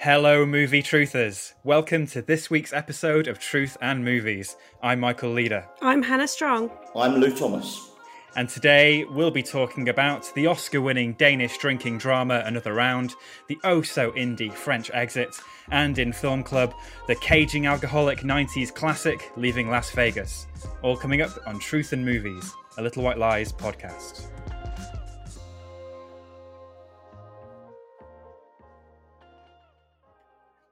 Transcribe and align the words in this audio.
Hello, 0.00 0.46
movie 0.46 0.82
truthers. 0.82 1.54
Welcome 1.64 2.06
to 2.08 2.22
this 2.22 2.48
week's 2.50 2.72
episode 2.72 3.26
of 3.26 3.38
Truth 3.38 3.76
and 3.80 4.04
Movies. 4.04 4.56
I'm 4.82 5.00
Michael 5.00 5.30
Leader, 5.32 5.66
I'm 5.82 6.02
Hannah 6.02 6.28
Strong. 6.28 6.70
I'm 6.94 7.16
Lou 7.16 7.34
Thomas. 7.34 7.90
and 8.36 8.48
today 8.48 9.04
we'll 9.04 9.30
be 9.32 9.42
talking 9.42 9.88
about 9.88 10.32
the 10.34 10.46
Oscar 10.46 10.80
winning 10.80 11.14
Danish 11.14 11.58
drinking 11.58 11.98
drama 11.98 12.42
Another 12.46 12.74
Round, 12.74 13.14
the 13.48 13.58
oh 13.64 13.82
so 13.82 14.12
indie 14.12 14.52
French 14.52 14.90
Exit, 14.94 15.34
and 15.70 15.98
in 15.98 16.12
Film 16.12 16.42
Club, 16.44 16.74
the 17.08 17.16
caging 17.16 17.66
alcoholic 17.66 18.20
90s 18.20 18.72
classic 18.72 19.32
Leaving 19.36 19.68
Las 19.68 19.90
Vegas. 19.90 20.46
All 20.82 20.96
coming 20.96 21.22
up 21.22 21.30
on 21.46 21.58
Truth 21.58 21.92
and 21.92 22.04
Movies, 22.04 22.52
a 22.76 22.82
Little 22.82 23.02
White 23.02 23.18
Lies 23.18 23.52
podcast. 23.52 24.28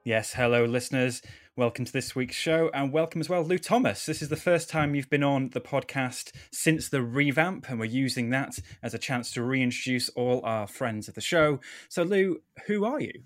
Yes, 0.07 0.35
hello, 0.35 0.65
listeners. 0.65 1.21
Welcome 1.57 1.85
to 1.85 1.93
this 1.93 2.15
week's 2.15 2.37
show, 2.37 2.71
and 2.73 2.93
welcome 2.93 3.21
as 3.21 3.29
well, 3.29 3.43
Lou 3.43 3.59
Thomas. 3.59 4.07
This 4.07 4.23
is 4.23 4.29
the 4.29 4.37
first 4.37 4.71
time 4.71 4.95
you've 4.95 5.11
been 5.11 5.25
on 5.25 5.49
the 5.51 5.61
podcast 5.61 6.31
since 6.53 6.89
the 6.89 7.03
revamp, 7.03 7.69
and 7.69 7.81
we're 7.81 7.87
using 7.87 8.31
that 8.31 8.61
as 8.85 8.95
a 8.95 8.99
chance 8.99 9.33
to 9.33 9.43
reintroduce 9.43 10.09
all 10.11 10.43
our 10.45 10.69
friends 10.69 11.09
of 11.09 11.15
the 11.17 11.21
show. 11.21 11.59
So, 11.89 12.05
Lou, 12.05 12.41
who 12.69 12.85
are 12.85 13.01
you? 13.01 13.23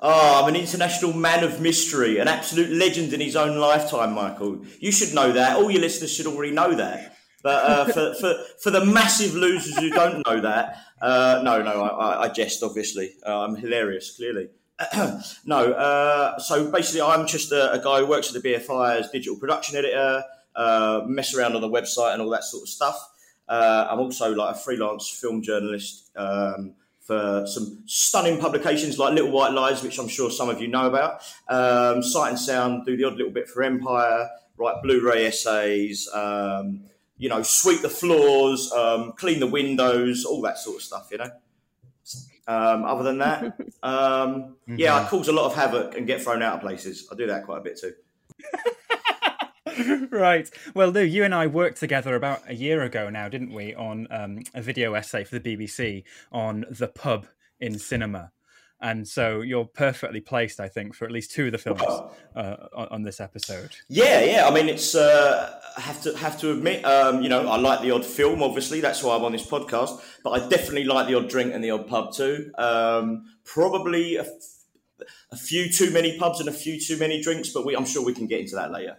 Ah, 0.00 0.42
I'm 0.42 0.48
an 0.52 0.60
international 0.60 1.12
man 1.12 1.44
of 1.44 1.60
mystery, 1.60 2.18
an 2.18 2.26
absolute 2.26 2.70
legend 2.70 3.12
in 3.12 3.20
his 3.20 3.36
own 3.36 3.56
lifetime, 3.56 4.12
Michael. 4.12 4.64
You 4.80 4.90
should 4.90 5.14
know 5.14 5.30
that. 5.30 5.56
All 5.56 5.70
your 5.70 5.82
listeners 5.82 6.12
should 6.12 6.26
already 6.26 6.52
know 6.52 6.74
that. 6.74 7.16
But 7.44 7.64
uh, 7.64 7.84
for, 7.92 8.14
for, 8.14 8.34
for 8.60 8.70
the 8.72 8.84
massive 8.84 9.34
losers 9.34 9.78
who 9.78 9.90
don't 9.90 10.26
know 10.26 10.40
that, 10.40 10.78
uh, 11.00 11.42
no, 11.44 11.62
no, 11.62 11.80
I, 11.80 11.86
I- 11.88 12.22
I 12.24 12.28
jest, 12.30 12.64
obviously. 12.64 13.12
Uh, 13.24 13.42
I'm 13.44 13.54
hilarious, 13.54 14.16
clearly. 14.16 14.48
no, 15.44 15.72
uh, 15.72 16.38
so 16.38 16.70
basically, 16.70 17.02
I'm 17.02 17.26
just 17.26 17.52
a, 17.52 17.72
a 17.72 17.82
guy 17.82 18.00
who 18.00 18.06
works 18.06 18.34
at 18.34 18.42
the 18.42 18.48
BFI 18.48 19.00
as 19.00 19.10
digital 19.10 19.38
production 19.38 19.76
editor, 19.76 20.24
uh, 20.56 21.02
mess 21.06 21.34
around 21.34 21.54
on 21.54 21.60
the 21.60 21.68
website 21.68 22.12
and 22.14 22.22
all 22.22 22.30
that 22.30 22.44
sort 22.44 22.64
of 22.64 22.68
stuff. 22.68 23.10
Uh, 23.48 23.86
I'm 23.90 24.00
also 24.00 24.34
like 24.34 24.56
a 24.56 24.58
freelance 24.58 25.08
film 25.08 25.42
journalist 25.42 26.10
um, 26.16 26.74
for 27.00 27.44
some 27.46 27.82
stunning 27.86 28.38
publications 28.38 28.98
like 28.98 29.12
Little 29.12 29.30
White 29.30 29.52
Lies, 29.52 29.82
which 29.82 29.98
I'm 29.98 30.08
sure 30.08 30.30
some 30.30 30.48
of 30.48 30.60
you 30.60 30.68
know 30.68 30.86
about. 30.86 31.22
Um, 31.48 32.02
Sight 32.02 32.30
and 32.30 32.38
Sound, 32.38 32.86
do 32.86 32.96
the 32.96 33.04
odd 33.04 33.14
little 33.14 33.32
bit 33.32 33.48
for 33.48 33.62
Empire, 33.62 34.28
write 34.56 34.82
Blu-ray 34.82 35.26
essays, 35.26 36.08
um, 36.14 36.80
you 37.18 37.28
know, 37.28 37.42
sweep 37.42 37.82
the 37.82 37.88
floors, 37.88 38.72
um, 38.72 39.12
clean 39.12 39.40
the 39.40 39.46
windows, 39.46 40.24
all 40.24 40.40
that 40.42 40.58
sort 40.58 40.76
of 40.76 40.82
stuff, 40.82 41.08
you 41.12 41.18
know. 41.18 41.30
Um, 42.46 42.84
other 42.84 43.02
than 43.02 43.18
that, 43.18 43.58
um, 43.84 44.56
yeah, 44.66 44.96
I 44.96 45.06
cause 45.06 45.28
a 45.28 45.32
lot 45.32 45.44
of 45.44 45.54
havoc 45.54 45.96
and 45.96 46.06
get 46.06 46.22
thrown 46.22 46.42
out 46.42 46.54
of 46.54 46.60
places. 46.62 47.06
I 47.12 47.14
do 47.16 47.26
that 47.26 47.44
quite 47.44 47.58
a 47.58 47.60
bit 47.60 47.78
too. 47.78 47.92
right. 50.10 50.50
Well, 50.74 50.88
Lou, 50.88 51.02
you 51.02 51.22
and 51.22 51.34
I 51.34 51.46
worked 51.46 51.78
together 51.78 52.14
about 52.14 52.40
a 52.48 52.54
year 52.54 52.82
ago 52.82 53.10
now, 53.10 53.28
didn't 53.28 53.52
we, 53.52 53.74
on 53.74 54.08
um, 54.10 54.42
a 54.54 54.62
video 54.62 54.94
essay 54.94 55.22
for 55.24 55.38
the 55.38 55.56
BBC 55.56 56.04
on 56.32 56.64
the 56.70 56.88
pub 56.88 57.26
in 57.60 57.78
cinema. 57.78 58.32
And 58.84 59.08
so 59.08 59.40
you're 59.40 59.64
perfectly 59.64 60.20
placed, 60.20 60.60
I 60.60 60.68
think, 60.68 60.94
for 60.94 61.06
at 61.06 61.10
least 61.10 61.30
two 61.30 61.46
of 61.46 61.52
the 61.52 61.58
films 61.58 61.80
uh, 62.36 62.56
on, 62.76 62.88
on 62.90 63.02
this 63.02 63.18
episode. 63.18 63.74
Yeah, 63.88 64.20
yeah. 64.20 64.46
I 64.46 64.52
mean, 64.52 64.68
it's 64.68 64.94
uh, 64.94 65.58
I 65.78 65.80
have 65.80 66.02
to 66.02 66.14
have 66.18 66.38
to 66.40 66.52
admit, 66.52 66.84
um, 66.84 67.22
you 67.22 67.30
know, 67.30 67.48
I 67.48 67.56
like 67.56 67.80
the 67.80 67.92
odd 67.92 68.04
film. 68.04 68.42
Obviously, 68.42 68.82
that's 68.82 69.02
why 69.02 69.16
I'm 69.16 69.24
on 69.24 69.32
this 69.32 69.46
podcast. 69.46 70.02
But 70.22 70.32
I 70.32 70.48
definitely 70.50 70.84
like 70.84 71.06
the 71.06 71.14
odd 71.14 71.30
drink 71.30 71.54
and 71.54 71.64
the 71.64 71.70
odd 71.70 71.88
pub 71.88 72.12
too. 72.12 72.52
Um, 72.58 73.24
probably 73.44 74.16
a, 74.16 74.24
f- 74.24 75.06
a 75.30 75.36
few 75.38 75.72
too 75.72 75.90
many 75.90 76.18
pubs 76.18 76.40
and 76.40 76.50
a 76.50 76.52
few 76.52 76.78
too 76.78 76.98
many 76.98 77.22
drinks, 77.22 77.48
but 77.48 77.64
we, 77.64 77.74
I'm 77.74 77.86
sure 77.86 78.04
we 78.04 78.12
can 78.12 78.26
get 78.26 78.40
into 78.40 78.56
that 78.56 78.70
later. 78.70 78.98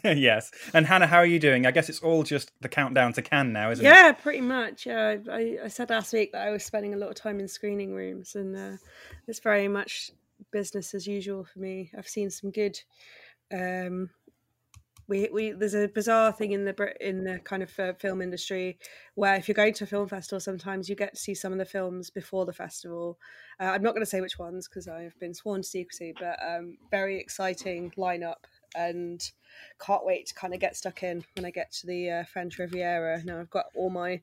yes. 0.04 0.50
And 0.74 0.86
Hannah, 0.86 1.06
how 1.06 1.18
are 1.18 1.26
you 1.26 1.38
doing? 1.38 1.66
I 1.66 1.70
guess 1.70 1.88
it's 1.88 2.00
all 2.00 2.22
just 2.22 2.52
the 2.60 2.68
countdown 2.68 3.12
to 3.14 3.22
Cannes 3.22 3.52
now, 3.52 3.70
isn't 3.70 3.84
it? 3.84 3.88
Yeah, 3.88 4.12
pretty 4.12 4.40
much. 4.40 4.86
Uh, 4.86 5.16
I, 5.30 5.58
I 5.64 5.68
said 5.68 5.90
last 5.90 6.12
week 6.12 6.32
that 6.32 6.46
I 6.46 6.50
was 6.50 6.64
spending 6.64 6.94
a 6.94 6.96
lot 6.96 7.10
of 7.10 7.14
time 7.14 7.40
in 7.40 7.48
screening 7.48 7.92
rooms, 7.92 8.34
and 8.34 8.56
uh, 8.56 8.76
it's 9.26 9.40
very 9.40 9.68
much 9.68 10.10
business 10.52 10.94
as 10.94 11.06
usual 11.06 11.44
for 11.44 11.58
me. 11.58 11.90
I've 11.96 12.08
seen 12.08 12.30
some 12.30 12.50
good. 12.50 12.78
Um, 13.52 14.10
we, 15.08 15.28
we 15.32 15.52
there's 15.52 15.74
a 15.74 15.88
bizarre 15.88 16.32
thing 16.32 16.52
in 16.52 16.64
the 16.66 16.94
in 17.00 17.24
the 17.24 17.38
kind 17.38 17.62
of 17.62 17.78
uh, 17.78 17.94
film 17.94 18.20
industry 18.20 18.78
where 19.14 19.36
if 19.36 19.48
you're 19.48 19.54
going 19.54 19.72
to 19.74 19.84
a 19.84 19.86
film 19.86 20.06
festival, 20.06 20.38
sometimes 20.38 20.88
you 20.88 20.94
get 20.94 21.14
to 21.14 21.20
see 21.20 21.34
some 21.34 21.52
of 21.52 21.58
the 21.58 21.64
films 21.64 22.10
before 22.10 22.44
the 22.44 22.52
festival. 22.52 23.18
Uh, 23.58 23.64
I'm 23.64 23.82
not 23.82 23.94
going 23.94 24.02
to 24.02 24.10
say 24.10 24.20
which 24.20 24.38
ones 24.38 24.68
because 24.68 24.86
I've 24.86 25.18
been 25.18 25.32
sworn 25.32 25.62
to 25.62 25.68
secrecy, 25.68 26.12
but 26.20 26.38
um, 26.46 26.76
very 26.90 27.18
exciting 27.18 27.90
lineup 27.96 28.44
and 28.76 29.20
can't 29.80 30.04
wait 30.04 30.26
to 30.26 30.34
kind 30.34 30.54
of 30.54 30.60
get 30.60 30.76
stuck 30.76 31.02
in 31.02 31.24
when 31.34 31.44
I 31.44 31.50
get 31.50 31.72
to 31.72 31.86
the 31.86 32.10
uh, 32.10 32.24
French 32.24 32.58
Riviera. 32.58 33.22
Now 33.24 33.40
I've 33.40 33.50
got 33.50 33.66
all 33.74 33.90
my 33.90 34.20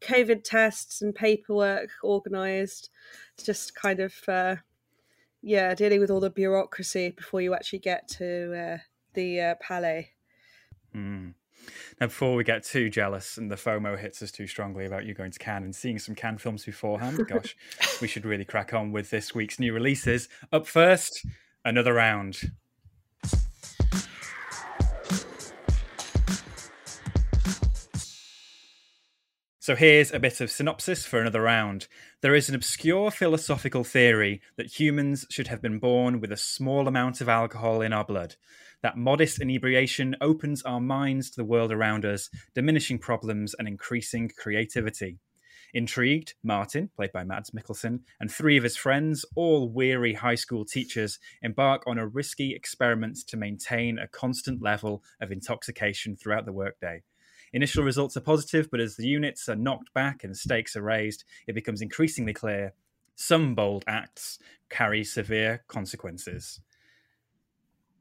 COVID 0.00 0.44
tests 0.44 1.02
and 1.02 1.14
paperwork 1.14 1.90
organised. 2.04 2.90
It's 3.34 3.44
just 3.44 3.74
kind 3.74 4.00
of, 4.00 4.14
uh, 4.28 4.56
yeah, 5.42 5.74
dealing 5.74 6.00
with 6.00 6.10
all 6.10 6.20
the 6.20 6.30
bureaucracy 6.30 7.10
before 7.10 7.40
you 7.40 7.54
actually 7.54 7.80
get 7.80 8.08
to 8.08 8.54
uh, 8.54 8.78
the 9.14 9.40
uh, 9.40 9.54
Palais. 9.60 10.10
Mm. 10.94 11.34
Now, 12.00 12.06
before 12.06 12.34
we 12.34 12.44
get 12.44 12.64
too 12.64 12.88
jealous 12.88 13.36
and 13.36 13.50
the 13.50 13.56
FOMO 13.56 13.98
hits 13.98 14.22
us 14.22 14.30
too 14.30 14.46
strongly 14.46 14.86
about 14.86 15.04
you 15.04 15.14
going 15.14 15.32
to 15.32 15.38
Cannes 15.38 15.64
and 15.64 15.74
seeing 15.74 15.98
some 15.98 16.14
Cannes 16.14 16.38
films 16.38 16.64
beforehand, 16.64 17.20
gosh, 17.28 17.56
we 18.00 18.08
should 18.08 18.24
really 18.24 18.44
crack 18.44 18.72
on 18.72 18.92
with 18.92 19.10
this 19.10 19.34
week's 19.34 19.58
new 19.58 19.72
releases. 19.72 20.28
Up 20.52 20.66
first, 20.66 21.26
another 21.64 21.92
round. 21.92 22.52
So 29.68 29.76
here's 29.76 30.14
a 30.14 30.18
bit 30.18 30.40
of 30.40 30.50
synopsis 30.50 31.04
for 31.04 31.20
another 31.20 31.42
round. 31.42 31.88
There 32.22 32.34
is 32.34 32.48
an 32.48 32.54
obscure 32.54 33.10
philosophical 33.10 33.84
theory 33.84 34.40
that 34.56 34.80
humans 34.80 35.26
should 35.28 35.48
have 35.48 35.60
been 35.60 35.78
born 35.78 36.22
with 36.22 36.32
a 36.32 36.38
small 36.38 36.88
amount 36.88 37.20
of 37.20 37.28
alcohol 37.28 37.82
in 37.82 37.92
our 37.92 38.06
blood. 38.06 38.36
That 38.80 38.96
modest 38.96 39.42
inebriation 39.42 40.16
opens 40.22 40.62
our 40.62 40.80
minds 40.80 41.28
to 41.28 41.36
the 41.36 41.44
world 41.44 41.70
around 41.70 42.06
us, 42.06 42.30
diminishing 42.54 42.98
problems 42.98 43.54
and 43.58 43.68
increasing 43.68 44.30
creativity. 44.38 45.18
Intrigued, 45.74 46.32
Martin, 46.42 46.88
played 46.96 47.12
by 47.12 47.24
Mads 47.24 47.50
Mikkelsen, 47.50 48.00
and 48.20 48.32
three 48.32 48.56
of 48.56 48.64
his 48.64 48.78
friends, 48.78 49.26
all 49.36 49.68
weary 49.68 50.14
high 50.14 50.34
school 50.34 50.64
teachers, 50.64 51.18
embark 51.42 51.82
on 51.86 51.98
a 51.98 52.06
risky 52.06 52.54
experiment 52.54 53.18
to 53.26 53.36
maintain 53.36 53.98
a 53.98 54.08
constant 54.08 54.62
level 54.62 55.02
of 55.20 55.30
intoxication 55.30 56.16
throughout 56.16 56.46
the 56.46 56.54
workday. 56.54 57.02
Initial 57.52 57.84
results 57.84 58.16
are 58.16 58.20
positive, 58.20 58.70
but 58.70 58.80
as 58.80 58.96
the 58.96 59.06
units 59.06 59.48
are 59.48 59.56
knocked 59.56 59.92
back 59.94 60.24
and 60.24 60.36
stakes 60.36 60.76
are 60.76 60.82
raised, 60.82 61.24
it 61.46 61.54
becomes 61.54 61.82
increasingly 61.82 62.32
clear 62.32 62.74
some 63.14 63.54
bold 63.54 63.84
acts 63.86 64.38
carry 64.68 65.02
severe 65.02 65.64
consequences. 65.66 66.60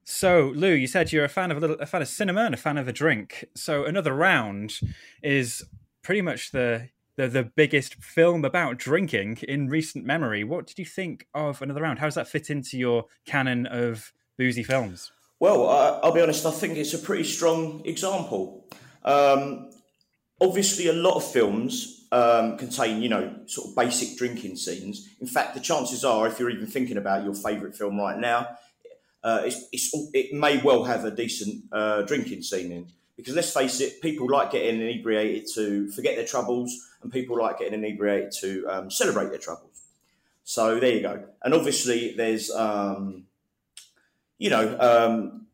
So, 0.04 0.54
Lou, 0.56 0.72
you 0.72 0.88
said 0.88 1.12
you're 1.12 1.26
a 1.26 1.30
fan 1.30 1.52
of 1.52 1.58
a 1.58 1.60
little, 1.60 1.80
a 1.80 1.86
fan 1.86 2.02
of 2.02 2.08
cinema 2.08 2.42
and 2.42 2.54
a 2.54 2.58
fan 2.58 2.78
of 2.78 2.88
a 2.88 2.94
drink. 2.94 3.46
So, 3.56 3.84
another 3.84 4.14
round 4.14 4.80
is 5.22 5.66
pretty 6.02 6.22
much 6.22 6.52
the 6.52 6.90
the, 7.18 7.28
the 7.28 7.44
biggest 7.44 7.96
film 7.96 8.46
about 8.46 8.78
drinking 8.78 9.40
in 9.48 9.68
recent 9.68 10.06
memory. 10.06 10.44
What 10.44 10.68
did 10.68 10.80
you 10.80 10.86
think 10.86 11.28
of 11.34 11.62
another 11.62 11.82
round? 11.82 12.00
How 12.00 12.06
does 12.06 12.16
that 12.16 12.28
fit 12.28 12.50
into 12.50 12.78
your 12.78 13.06
canon 13.26 13.66
of 13.66 14.14
boozy 14.38 14.64
films? 14.64 15.12
Well, 15.40 15.68
uh, 15.68 16.00
I'll 16.04 16.14
be 16.14 16.22
honest. 16.22 16.46
I 16.46 16.52
think 16.52 16.78
it's 16.78 16.94
a 16.94 17.00
pretty 17.00 17.24
strong 17.24 17.82
example. 17.86 18.66
Um, 19.08 19.72
obviously, 20.40 20.88
a 20.90 20.94
lot 20.94 21.16
of 21.16 21.24
films 21.32 22.06
um, 22.12 22.58
contain, 22.58 23.02
you 23.02 23.10
know, 23.10 23.34
sort 23.46 23.70
of 23.70 23.76
basic 23.76 24.18
drinking 24.18 24.58
scenes. 24.58 25.10
In 25.22 25.28
fact, 25.28 25.56
the 25.56 25.62
chances 25.62 26.04
are, 26.04 26.28
if 26.28 26.40
you're 26.40 26.50
even 26.50 26.68
thinking 26.68 26.98
about 26.98 27.24
your 27.24 27.34
favourite 27.34 27.76
film 27.76 27.98
right 27.98 28.20
now, 28.20 28.48
uh, 29.24 29.42
it's, 29.46 29.68
it's, 29.72 29.96
it 30.14 30.34
may 30.34 30.62
well 30.62 30.84
have 30.84 31.06
a 31.06 31.12
decent 31.12 31.64
uh, 31.72 32.02
drinking 32.04 32.44
scene 32.44 32.72
in. 32.72 32.88
Because 33.16 33.34
let's 33.34 33.52
face 33.52 33.82
it, 33.82 34.00
people 34.02 34.30
like 34.30 34.52
getting 34.52 34.80
inebriated 34.80 35.48
to 35.56 35.90
forget 35.92 36.16
their 36.18 36.26
troubles, 36.26 36.70
and 37.02 37.12
people 37.12 37.38
like 37.38 37.58
getting 37.60 37.74
inebriated 37.74 38.32
to 38.42 38.68
um, 38.68 38.92
celebrate 38.92 39.30
their 39.30 39.40
troubles. 39.40 39.82
So 40.44 40.80
there 40.80 40.94
you 40.94 41.02
go. 41.02 41.26
And 41.42 41.54
obviously, 41.54 42.14
there's, 42.16 42.52
um, 42.52 43.24
you 44.38 44.50
know, 44.50 44.78
um, 44.80 45.47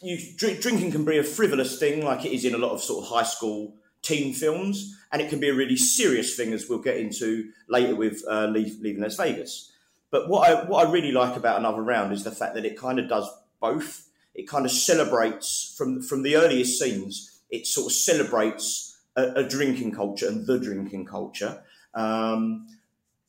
you, 0.00 0.18
drink, 0.36 0.60
drinking 0.60 0.92
can 0.92 1.04
be 1.04 1.18
a 1.18 1.24
frivolous 1.24 1.78
thing, 1.78 2.04
like 2.04 2.24
it 2.24 2.32
is 2.32 2.44
in 2.44 2.54
a 2.54 2.58
lot 2.58 2.72
of 2.72 2.82
sort 2.82 3.04
of 3.04 3.10
high 3.10 3.22
school 3.22 3.74
teen 4.02 4.34
films, 4.34 4.98
and 5.12 5.22
it 5.22 5.28
can 5.28 5.40
be 5.40 5.48
a 5.48 5.54
really 5.54 5.76
serious 5.76 6.36
thing, 6.36 6.52
as 6.52 6.68
we'll 6.68 6.80
get 6.80 6.96
into 6.96 7.50
later 7.68 7.94
with 7.94 8.22
uh, 8.28 8.46
Leave, 8.46 8.80
Leaving 8.80 9.02
Las 9.02 9.16
Vegas. 9.16 9.72
But 10.10 10.28
what 10.28 10.48
I 10.48 10.64
what 10.64 10.86
I 10.86 10.90
really 10.90 11.12
like 11.12 11.36
about 11.36 11.58
Another 11.58 11.82
Round 11.82 12.12
is 12.12 12.24
the 12.24 12.30
fact 12.30 12.54
that 12.54 12.64
it 12.64 12.78
kind 12.78 12.98
of 12.98 13.08
does 13.08 13.28
both. 13.60 14.08
It 14.34 14.48
kind 14.48 14.64
of 14.64 14.72
celebrates 14.72 15.74
from 15.76 16.02
from 16.02 16.22
the 16.22 16.36
earliest 16.36 16.78
scenes. 16.78 17.40
It 17.50 17.66
sort 17.66 17.86
of 17.86 17.92
celebrates 17.92 18.98
a, 19.16 19.32
a 19.36 19.48
drinking 19.48 19.92
culture 19.92 20.28
and 20.28 20.46
the 20.46 20.58
drinking 20.58 21.06
culture. 21.06 21.62
Um, 21.94 22.68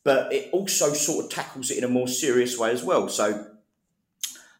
but 0.03 0.33
it 0.33 0.49
also 0.51 0.93
sort 0.93 1.25
of 1.25 1.31
tackles 1.31 1.71
it 1.71 1.77
in 1.77 1.83
a 1.83 1.89
more 1.89 2.07
serious 2.07 2.57
way 2.57 2.71
as 2.71 2.83
well. 2.83 3.07
So, 3.07 3.47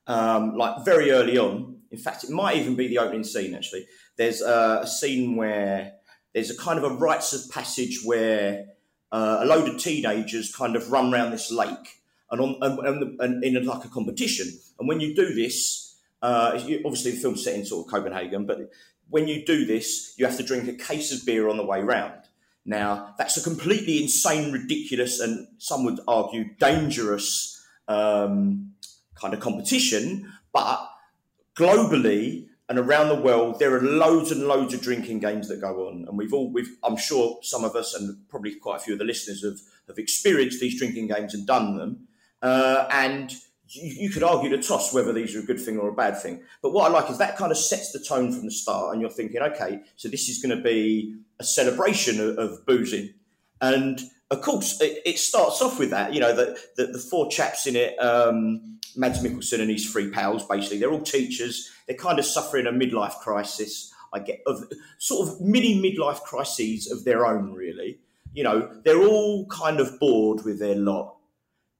um, 0.07 0.55
like 0.55 0.85
very 0.85 1.11
early 1.11 1.37
on, 1.37 1.77
in 1.91 1.97
fact, 1.97 2.23
it 2.23 2.29
might 2.29 2.57
even 2.57 2.75
be 2.75 2.87
the 2.87 2.97
opening 2.97 3.23
scene. 3.23 3.53
Actually, 3.53 3.87
there's 4.17 4.41
a, 4.41 4.81
a 4.83 4.87
scene 4.87 5.35
where 5.35 5.93
there's 6.33 6.49
a 6.49 6.57
kind 6.57 6.77
of 6.77 6.91
a 6.91 6.95
rites 6.95 7.33
of 7.33 7.51
passage 7.51 8.01
where 8.03 8.65
uh, 9.11 9.39
a 9.41 9.45
load 9.45 9.69
of 9.69 9.79
teenagers 9.79 10.53
kind 10.55 10.75
of 10.75 10.91
run 10.91 11.13
around 11.13 11.31
this 11.31 11.51
lake 11.51 12.01
and 12.31 12.41
on 12.41 12.55
and, 12.61 12.79
and, 12.79 13.21
and 13.21 13.43
in 13.43 13.65
like 13.65 13.85
a 13.85 13.89
competition. 13.89 14.47
And 14.79 14.87
when 14.87 14.99
you 14.99 15.15
do 15.15 15.33
this, 15.33 15.95
uh, 16.21 16.51
obviously 16.53 17.11
the 17.11 17.17
film's 17.17 17.43
set 17.43 17.55
in 17.55 17.65
sort 17.65 17.85
of 17.85 17.91
Copenhagen, 17.91 18.45
but 18.45 18.71
when 19.09 19.27
you 19.27 19.45
do 19.45 19.65
this, 19.65 20.15
you 20.17 20.25
have 20.25 20.37
to 20.37 20.43
drink 20.43 20.67
a 20.67 20.73
case 20.73 21.11
of 21.13 21.25
beer 21.25 21.47
on 21.47 21.57
the 21.57 21.65
way 21.65 21.81
round. 21.81 22.21
Now, 22.65 23.13
that's 23.17 23.37
a 23.37 23.43
completely 23.43 24.01
insane, 24.01 24.51
ridiculous, 24.51 25.19
and 25.19 25.47
some 25.57 25.83
would 25.83 25.99
argue 26.07 26.55
dangerous 26.57 27.63
um, 27.87 28.73
kind 29.23 29.33
of 29.33 29.39
competition. 29.39 30.31
But 30.51 30.87
globally 31.55 32.47
and 32.69 32.77
around 32.77 33.09
the 33.09 33.21
world, 33.21 33.59
there 33.59 33.75
are 33.75 33.81
loads 33.81 34.31
and 34.31 34.47
loads 34.47 34.73
of 34.73 34.81
drinking 34.81 35.19
games 35.19 35.47
that 35.47 35.61
go 35.61 35.87
on, 35.87 36.05
and 36.07 36.17
we've 36.17 36.33
all, 36.33 36.51
we've, 36.51 36.77
I'm 36.83 36.97
sure 36.97 37.39
some 37.41 37.63
of 37.63 37.75
us, 37.75 37.93
and 37.93 38.17
probably 38.29 38.55
quite 38.55 38.77
a 38.77 38.79
few 38.79 38.93
of 38.93 38.99
the 38.99 39.05
listeners, 39.05 39.43
have 39.43 39.59
have 39.87 39.97
experienced 39.97 40.59
these 40.59 40.77
drinking 40.77 41.07
games 41.07 41.33
and 41.33 41.45
done 41.45 41.77
them. 41.77 42.07
Uh, 42.41 42.87
and 42.91 43.31
you, 43.67 44.03
you, 44.03 44.09
could 44.09 44.23
argue 44.23 44.49
the 44.49 44.61
toss 44.61 44.93
whether 44.93 45.11
these 45.11 45.35
are 45.35 45.39
a 45.39 45.43
good 45.43 45.59
thing 45.59 45.77
or 45.77 45.89
a 45.89 45.93
bad 45.93 46.17
thing. 46.17 46.41
But 46.61 46.71
what 46.71 46.89
I 46.89 46.93
like 46.93 47.09
is 47.09 47.17
that 47.17 47.37
kind 47.37 47.51
of 47.51 47.57
sets 47.57 47.91
the 47.91 47.99
tone 47.99 48.31
from 48.31 48.45
the 48.45 48.51
start, 48.51 48.93
and 48.93 49.01
you're 49.01 49.09
thinking, 49.09 49.41
okay, 49.41 49.81
so 49.95 50.07
this 50.09 50.29
is 50.29 50.41
going 50.41 50.55
to 50.55 50.63
be 50.63 51.17
a 51.39 51.43
celebration 51.43 52.19
of, 52.19 52.37
of 52.37 52.65
boozing, 52.65 53.13
and 53.61 53.99
of 54.33 54.41
course, 54.41 54.81
it, 54.81 55.01
it, 55.05 55.19
starts 55.19 55.61
off 55.61 55.79
with 55.79 55.91
that. 55.91 56.13
You 56.13 56.19
know, 56.19 56.35
the, 56.35 56.59
the, 56.75 56.87
the 56.87 56.99
four 56.99 57.29
chaps 57.29 57.67
in 57.67 57.75
it, 57.75 57.97
um, 57.99 58.79
Mads 58.95 59.23
Mikkelsen 59.23 59.61
and 59.61 59.69
his 59.69 59.89
three 59.89 60.09
pals, 60.09 60.45
basically, 60.45 60.79
they're 60.79 60.91
all 60.91 61.01
teachers. 61.01 61.71
They're 61.87 61.97
kind 61.97 62.19
of 62.19 62.25
suffering 62.25 62.67
a 62.67 62.71
midlife 62.71 63.15
crisis. 63.19 63.93
I 64.11 64.19
get 64.19 64.41
of 64.45 64.63
sort 64.97 65.27
of 65.27 65.41
mini 65.41 65.81
midlife 65.81 66.21
crises 66.21 66.91
of 66.91 67.03
their 67.03 67.25
own, 67.25 67.53
really. 67.53 67.99
You 68.33 68.43
know, 68.43 68.69
they're 68.83 69.05
all 69.05 69.45
kind 69.47 69.79
of 69.79 69.99
bored 69.99 70.43
with 70.43 70.59
their 70.59 70.75
lot. 70.75 71.15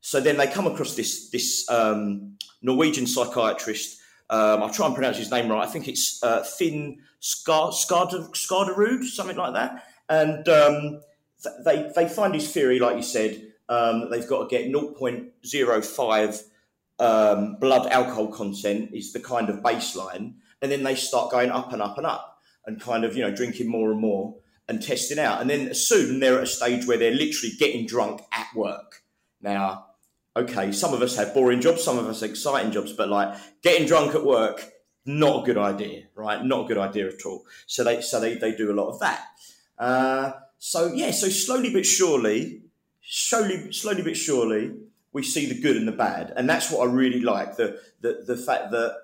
So 0.02 0.20
then 0.20 0.38
they 0.38 0.48
come 0.48 0.68
across 0.68 0.96
this 0.96 1.30
this 1.30 1.70
um, 1.70 2.38
Norwegian 2.62 3.08
psychiatrist. 3.08 4.00
Um, 4.30 4.64
I'll 4.64 4.70
try 4.70 4.86
and 4.86 4.96
pronounce 4.96 5.18
his 5.18 5.32
name 5.32 5.52
right. 5.52 5.68
I 5.68 5.72
think 5.72 5.88
it's 5.88 6.22
uh, 6.24 6.44
Finn 6.44 7.00
Skårderud, 7.22 9.04
something 9.06 9.38
like 9.38 9.54
that. 9.54 9.86
And 10.10 10.48
um, 10.50 11.02
they 11.66 11.92
they 11.96 12.08
find 12.08 12.34
his 12.34 12.52
theory, 12.52 12.80
like 12.80 12.96
you 12.96 13.04
said, 13.04 13.42
um, 13.70 14.10
they've 14.10 14.28
got 14.28 14.50
to 14.50 14.56
get 14.56 14.72
0.05 14.72 16.44
um, 17.00 17.56
blood 17.60 17.88
alcohol 17.92 18.28
content 18.28 18.92
is 18.94 19.14
the 19.14 19.20
kind 19.20 19.50
of 19.50 19.58
baseline, 19.58 20.36
and 20.62 20.72
then 20.72 20.84
they 20.84 20.96
start 20.96 21.32
going 21.32 21.52
up 21.52 21.74
and 21.74 21.82
up 21.82 21.98
and 21.98 22.06
up, 22.06 22.40
and 22.66 22.80
kind 22.80 23.04
of 23.04 23.16
you 23.16 23.24
know 23.24 23.34
drinking 23.34 23.70
more 23.70 23.92
and 23.92 24.00
more 24.00 24.36
and 24.68 24.82
testing 24.82 25.20
out, 25.20 25.42
and 25.42 25.50
then 25.50 25.74
soon 25.74 26.20
they're 26.20 26.38
at 26.38 26.44
a 26.44 26.48
stage 26.48 26.86
where 26.88 26.98
they're 26.98 27.12
literally 27.12 27.54
getting 27.58 27.86
drunk 27.86 28.22
at 28.32 28.48
work. 28.56 29.04
Now, 29.42 29.88
okay, 30.36 30.72
some 30.72 30.94
of 30.94 31.02
us 31.02 31.16
have 31.18 31.34
boring 31.34 31.62
jobs, 31.62 31.84
some 31.84 31.98
of 31.98 32.08
us 32.08 32.22
exciting 32.22 32.72
jobs, 32.72 32.94
but 32.94 33.10
like 33.10 33.36
getting 33.62 33.88
drunk 33.88 34.16
at 34.16 34.24
work, 34.24 34.72
not 35.06 35.44
a 35.44 35.46
good 35.46 35.58
idea, 35.58 36.04
right? 36.16 36.44
Not 36.44 36.66
a 36.66 36.68
good 36.68 36.78
idea 36.78 37.08
at 37.08 37.26
all. 37.26 37.46
So 37.68 37.84
they 37.84 38.02
so 38.02 38.20
they, 38.20 38.36
they 38.36 38.56
do 38.56 38.72
a 38.72 38.74
lot 38.74 38.90
of 38.90 39.00
that. 39.00 39.26
Uh, 39.78 40.32
so 40.66 40.94
yeah, 40.94 41.12
so 41.12 41.28
slowly 41.28 41.74
but 41.74 41.86
surely, 41.86 42.62
slowly 43.04 43.74
slowly 43.74 44.02
but 44.02 44.16
surely, 44.16 44.72
we 45.12 45.22
see 45.22 45.46
the 45.46 45.60
good 45.60 45.76
and 45.76 45.86
the 45.86 45.92
bad, 45.92 46.32
and 46.38 46.50
that's 46.50 46.72
what 46.72 46.88
I 46.88 46.90
really 46.90 47.20
like 47.20 47.58
the 47.58 47.82
the 48.00 48.24
the 48.26 48.38
fact 48.38 48.72
that 48.72 48.96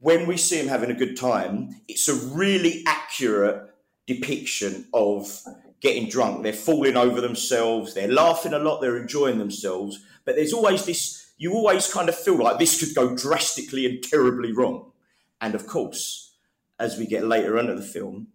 when 0.00 0.26
we 0.26 0.38
see 0.38 0.58
him 0.58 0.68
having 0.68 0.90
a 0.90 0.94
good 0.94 1.14
time, 1.14 1.82
it's 1.88 2.08
a 2.08 2.14
really 2.14 2.82
accurate 2.86 3.70
depiction 4.06 4.86
of 4.94 5.42
getting 5.82 6.08
drunk. 6.08 6.42
They're 6.42 6.54
falling 6.54 6.96
over 6.96 7.20
themselves, 7.20 7.92
they're 7.92 8.10
laughing 8.10 8.54
a 8.54 8.58
lot, 8.58 8.80
they're 8.80 8.96
enjoying 8.96 9.36
themselves, 9.36 10.02
but 10.24 10.36
there's 10.36 10.54
always 10.54 10.86
this. 10.86 11.32
You 11.36 11.52
always 11.52 11.92
kind 11.92 12.08
of 12.08 12.14
feel 12.14 12.42
like 12.42 12.58
this 12.58 12.80
could 12.80 12.94
go 12.94 13.14
drastically 13.14 13.84
and 13.84 14.02
terribly 14.02 14.52
wrong, 14.52 14.92
and 15.38 15.54
of 15.54 15.66
course, 15.66 16.34
as 16.78 16.96
we 16.96 17.06
get 17.06 17.26
later 17.26 17.58
into 17.58 17.74
the 17.74 17.82
film, 17.82 18.28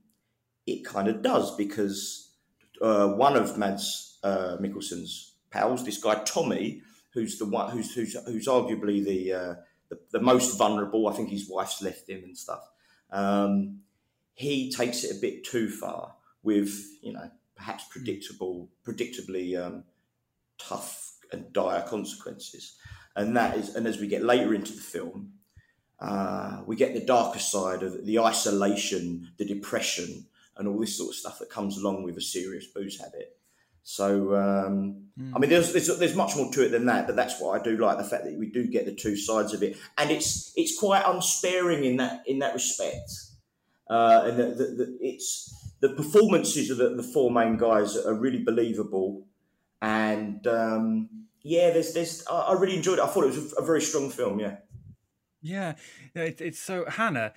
it 0.65 0.85
kind 0.85 1.07
of 1.07 1.21
does 1.21 1.55
because 1.55 2.33
uh, 2.81 3.09
one 3.09 3.35
of 3.35 3.57
Mads 3.57 4.19
uh, 4.23 4.57
Mikkelsen's 4.59 5.35
pals, 5.49 5.83
this 5.83 6.01
guy 6.01 6.15
Tommy, 6.23 6.81
who's 7.13 7.37
the 7.37 7.45
one 7.45 7.71
who's 7.71 7.93
who's, 7.93 8.15
who's 8.25 8.47
arguably 8.47 9.03
the, 9.03 9.33
uh, 9.33 9.55
the, 9.89 9.99
the 10.11 10.19
most 10.19 10.57
vulnerable. 10.57 11.07
I 11.07 11.13
think 11.13 11.29
his 11.29 11.49
wife's 11.49 11.81
left 11.81 12.09
him 12.09 12.23
and 12.23 12.37
stuff. 12.37 12.69
Um, 13.11 13.79
he 14.33 14.71
takes 14.71 15.03
it 15.03 15.17
a 15.17 15.19
bit 15.19 15.43
too 15.43 15.69
far 15.69 16.15
with 16.43 16.97
you 17.01 17.13
know 17.13 17.29
perhaps 17.55 17.83
predictable, 17.89 18.69
predictably 18.85 19.59
um, 19.59 19.83
tough 20.57 21.17
and 21.31 21.51
dire 21.53 21.83
consequences. 21.83 22.75
And 23.15 23.35
that 23.35 23.57
is, 23.57 23.75
and 23.75 23.85
as 23.87 23.99
we 23.99 24.07
get 24.07 24.23
later 24.23 24.53
into 24.53 24.73
the 24.73 24.81
film, 24.81 25.33
uh, 25.99 26.61
we 26.65 26.75
get 26.75 26.93
the 26.93 27.05
darker 27.05 27.39
side 27.39 27.83
of 27.83 28.05
the 28.05 28.19
isolation, 28.19 29.31
the 29.37 29.45
depression, 29.45 30.25
and 30.61 30.69
all 30.69 30.79
this 30.79 30.95
sort 30.95 31.09
of 31.09 31.15
stuff 31.15 31.39
that 31.39 31.49
comes 31.49 31.77
along 31.77 32.03
with 32.03 32.15
a 32.17 32.21
serious 32.21 32.67
booze 32.67 32.99
habit. 32.99 33.35
So, 33.83 34.35
um, 34.35 35.07
mm. 35.19 35.31
I 35.35 35.39
mean, 35.39 35.49
there's, 35.49 35.73
there's, 35.73 35.97
there's 35.97 36.15
much 36.15 36.35
more 36.35 36.53
to 36.53 36.65
it 36.65 36.69
than 36.69 36.85
that, 36.85 37.07
but 37.07 37.15
that's 37.15 37.41
what 37.41 37.59
I 37.59 37.63
do 37.63 37.77
like 37.77 37.97
the 37.97 38.03
fact 38.03 38.25
that 38.25 38.37
we 38.37 38.51
do 38.51 38.67
get 38.67 38.85
the 38.85 38.93
two 38.93 39.17
sides 39.17 39.53
of 39.53 39.63
it, 39.63 39.75
and 39.97 40.11
it's 40.11 40.53
it's 40.55 40.79
quite 40.79 41.03
unsparing 41.03 41.83
in 41.83 41.97
that 41.97 42.21
in 42.27 42.39
that 42.39 42.53
respect. 42.53 43.11
Uh, 43.89 44.21
and 44.25 44.37
the, 44.37 44.45
the, 44.45 44.65
the, 44.65 44.97
it's 45.01 45.73
the 45.81 45.89
performances 45.89 46.69
of 46.69 46.77
the, 46.77 46.95
the, 46.95 47.03
four 47.03 47.29
main 47.31 47.57
guys 47.57 47.97
are 47.97 48.13
really 48.13 48.43
believable, 48.43 49.25
and 49.81 50.45
um, 50.45 51.09
yeah, 51.41 51.71
there's 51.71 51.93
there's 51.93 52.23
I, 52.29 52.35
I 52.35 52.53
really 52.53 52.77
enjoyed 52.77 52.99
it. 52.99 53.03
I 53.03 53.07
thought 53.07 53.23
it 53.23 53.35
was 53.35 53.53
a, 53.53 53.55
a 53.57 53.65
very 53.65 53.81
strong 53.81 54.11
film. 54.11 54.39
Yeah, 54.39 54.57
yeah, 55.41 55.73
it, 56.13 56.39
it's 56.39 56.59
so 56.59 56.85
Hannah 56.87 57.33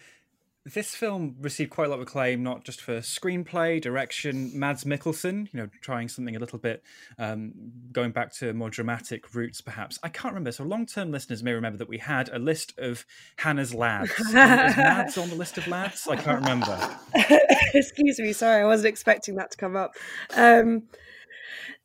this 0.64 0.94
film 0.94 1.36
received 1.40 1.70
quite 1.70 1.88
a 1.88 1.90
lot 1.90 1.96
of 1.96 2.02
acclaim, 2.02 2.42
not 2.42 2.64
just 2.64 2.80
for 2.80 2.98
screenplay, 3.00 3.80
direction, 3.80 4.50
Mads 4.58 4.84
Mikkelsen, 4.84 5.52
you 5.52 5.60
know, 5.60 5.68
trying 5.82 6.08
something 6.08 6.34
a 6.36 6.38
little 6.38 6.58
bit 6.58 6.82
um, 7.18 7.52
going 7.92 8.12
back 8.12 8.32
to 8.34 8.54
more 8.54 8.70
dramatic 8.70 9.34
roots, 9.34 9.60
perhaps. 9.60 9.98
I 10.02 10.08
can't 10.08 10.32
remember. 10.32 10.52
So, 10.52 10.64
long 10.64 10.86
term 10.86 11.10
listeners 11.10 11.42
may 11.42 11.52
remember 11.52 11.76
that 11.78 11.88
we 11.88 11.98
had 11.98 12.30
a 12.30 12.38
list 12.38 12.78
of 12.78 13.04
Hannah's 13.36 13.74
lads. 13.74 14.10
Is 14.18 14.32
Mads 14.32 15.18
on 15.18 15.28
the 15.28 15.34
list 15.34 15.58
of 15.58 15.68
lads? 15.68 16.08
I 16.08 16.16
can't 16.16 16.40
remember. 16.40 16.98
Excuse 17.74 18.18
me. 18.18 18.32
Sorry, 18.32 18.62
I 18.62 18.64
wasn't 18.64 18.88
expecting 18.88 19.34
that 19.36 19.50
to 19.50 19.58
come 19.58 19.76
up. 19.76 19.92
Um, 20.34 20.84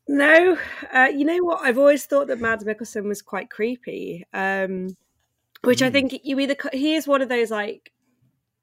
no, 0.08 0.58
uh, 0.94 1.10
you 1.14 1.26
know 1.26 1.40
what? 1.40 1.62
I've 1.64 1.78
always 1.78 2.06
thought 2.06 2.28
that 2.28 2.40
Mads 2.40 2.64
Mikkelsen 2.64 3.04
was 3.04 3.22
quite 3.22 3.50
creepy. 3.50 4.26
Um, 4.34 4.96
which 5.64 5.80
mm. 5.80 5.88
I 5.88 5.90
hmm. 5.90 5.94
think 5.94 6.22
you 6.24 6.40
either 6.40 6.56
he 6.72 6.96
is 6.96 7.06
one 7.06 7.22
of 7.22 7.28
those 7.28 7.52
like 7.52 7.92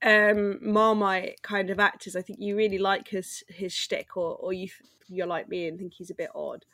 um 0.03 0.59
Marmite 0.61 1.41
kind 1.41 1.69
of 1.69 1.79
actors. 1.79 2.15
I 2.15 2.21
think 2.21 2.39
you 2.39 2.55
really 2.55 2.77
like 2.77 3.07
his 3.09 3.43
his 3.47 3.73
shtick, 3.73 4.15
or 4.17 4.35
or 4.35 4.53
you 4.53 4.69
you're 5.09 5.27
like 5.27 5.49
me 5.49 5.67
and 5.67 5.77
think 5.77 5.93
he's 5.93 6.09
a 6.09 6.15
bit 6.15 6.29
odd. 6.35 6.65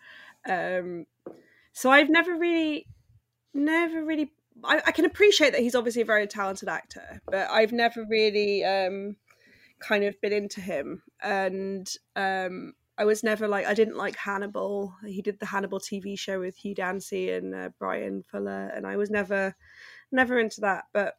Um, 0.47 1.05
so 1.71 1.89
I've 1.89 2.09
never 2.09 2.35
really, 2.35 2.87
never 3.53 4.03
really. 4.03 4.31
I, 4.63 4.81
I, 4.85 4.91
can 4.91 5.05
appreciate 5.05 5.51
that 5.53 5.61
he's 5.61 5.75
obviously 5.75 6.03
a 6.03 6.05
very 6.05 6.27
talented 6.27 6.69
actor, 6.69 7.21
but 7.25 7.49
I've 7.49 7.71
never 7.71 8.05
really 8.07 8.63
um, 8.63 9.15
kind 9.79 10.03
of 10.03 10.19
been 10.21 10.33
into 10.33 10.61
him, 10.61 11.01
and 11.21 11.89
um, 12.15 12.73
I 12.97 13.05
was 13.05 13.23
never 13.23 13.47
like 13.47 13.65
I 13.65 13.73
didn't 13.73 13.97
like 13.97 14.15
Hannibal. 14.15 14.93
He 15.05 15.21
did 15.21 15.39
the 15.39 15.47
Hannibal 15.47 15.79
TV 15.79 16.17
show 16.17 16.39
with 16.39 16.57
Hugh 16.57 16.75
Dancy 16.75 17.31
and 17.31 17.55
uh, 17.55 17.69
Bryan 17.79 18.21
Fuller, 18.21 18.71
and 18.75 18.85
I 18.85 18.97
was 18.97 19.09
never, 19.09 19.55
never 20.11 20.39
into 20.39 20.61
that. 20.61 20.85
But 20.93 21.15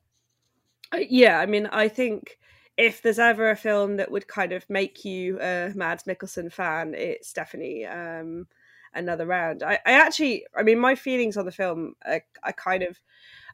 yeah, 0.97 1.39
I 1.39 1.47
mean, 1.47 1.67
I 1.67 1.89
think 1.89 2.39
if 2.77 3.03
there's 3.03 3.19
ever 3.19 3.51
a 3.51 3.57
film 3.57 3.97
that 3.97 4.11
would 4.11 4.27
kind 4.27 4.53
of 4.53 4.69
make 4.69 5.05
you 5.05 5.39
a 5.41 5.73
Mads 5.75 6.05
Mikkelsen 6.05 6.53
fan, 6.53 6.95
it's 6.95 7.33
definitely 7.33 7.87
um, 7.87 8.47
another 8.95 9.27
round. 9.27 9.63
I, 9.63 9.79
I, 9.87 9.93
actually, 9.93 10.47
I 10.57 10.63
mean, 10.63 10.79
my 10.79 10.95
feelings 10.95 11.37
on 11.37 11.45
the 11.45 11.53
film, 11.53 11.95
I, 12.05 12.23
I 12.43 12.53
kind 12.53 12.83
of, 12.83 12.99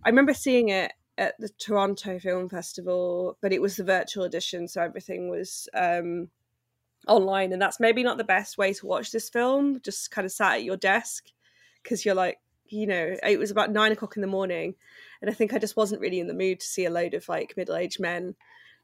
I 0.04 0.08
remember 0.08 0.32
seeing 0.32 0.70
it 0.70 0.92
at 1.18 1.38
the 1.38 1.50
Toronto 1.50 2.18
Film 2.18 2.48
Festival, 2.48 3.36
but 3.42 3.52
it 3.52 3.60
was 3.60 3.76
the 3.76 3.84
virtual 3.84 4.24
edition, 4.24 4.66
so 4.66 4.80
everything 4.80 5.28
was 5.28 5.68
um, 5.74 6.28
online, 7.06 7.52
and 7.52 7.60
that's 7.60 7.78
maybe 7.80 8.02
not 8.02 8.16
the 8.16 8.24
best 8.24 8.56
way 8.56 8.72
to 8.72 8.86
watch 8.86 9.10
this 9.10 9.28
film. 9.28 9.80
Just 9.82 10.10
kind 10.10 10.24
of 10.24 10.32
sat 10.32 10.54
at 10.54 10.64
your 10.64 10.78
desk 10.78 11.26
because 11.82 12.04
you're 12.04 12.14
like, 12.14 12.38
you 12.68 12.86
know, 12.86 13.16
it 13.22 13.38
was 13.38 13.50
about 13.50 13.70
nine 13.70 13.92
o'clock 13.92 14.16
in 14.16 14.22
the 14.22 14.26
morning, 14.28 14.74
and 15.20 15.30
I 15.30 15.34
think 15.34 15.52
I 15.52 15.58
just 15.58 15.76
wasn't 15.76 16.00
really 16.00 16.20
in 16.20 16.26
the 16.26 16.34
mood 16.34 16.60
to 16.60 16.66
see 16.66 16.84
a 16.84 16.90
load 16.90 17.14
of 17.14 17.28
like 17.28 17.56
middle 17.56 17.76
aged 17.76 18.00
men 18.00 18.34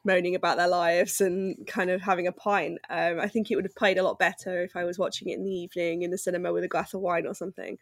moaning 0.05 0.35
about 0.35 0.57
their 0.57 0.69
lives 0.69 1.21
and 1.21 1.67
kind 1.67 1.91
of 1.91 2.01
having 2.01 2.27
a 2.27 2.33
pint. 2.33 2.79
Um, 2.89 3.21
I 3.21 3.29
think 3.29 3.51
it 3.51 3.57
would 3.57 3.65
have 3.65 3.75
played 3.75 3.99
a 3.99 4.03
lot 4.03 4.19
better 4.19 4.63
if 4.63 4.77
I 4.77 4.85
was 4.85 4.99
watching 4.99 5.29
it 5.29 5.39
in 5.39 5.45
the 5.45 5.51
evening 5.51 6.03
in 6.03 6.11
the 6.11 6.19
cinema 6.19 6.53
with 6.53 6.65
a 6.65 6.69
glass 6.69 6.95
of 6.95 7.01
wine 7.01 7.27
or 7.27 7.35
something. 7.35 7.77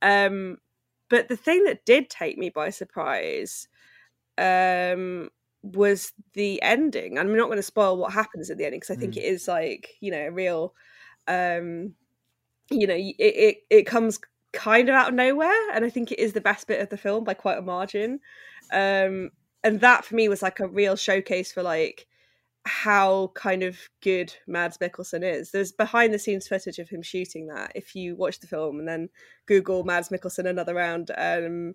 Um, 0.00 0.58
but 1.10 1.28
the 1.28 1.36
thing 1.36 1.64
that 1.64 1.84
did 1.84 2.10
take 2.10 2.38
me 2.38 2.50
by 2.50 2.70
surprise 2.70 3.68
um, 4.38 5.28
was 5.62 6.12
the 6.34 6.60
ending. 6.62 7.18
I'm 7.18 7.36
not 7.36 7.46
going 7.46 7.56
to 7.56 7.62
spoil 7.62 7.96
what 7.96 8.12
happens 8.12 8.50
at 8.50 8.58
the 8.58 8.64
ending 8.64 8.80
because 8.80 8.96
I 8.96 8.98
think 8.98 9.14
mm. 9.14 9.18
it 9.18 9.24
is 9.24 9.48
like 9.48 9.96
you 10.00 10.10
know 10.10 10.26
a 10.26 10.30
real, 10.30 10.74
um, 11.26 11.94
you 12.70 12.86
know, 12.86 12.94
it, 12.94 13.16
it 13.18 13.56
it 13.70 13.82
comes 13.84 14.18
kind 14.52 14.88
of 14.88 14.94
out 14.94 15.08
of 15.08 15.14
nowhere, 15.14 15.70
and 15.72 15.84
I 15.84 15.90
think 15.90 16.10
it 16.10 16.18
is 16.18 16.32
the 16.32 16.40
best 16.40 16.66
bit 16.66 16.80
of 16.80 16.88
the 16.88 16.96
film 16.96 17.24
by 17.24 17.34
quite 17.34 17.58
a 17.58 17.62
margin. 17.62 18.20
Um, 18.72 19.30
and 19.64 19.80
that 19.80 20.04
for 20.04 20.14
me 20.14 20.28
was 20.28 20.42
like 20.42 20.60
a 20.60 20.68
real 20.68 20.96
showcase 20.96 21.52
for 21.52 21.62
like 21.62 22.06
how 22.64 23.32
kind 23.34 23.62
of 23.62 23.78
good 24.02 24.34
Mads 24.46 24.78
Mikkelsen 24.78 25.24
is. 25.24 25.50
There's 25.50 25.72
behind 25.72 26.12
the 26.12 26.18
scenes 26.18 26.46
footage 26.46 26.78
of 26.78 26.88
him 26.88 27.02
shooting 27.02 27.46
that. 27.48 27.72
If 27.74 27.94
you 27.94 28.14
watch 28.14 28.40
the 28.40 28.46
film 28.46 28.78
and 28.78 28.86
then 28.86 29.08
Google 29.46 29.84
Mads 29.84 30.10
Mikkelsen 30.10 30.48
another 30.48 30.74
round, 30.74 31.10
um, 31.16 31.74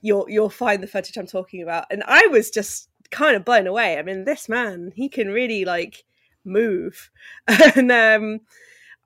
you'll 0.00 0.28
you'll 0.28 0.50
find 0.50 0.82
the 0.82 0.86
footage 0.86 1.16
I'm 1.16 1.26
talking 1.26 1.62
about. 1.62 1.86
And 1.90 2.02
I 2.06 2.26
was 2.26 2.50
just 2.50 2.90
kind 3.10 3.36
of 3.36 3.44
blown 3.44 3.66
away. 3.66 3.98
I 3.98 4.02
mean, 4.02 4.24
this 4.24 4.48
man, 4.48 4.92
he 4.94 5.08
can 5.08 5.28
really 5.28 5.64
like 5.64 6.04
move. 6.44 7.10
and 7.48 7.90
um 7.90 8.40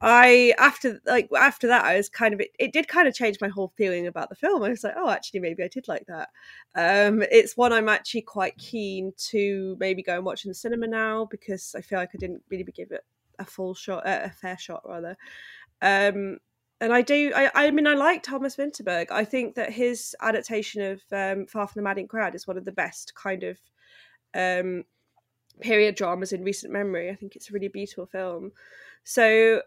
I 0.04 0.52
after 0.59 1.00
like 1.06 1.28
after 1.38 1.68
that 1.68 1.85
I 1.85 1.97
was 1.97 2.09
kind 2.09 2.35
of 2.35 2.40
it, 2.40 2.50
it 2.59 2.73
did 2.73 2.88
kind 2.88 3.06
of 3.06 3.14
change 3.14 3.38
my 3.40 3.47
whole 3.47 3.73
feeling 3.76 4.09
about 4.09 4.28
the 4.30 4.35
film. 4.35 4.64
I 4.64 4.68
was 4.68 4.82
like, 4.82 4.94
oh, 4.97 5.09
actually, 5.09 5.40
maybe 5.40 5.62
I 5.62 5.68
did 5.68 5.87
like 5.87 6.04
that. 6.09 6.28
Um, 6.75 7.23
it's 7.30 7.56
one 7.56 7.73
I'm 7.73 7.88
actually 7.88 8.23
quite 8.23 8.59
keen 8.59 9.12
to 9.30 9.76
maybe 9.78 10.02
go 10.02 10.16
and 10.16 10.25
watch 10.25 10.44
in 10.44 10.49
the 10.49 10.54
cinema 10.56 10.88
now 10.88 11.26
because 11.26 11.75
I 11.78 11.82
feel 11.82 12.00
like 12.00 12.11
I 12.14 12.18
didn't 12.18 12.42
really 12.50 12.64
give 12.64 12.90
it 12.90 13.04
a 13.38 13.44
full 13.44 13.75
shot, 13.75 14.04
uh, 14.04 14.23
a 14.25 14.30
fair 14.30 14.59
shot 14.59 14.82
rather. 14.85 15.16
Um, 15.80 16.38
and 16.80 16.92
I 16.92 17.02
do. 17.02 17.32
I, 17.35 17.50
I 17.54 17.71
mean, 17.71 17.87
I 17.87 17.94
like 17.94 18.25
Thomas 18.25 18.56
Vinterberg. 18.56 19.12
I 19.12 19.25
think 19.25 19.54
that 19.54 19.73
his 19.73 20.16
adaptation 20.21 20.82
of 20.82 21.00
um, 21.12 21.47
Far 21.47 21.68
from 21.68 21.78
the 21.78 21.85
Madding 21.85 22.09
Crowd 22.09 22.35
is 22.35 22.49
one 22.49 22.59
of 22.59 22.64
the 22.64 22.73
best 22.73 23.14
kind 23.14 23.44
of 23.44 23.59
um, 24.35 24.82
period 25.61 25.94
dramas 25.94 26.32
in 26.32 26.42
recent 26.42 26.73
memory. 26.73 27.09
I 27.09 27.14
think 27.14 27.37
it's 27.37 27.50
a 27.50 27.52
really 27.52 27.68
beautiful 27.68 28.06
film. 28.06 28.50
So 29.04 29.62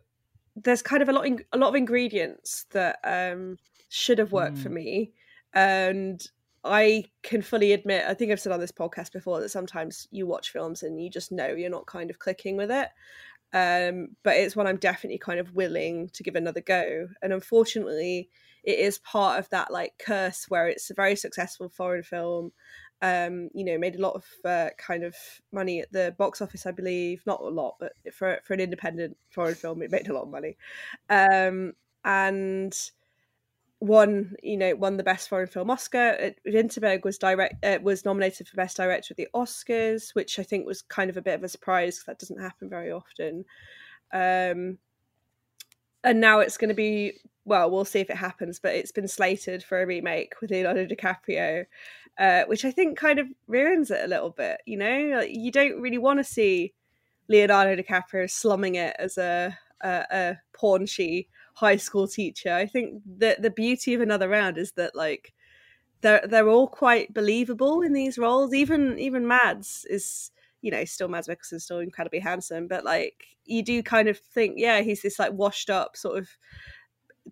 there's 0.55 0.81
kind 0.81 1.01
of 1.01 1.09
a 1.09 1.13
lot 1.13 1.25
in, 1.25 1.43
a 1.51 1.57
lot 1.57 1.69
of 1.69 1.75
ingredients 1.75 2.65
that 2.71 2.99
um, 3.03 3.57
should 3.89 4.19
have 4.19 4.31
worked 4.31 4.57
mm. 4.57 4.63
for 4.63 4.69
me, 4.69 5.11
and 5.53 6.25
I 6.63 7.05
can 7.21 7.41
fully 7.41 7.73
admit. 7.73 8.05
I 8.07 8.13
think 8.13 8.31
I've 8.31 8.39
said 8.39 8.51
on 8.51 8.59
this 8.59 8.71
podcast 8.71 9.11
before 9.11 9.39
that 9.39 9.49
sometimes 9.49 10.07
you 10.11 10.25
watch 10.25 10.51
films 10.51 10.81
and 10.81 11.01
you 11.01 11.09
just 11.09 11.31
know 11.31 11.47
you're 11.47 11.69
not 11.69 11.85
kind 11.85 12.09
of 12.09 12.19
clicking 12.19 12.57
with 12.57 12.71
it. 12.71 12.89
Um, 13.53 14.09
but 14.23 14.35
it's 14.35 14.55
one 14.55 14.67
I'm 14.67 14.77
definitely 14.77 15.19
kind 15.19 15.39
of 15.39 15.53
willing 15.53 16.09
to 16.13 16.23
give 16.23 16.35
another 16.35 16.61
go. 16.61 17.07
And 17.21 17.31
unfortunately, 17.31 18.29
it 18.63 18.79
is 18.79 18.97
part 18.97 19.39
of 19.39 19.49
that 19.51 19.71
like 19.71 19.93
curse 19.99 20.45
where 20.49 20.67
it's 20.67 20.89
a 20.89 20.95
very 20.95 21.15
successful 21.15 21.69
foreign 21.69 22.03
film 22.03 22.51
um, 23.01 23.49
you 23.53 23.63
know, 23.63 23.77
made 23.77 23.95
a 23.95 24.01
lot 24.01 24.15
of 24.15 24.25
uh, 24.43 24.69
kind 24.77 25.03
of 25.03 25.15
money 25.51 25.81
at 25.81 25.91
the 25.91 26.15
box 26.17 26.41
office, 26.41 26.65
I 26.65 26.71
believe. 26.71 27.21
Not 27.25 27.41
a 27.41 27.47
lot, 27.47 27.75
but 27.79 27.93
for 28.13 28.39
for 28.43 28.53
an 28.53 28.59
independent 28.59 29.17
foreign 29.29 29.55
film, 29.55 29.81
it 29.81 29.91
made 29.91 30.07
a 30.07 30.13
lot 30.13 30.23
of 30.23 30.29
money. 30.29 30.57
Um, 31.09 31.73
and 32.03 32.77
won, 33.79 34.33
you 34.41 34.57
know, 34.57 34.75
won 34.75 34.97
the 34.97 35.03
best 35.03 35.29
foreign 35.29 35.47
film 35.47 35.69
Oscar. 35.69 36.33
Vinterberg 36.47 37.03
was 37.03 37.17
direct 37.17 37.63
uh, 37.63 37.79
was 37.81 38.05
nominated 38.05 38.47
for 38.47 38.55
best 38.55 38.77
director 38.77 39.13
at 39.13 39.17
the 39.17 39.27
Oscars, 39.35 40.15
which 40.15 40.39
I 40.39 40.43
think 40.43 40.65
was 40.65 40.81
kind 40.81 41.09
of 41.09 41.17
a 41.17 41.21
bit 41.21 41.35
of 41.35 41.43
a 41.43 41.49
surprise 41.49 41.95
because 41.95 42.05
that 42.05 42.19
doesn't 42.19 42.41
happen 42.41 42.69
very 42.69 42.91
often. 42.91 43.45
Um, 44.13 44.77
and 46.03 46.21
now 46.21 46.39
it's 46.39 46.57
going 46.57 46.69
to 46.69 46.75
be 46.75 47.19
well, 47.45 47.69
we'll 47.69 47.85
see 47.85 47.99
if 47.99 48.09
it 48.09 48.17
happens, 48.17 48.59
but 48.59 48.73
it's 48.73 48.91
been 48.91 49.07
slated 49.07 49.63
for 49.63 49.81
a 49.81 49.85
remake 49.85 50.33
with 50.41 50.49
Leonardo 50.49 50.85
DiCaprio, 50.85 51.65
uh, 52.17 52.43
which 52.45 52.65
I 52.65 52.71
think 52.71 52.97
kind 52.97 53.19
of 53.19 53.27
ruins 53.47 53.91
it 53.91 54.03
a 54.03 54.07
little 54.07 54.29
bit. 54.29 54.61
You 54.65 54.77
know, 54.77 55.17
like, 55.17 55.31
you 55.31 55.51
don't 55.51 55.81
really 55.81 55.97
want 55.97 56.19
to 56.19 56.23
see 56.23 56.73
Leonardo 57.27 57.81
DiCaprio 57.81 58.29
slumming 58.29 58.75
it 58.75 58.95
as 58.99 59.17
a, 59.17 59.57
a, 59.81 60.05
a 60.11 60.35
paunchy 60.53 61.29
high 61.55 61.77
school 61.77 62.07
teacher. 62.07 62.53
I 62.53 62.65
think 62.65 63.01
that 63.17 63.41
the 63.41 63.49
beauty 63.49 63.93
of 63.93 64.01
another 64.01 64.29
round 64.29 64.57
is 64.57 64.73
that 64.73 64.95
like 64.95 65.33
they're 66.01 66.25
they're 66.27 66.49
all 66.49 66.67
quite 66.67 67.13
believable 67.13 67.81
in 67.81 67.93
these 67.93 68.17
roles. 68.17 68.53
Even 68.53 68.99
even 68.99 69.27
Mads 69.27 69.85
is 69.89 70.31
you 70.61 70.71
know 70.71 70.85
still 70.85 71.07
Mads 71.07 71.27
Mikkelsen, 71.27 71.61
still 71.61 71.79
incredibly 71.79 72.19
handsome, 72.19 72.67
but 72.67 72.83
like 72.83 73.25
you 73.45 73.63
do 73.63 73.83
kind 73.83 74.07
of 74.07 74.17
think, 74.17 74.55
yeah, 74.57 74.81
he's 74.81 75.01
this 75.01 75.19
like 75.19 75.33
washed 75.33 75.69
up 75.69 75.95
sort 75.95 76.17
of 76.17 76.29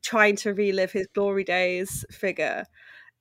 trying 0.01 0.35
to 0.37 0.53
relive 0.53 0.91
his 0.91 1.07
glory 1.13 1.43
days 1.43 2.05
figure, 2.11 2.65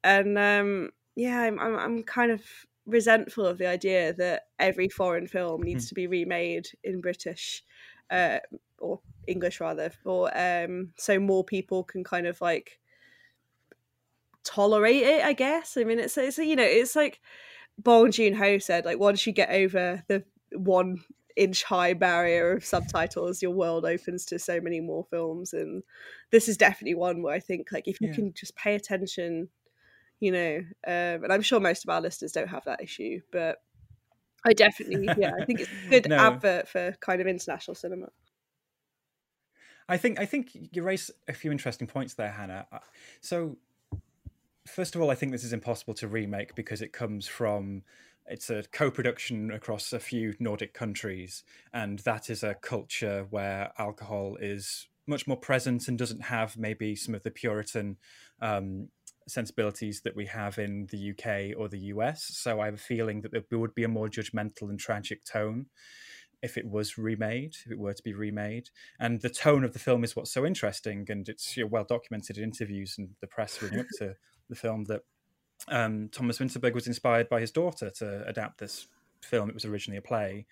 and 0.04 0.38
um, 0.38 0.90
yeah, 1.14 1.40
I'm, 1.40 1.58
I'm, 1.58 1.78
I'm 1.78 2.02
kind 2.02 2.30
of 2.30 2.42
resentful 2.86 3.46
of 3.46 3.58
the 3.58 3.66
idea 3.66 4.12
that 4.14 4.44
every 4.58 4.88
foreign 4.88 5.26
film 5.26 5.62
needs 5.62 5.86
mm. 5.86 5.88
to 5.90 5.94
be 5.94 6.06
remade 6.06 6.68
in 6.82 7.00
British 7.00 7.62
uh, 8.10 8.38
or 8.78 9.00
English 9.26 9.60
rather, 9.60 9.90
for 9.90 10.30
um, 10.36 10.92
so 10.96 11.18
more 11.18 11.44
people 11.44 11.84
can 11.84 12.04
kind 12.04 12.26
of 12.26 12.40
like 12.40 12.78
tolerate 14.44 15.02
it. 15.02 15.24
I 15.24 15.32
guess. 15.32 15.76
I 15.76 15.84
mean, 15.84 15.98
it's 15.98 16.16
it's 16.18 16.38
you 16.38 16.56
know, 16.56 16.64
it's 16.64 16.96
like 16.96 17.20
Bong 17.78 18.10
Joon 18.10 18.34
Ho 18.34 18.58
said, 18.58 18.84
like 18.84 18.98
once 18.98 19.26
you 19.26 19.32
get 19.32 19.50
over 19.50 20.02
the 20.08 20.24
one 20.52 20.98
inch 21.36 21.64
high 21.64 21.94
barrier 21.94 22.52
of 22.52 22.64
subtitles, 22.64 23.40
your 23.40 23.52
world 23.52 23.86
opens 23.86 24.26
to 24.26 24.38
so 24.38 24.60
many 24.60 24.80
more 24.80 25.04
films, 25.10 25.52
and 25.52 25.82
this 26.30 26.48
is 26.48 26.56
definitely 26.56 26.94
one 26.94 27.22
where 27.22 27.34
I 27.34 27.40
think 27.40 27.68
like 27.72 27.88
if 27.88 28.00
you 28.00 28.08
yeah. 28.08 28.14
can 28.14 28.32
just 28.34 28.56
pay 28.56 28.74
attention 28.74 29.48
you 30.22 30.30
know 30.30 30.58
um, 30.86 31.24
and 31.24 31.32
i'm 31.32 31.42
sure 31.42 31.58
most 31.58 31.84
of 31.84 31.90
our 31.90 32.00
listeners 32.00 32.30
don't 32.30 32.48
have 32.48 32.64
that 32.64 32.80
issue 32.80 33.20
but 33.32 33.58
i 34.46 34.52
definitely 34.52 35.08
yeah 35.18 35.32
i 35.40 35.44
think 35.44 35.60
it's 35.60 35.70
a 35.70 35.90
good 35.90 36.08
no. 36.08 36.16
advert 36.16 36.68
for 36.68 36.94
kind 37.00 37.20
of 37.20 37.26
international 37.26 37.74
cinema 37.74 38.06
i 39.88 39.96
think 39.96 40.20
i 40.20 40.24
think 40.24 40.50
you 40.70 40.82
raise 40.82 41.10
a 41.26 41.32
few 41.32 41.50
interesting 41.50 41.88
points 41.88 42.14
there 42.14 42.30
hannah 42.30 42.66
so 43.20 43.56
first 44.64 44.94
of 44.94 45.02
all 45.02 45.10
i 45.10 45.14
think 45.16 45.32
this 45.32 45.42
is 45.42 45.52
impossible 45.52 45.92
to 45.92 46.06
remake 46.06 46.54
because 46.54 46.80
it 46.80 46.92
comes 46.92 47.26
from 47.26 47.82
it's 48.28 48.48
a 48.48 48.62
co-production 48.70 49.50
across 49.50 49.92
a 49.92 49.98
few 49.98 50.34
Nordic 50.38 50.72
countries, 50.72 51.42
and 51.72 51.98
that 52.00 52.30
is 52.30 52.44
a 52.44 52.54
culture 52.54 53.26
where 53.30 53.72
alcohol 53.78 54.36
is 54.40 54.86
much 55.06 55.26
more 55.26 55.36
present 55.36 55.88
and 55.88 55.98
doesn't 55.98 56.22
have 56.22 56.56
maybe 56.56 56.94
some 56.94 57.14
of 57.14 57.24
the 57.24 57.30
Puritan 57.30 57.96
um, 58.40 58.88
sensibilities 59.28 60.02
that 60.02 60.16
we 60.16 60.26
have 60.26 60.58
in 60.58 60.86
the 60.90 61.10
UK 61.10 61.58
or 61.58 61.68
the 61.68 61.78
US. 61.94 62.24
So 62.24 62.60
I 62.60 62.66
have 62.66 62.74
a 62.74 62.78
feeling 62.78 63.22
that 63.22 63.32
there 63.32 63.58
would 63.58 63.74
be 63.74 63.84
a 63.84 63.88
more 63.88 64.08
judgmental 64.08 64.70
and 64.70 64.78
tragic 64.78 65.24
tone 65.24 65.66
if 66.42 66.58
it 66.58 66.66
was 66.66 66.98
remade, 66.98 67.54
if 67.64 67.70
it 67.72 67.78
were 67.78 67.94
to 67.94 68.02
be 68.02 68.12
remade. 68.12 68.68
And 68.98 69.20
the 69.20 69.30
tone 69.30 69.64
of 69.64 69.72
the 69.72 69.78
film 69.78 70.02
is 70.02 70.16
what's 70.16 70.32
so 70.32 70.44
interesting, 70.44 71.06
and 71.08 71.28
it's 71.28 71.56
you 71.56 71.64
know, 71.64 71.68
well 71.68 71.84
documented 71.84 72.36
in 72.36 72.44
interviews 72.44 72.96
and 72.98 73.10
the 73.20 73.28
press 73.28 73.62
leading 73.62 73.80
up 73.80 73.86
to 73.98 74.14
the 74.48 74.56
film 74.56 74.84
that 74.84 75.02
um, 75.68 76.08
Thomas 76.10 76.38
Vinterberg 76.38 76.74
was 76.74 76.88
inspired 76.88 77.28
by 77.28 77.40
his 77.40 77.52
daughter 77.52 77.90
to 77.98 78.24
adapt 78.26 78.58
this 78.58 78.88
film. 79.22 79.48
It 79.48 79.54
was 79.54 79.64
originally 79.64 79.98
a 79.98 80.02
play, 80.02 80.46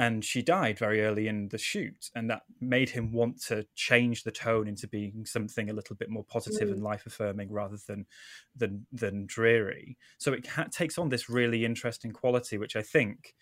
and 0.00 0.24
she 0.24 0.40
died 0.40 0.78
very 0.78 1.02
early 1.02 1.28
in 1.28 1.48
the 1.50 1.58
shoot 1.58 2.08
and 2.14 2.30
that 2.30 2.40
made 2.58 2.88
him 2.88 3.12
want 3.12 3.38
to 3.38 3.66
change 3.74 4.24
the 4.24 4.30
tone 4.30 4.66
into 4.66 4.88
being 4.88 5.26
something 5.26 5.68
a 5.68 5.74
little 5.74 5.94
bit 5.94 6.08
more 6.08 6.24
positive 6.24 6.70
mm. 6.70 6.72
and 6.72 6.82
life 6.82 7.04
affirming 7.04 7.52
rather 7.52 7.76
than 7.86 8.06
than 8.56 8.86
than 8.90 9.26
dreary 9.26 9.98
so 10.16 10.32
it 10.32 10.46
ha- 10.46 10.66
takes 10.70 10.96
on 10.96 11.10
this 11.10 11.28
really 11.28 11.66
interesting 11.66 12.12
quality 12.12 12.56
which 12.56 12.76
i 12.76 12.82
think 12.82 13.34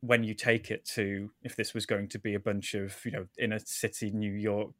when 0.00 0.22
you 0.22 0.34
take 0.34 0.70
it 0.70 0.84
to 0.84 1.30
if 1.42 1.56
this 1.56 1.72
was 1.72 1.86
going 1.86 2.06
to 2.06 2.18
be 2.18 2.34
a 2.34 2.40
bunch 2.40 2.74
of 2.74 2.98
you 3.06 3.10
know 3.10 3.26
inner 3.38 3.58
city 3.58 4.10
new 4.10 4.32
york 4.32 4.72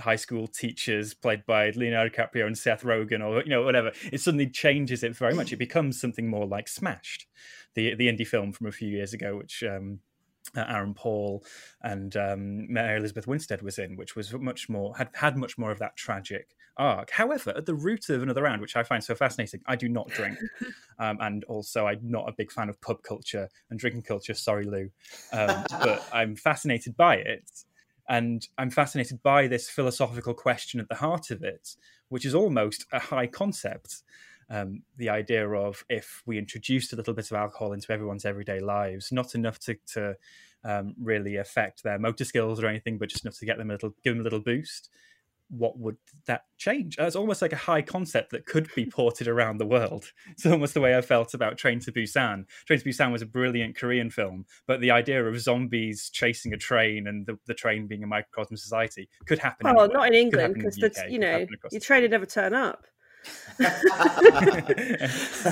high 0.00 0.16
school 0.16 0.46
teachers 0.46 1.14
played 1.14 1.46
by 1.46 1.70
Leonardo 1.70 2.14
DiCaprio 2.14 2.46
and 2.46 2.58
Seth 2.58 2.82
Rogen 2.82 3.24
or 3.24 3.42
you 3.42 3.48
know 3.48 3.62
whatever 3.62 3.92
it 4.12 4.20
suddenly 4.20 4.46
changes 4.46 5.02
it 5.02 5.16
very 5.16 5.32
much 5.32 5.54
it 5.54 5.56
becomes 5.66 5.98
something 5.98 6.28
more 6.28 6.44
like 6.44 6.68
Smashed 6.68 7.26
the 7.72 7.94
the 7.94 8.06
indie 8.06 8.26
film 8.26 8.52
from 8.52 8.66
a 8.66 8.72
few 8.72 8.88
years 8.90 9.14
ago 9.14 9.38
which 9.38 9.64
um, 9.64 10.00
uh, 10.56 10.64
Aaron 10.68 10.94
Paul 10.94 11.44
and 11.82 12.16
um, 12.16 12.72
Mary 12.72 12.98
Elizabeth 12.98 13.26
Winstead 13.26 13.62
was 13.62 13.78
in, 13.78 13.96
which 13.96 14.16
was 14.16 14.32
much 14.34 14.68
more 14.68 14.96
had 14.96 15.10
had 15.14 15.36
much 15.36 15.58
more 15.58 15.70
of 15.70 15.78
that 15.78 15.96
tragic 15.96 16.54
arc. 16.76 17.10
However, 17.10 17.52
at 17.56 17.66
the 17.66 17.74
root 17.74 18.08
of 18.08 18.22
another 18.22 18.42
round, 18.42 18.60
which 18.60 18.76
I 18.76 18.82
find 18.82 19.02
so 19.02 19.14
fascinating, 19.14 19.60
I 19.66 19.76
do 19.76 19.88
not 19.88 20.08
drink, 20.08 20.38
um, 20.98 21.18
and 21.20 21.44
also 21.44 21.86
I'm 21.86 22.00
not 22.02 22.28
a 22.28 22.34
big 22.36 22.52
fan 22.52 22.68
of 22.68 22.80
pub 22.80 23.02
culture 23.02 23.48
and 23.70 23.78
drinking 23.78 24.02
culture. 24.02 24.34
Sorry, 24.34 24.64
Lou, 24.64 24.90
um, 25.32 25.64
but 25.70 26.06
I'm 26.12 26.36
fascinated 26.36 26.96
by 26.96 27.16
it, 27.16 27.50
and 28.08 28.46
I'm 28.58 28.70
fascinated 28.70 29.22
by 29.22 29.46
this 29.46 29.68
philosophical 29.68 30.34
question 30.34 30.80
at 30.80 30.88
the 30.88 30.96
heart 30.96 31.30
of 31.30 31.42
it, 31.42 31.76
which 32.08 32.24
is 32.24 32.34
almost 32.34 32.86
a 32.92 32.98
high 32.98 33.26
concept 33.26 34.02
um, 34.48 34.82
the 34.96 35.08
idea 35.08 35.48
of 35.48 35.84
if 35.88 36.22
we 36.26 36.38
introduced 36.38 36.92
a 36.92 36.96
little 36.96 37.14
bit 37.14 37.30
of 37.30 37.36
alcohol 37.36 37.72
into 37.72 37.90
everyone's 37.92 38.24
everyday 38.24 38.60
lives, 38.60 39.10
not 39.10 39.34
enough 39.34 39.58
to, 39.60 39.76
to 39.94 40.14
um, 40.64 40.94
really 41.00 41.36
affect 41.36 41.82
their 41.82 41.98
motor 41.98 42.24
skills 42.24 42.62
or 42.62 42.66
anything, 42.66 42.98
but 42.98 43.08
just 43.08 43.24
enough 43.24 43.38
to 43.38 43.46
get 43.46 43.58
them 43.58 43.70
a 43.70 43.74
little, 43.74 43.94
give 44.04 44.14
them 44.14 44.20
a 44.20 44.24
little 44.24 44.40
boost. 44.40 44.90
What 45.48 45.78
would 45.78 45.96
that 46.26 46.42
change? 46.56 46.96
It's 46.98 47.14
almost 47.14 47.40
like 47.40 47.52
a 47.52 47.56
high 47.56 47.82
concept 47.82 48.32
that 48.32 48.46
could 48.46 48.68
be 48.74 48.86
ported 48.86 49.28
around 49.28 49.58
the 49.58 49.66
world. 49.66 50.10
It's 50.32 50.44
almost 50.44 50.74
the 50.74 50.80
way 50.80 50.96
I 50.96 51.02
felt 51.02 51.34
about 51.34 51.56
Train 51.56 51.78
to 51.80 51.92
Busan. 51.92 52.46
Train 52.66 52.80
to 52.80 52.84
Busan 52.84 53.12
was 53.12 53.22
a 53.22 53.26
brilliant 53.26 53.76
Korean 53.76 54.10
film, 54.10 54.44
but 54.66 54.80
the 54.80 54.90
idea 54.90 55.24
of 55.24 55.40
zombies 55.40 56.10
chasing 56.10 56.52
a 56.52 56.56
train 56.56 57.06
and 57.06 57.26
the, 57.26 57.38
the 57.46 57.54
train 57.54 57.86
being 57.86 58.02
a 58.02 58.08
microcosm 58.08 58.56
society 58.56 59.08
could 59.26 59.38
happen. 59.38 59.68
Oh, 59.68 59.86
not 59.86 60.08
in 60.08 60.14
England 60.14 60.54
because 60.54 60.78
you 61.08 61.20
know 61.20 61.46
your 61.70 61.80
train 61.80 62.02
would 62.02 62.10
never 62.10 62.26
turn 62.26 62.52
up. 62.52 62.84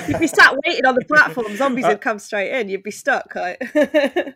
You'd 0.09 0.21
be 0.21 0.27
sat 0.27 0.57
waiting 0.65 0.85
on 0.87 0.95
the 0.95 1.05
platform. 1.07 1.57
Zombies 1.57 1.85
would 1.85 1.97
uh, 1.97 1.99
come 1.99 2.19
straight 2.19 2.53
in. 2.53 2.69
You'd 2.69 2.83
be 2.83 2.91
stuck. 2.91 3.35
Right? 3.35 3.57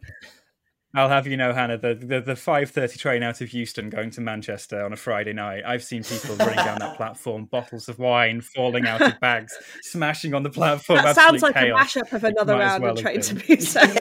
I'll 0.94 1.10
have 1.10 1.26
you 1.26 1.36
know, 1.36 1.52
Hannah, 1.52 1.76
the, 1.76 1.94
the, 1.94 2.20
the 2.20 2.36
five 2.36 2.70
thirty 2.70 2.98
train 2.98 3.22
out 3.22 3.42
of 3.42 3.52
Euston 3.52 3.90
going 3.90 4.10
to 4.12 4.22
Manchester 4.22 4.82
on 4.82 4.92
a 4.92 4.96
Friday 4.96 5.34
night. 5.34 5.62
I've 5.66 5.84
seen 5.84 6.02
people 6.02 6.34
running 6.36 6.56
down 6.56 6.78
that 6.78 6.96
platform, 6.96 7.44
bottles 7.50 7.88
of 7.88 7.98
wine 7.98 8.40
falling 8.40 8.86
out 8.86 9.02
of 9.02 9.20
bags, 9.20 9.52
smashing 9.82 10.32
on 10.32 10.42
the 10.42 10.50
platform. 10.50 11.02
That 11.02 11.14
sounds 11.14 11.42
like 11.42 11.54
chaos. 11.54 11.94
a 11.94 12.00
mashup 12.00 12.12
of 12.12 12.24
another 12.24 12.56
round 12.56 12.82
well 12.82 12.94
of 12.94 13.00
Train 13.00 13.20
to 13.20 13.34
Busan. 13.34 13.98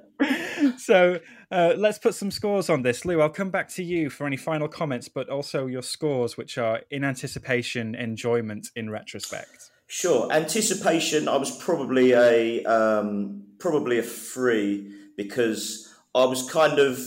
so 0.78 1.20
uh, 1.50 1.74
let's 1.76 1.98
put 1.98 2.14
some 2.14 2.30
scores 2.30 2.70
on 2.70 2.82
this. 2.82 3.04
Lou, 3.04 3.20
I'll 3.20 3.28
come 3.28 3.50
back 3.50 3.68
to 3.70 3.84
you 3.84 4.10
for 4.10 4.26
any 4.26 4.36
final 4.36 4.68
comments, 4.68 5.08
but 5.08 5.28
also 5.28 5.66
your 5.66 5.82
scores, 5.82 6.36
which 6.36 6.58
are 6.58 6.80
in 6.90 7.04
anticipation, 7.04 7.94
enjoyment, 7.94 8.68
in 8.76 8.90
retrospect. 8.90 9.70
Sure, 9.86 10.30
anticipation. 10.32 11.28
I 11.28 11.36
was 11.36 11.56
probably 11.58 12.12
a 12.12 12.64
um, 12.64 13.44
probably 13.58 13.98
a 13.98 14.02
three 14.02 14.92
because 15.16 15.94
I 16.14 16.24
was 16.24 16.50
kind 16.50 16.78
of 16.78 16.98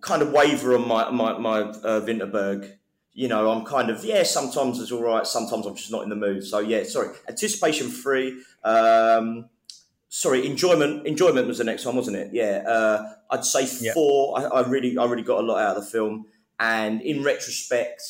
kind 0.00 0.22
of 0.22 0.32
waver 0.32 0.74
on 0.74 0.88
my 0.88 1.10
my, 1.10 1.38
my 1.38 1.60
uh, 1.60 2.00
Vinterberg. 2.00 2.72
You 3.12 3.28
know, 3.28 3.50
I'm 3.50 3.64
kind 3.64 3.90
of 3.90 4.04
yeah. 4.04 4.22
Sometimes 4.22 4.80
it's 4.80 4.90
all 4.90 5.02
right. 5.02 5.26
Sometimes 5.26 5.66
I'm 5.66 5.74
just 5.74 5.92
not 5.92 6.02
in 6.02 6.08
the 6.08 6.16
mood. 6.16 6.44
So 6.44 6.60
yeah, 6.60 6.84
sorry. 6.84 7.14
Anticipation 7.28 7.90
three. 7.90 8.42
Um, 8.64 9.50
sorry, 10.16 10.46
enjoyment. 10.46 11.06
Enjoyment 11.06 11.46
was 11.46 11.58
the 11.58 11.64
next 11.64 11.84
one, 11.84 11.94
wasn't 11.94 12.16
it? 12.16 12.30
Yeah, 12.32 12.64
uh, 12.66 13.12
I'd 13.30 13.44
say 13.44 13.66
four. 13.66 14.40
Yep. 14.40 14.52
I, 14.52 14.56
I, 14.56 14.68
really, 14.68 14.96
I 14.96 15.04
really 15.04 15.22
got 15.22 15.40
a 15.40 15.46
lot 15.46 15.60
out 15.60 15.76
of 15.76 15.84
the 15.84 15.90
film, 15.90 16.26
and 16.58 17.02
in 17.02 17.22
retrospect, 17.22 18.02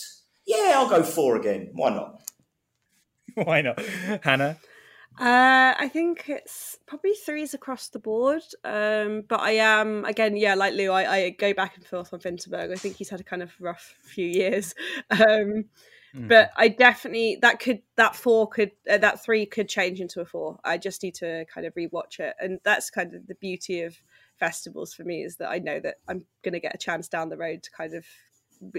yeah, 0.47 0.75
I'll 0.77 0.89
go 0.89 1.03
four 1.03 1.37
again. 1.37 1.71
Why 1.73 1.91
not? 1.91 2.23
Why 3.35 3.61
not, 3.61 3.81
Hannah? 4.23 4.57
Uh, 5.19 5.73
I 5.79 5.89
think 5.91 6.29
it's 6.29 6.77
probably 6.87 7.15
threes 7.15 7.55
across 7.55 7.89
the 7.89 7.99
board. 7.99 8.43
Um, 8.65 9.25
but 9.27 9.41
I 9.41 9.53
am 9.53 10.05
again, 10.05 10.37
yeah, 10.37 10.55
like 10.55 10.75
Lou, 10.75 10.91
I, 10.91 11.11
I, 11.11 11.31
go 11.31 11.55
back 11.55 11.75
and 11.77 11.87
forth 11.87 12.13
on 12.13 12.21
Vinterberg. 12.21 12.71
I 12.71 12.77
think 12.77 12.97
he's 12.97 13.09
had 13.09 13.21
a 13.21 13.25
kind 13.25 13.43
of 13.43 13.51
rough 13.59 13.95
few 14.03 14.27
years. 14.27 14.75
Um, 15.11 15.65
Mm. 16.17 16.29
But 16.29 16.51
I 16.57 16.69
definitely 16.69 17.39
that 17.43 17.59
could 17.61 17.83
that 17.97 18.17
four 18.17 18.49
could 18.49 18.73
uh, 18.91 18.99
that 18.99 19.23
three 19.23 19.45
could 19.45 19.69
change 19.69 20.01
into 20.01 20.21
a 20.21 20.25
four. 20.25 20.59
I 20.65 20.79
just 20.79 21.03
need 21.03 21.15
to 21.17 21.45
kind 21.53 21.67
of 21.67 21.75
rewatch 21.75 22.21
it, 22.21 22.35
and 22.41 22.59
that's 22.65 22.91
kind 22.91 23.15
of 23.15 23.27
the 23.27 23.35
beauty 23.35 23.83
of 23.83 23.97
festivals 24.39 24.95
for 24.95 25.05
me 25.05 25.23
is 25.23 25.37
that 25.37 25.51
I 25.51 25.59
know 25.59 25.79
that 25.81 25.97
I'm 26.09 26.25
going 26.43 26.55
to 26.55 26.61
get 26.61 26.75
a 26.75 26.79
chance 26.79 27.09
down 27.09 27.29
the 27.29 27.37
road 27.37 27.63
to 27.63 27.71
kind 27.71 27.95
of 27.95 28.07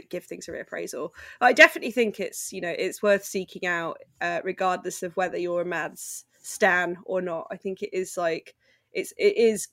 give 0.10 0.24
things 0.24 0.48
a 0.48 0.52
reappraisal. 0.52 1.10
I 1.40 1.54
definitely 1.54 1.92
think 1.92 2.20
it's 2.20 2.52
you 2.52 2.62
know 2.62 2.74
it's 2.76 3.04
worth 3.04 3.24
seeking 3.24 3.68
out, 3.68 3.98
uh, 4.20 4.42
regardless 4.44 5.04
of 5.04 5.16
whether 5.16 5.38
you're 5.38 5.62
a 5.62 5.66
Mads 5.66 6.26
stan 6.42 6.98
or 7.06 7.22
not. 7.22 7.48
I 7.52 7.58
think 7.58 7.84
it 7.84 7.94
is 7.94 8.18
like 8.18 8.56
it's 8.94 9.14
it 9.18 9.38
is. 9.38 9.68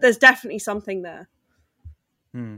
There's 0.00 0.18
definitely 0.18 0.60
something 0.60 1.02
there. 1.02 1.28
Hmm 2.32 2.56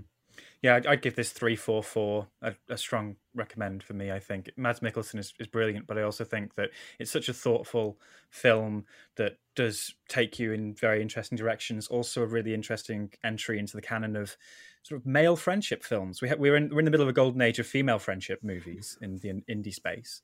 yeah, 0.63 0.75
I'd, 0.75 0.87
I'd, 0.87 1.03
give 1.03 1.15
this 1.15 1.31
three, 1.31 1.55
four, 1.55 1.83
four 1.83 2.27
a, 2.43 2.55
a, 2.69 2.77
strong 2.77 3.17
recommend 3.35 3.85
for 3.85 3.95
me. 3.95 4.11
I 4.11 4.19
think 4.19 4.51
Mads 4.57 4.81
Mikkelsen 4.81 5.19
is, 5.19 5.33
is 5.39 5.47
brilliant, 5.47 5.87
but 5.87 5.97
I 5.97 6.03
also 6.03 6.25
think 6.25 6.57
that 6.57 6.71
it's 6.99 7.13
such 7.13 7.29
a 7.29 7.33
thoughtful 7.33 7.99
film 8.31 8.85
that 9.17 9.39
does 9.55 9.95
take 10.09 10.39
you 10.39 10.53
in 10.53 10.75
very 10.75 11.01
interesting 11.01 11.37
directions. 11.37 11.87
Also, 11.87 12.23
a 12.23 12.27
really 12.27 12.55
interesting 12.55 13.13
entry 13.23 13.59
into 13.59 13.77
the 13.77 13.83
canon 13.83 14.17
of 14.17 14.37
sort 14.83 15.01
of 15.01 15.07
male 15.07 15.37
friendship 15.37 15.85
films. 15.85 16.21
We 16.21 16.29
ha- 16.29 16.37
we're 16.37 16.57
in 16.57 16.71
we're 16.71 16.81
in 16.81 16.85
the 16.85 16.91
middle 16.91 17.05
of 17.05 17.11
a 17.11 17.15
golden 17.15 17.41
age 17.41 17.61
of 17.61 17.67
female 17.67 18.01
friendship 18.01 18.41
movies 18.43 18.99
in 19.01 19.19
the 19.19 19.43
indie 19.49 19.75
space, 19.75 20.23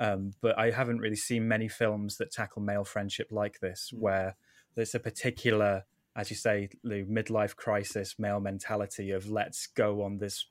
um, 0.00 0.32
but 0.40 0.58
I 0.58 0.72
haven't 0.72 0.98
really 0.98 1.16
seen 1.16 1.46
many 1.46 1.68
films 1.68 2.16
that 2.16 2.32
tackle 2.32 2.62
male 2.62 2.84
friendship 2.84 3.28
like 3.30 3.60
this, 3.60 3.92
where 3.92 4.36
there's 4.74 4.96
a 4.96 5.00
particular 5.00 5.84
as 6.16 6.30
you 6.30 6.36
say, 6.36 6.70
Lou, 6.82 7.04
midlife 7.04 7.54
crisis, 7.54 8.16
male 8.18 8.40
mentality 8.40 9.10
of 9.10 9.30
let's 9.30 9.66
go 9.66 10.02
on 10.02 10.18
this, 10.18 10.46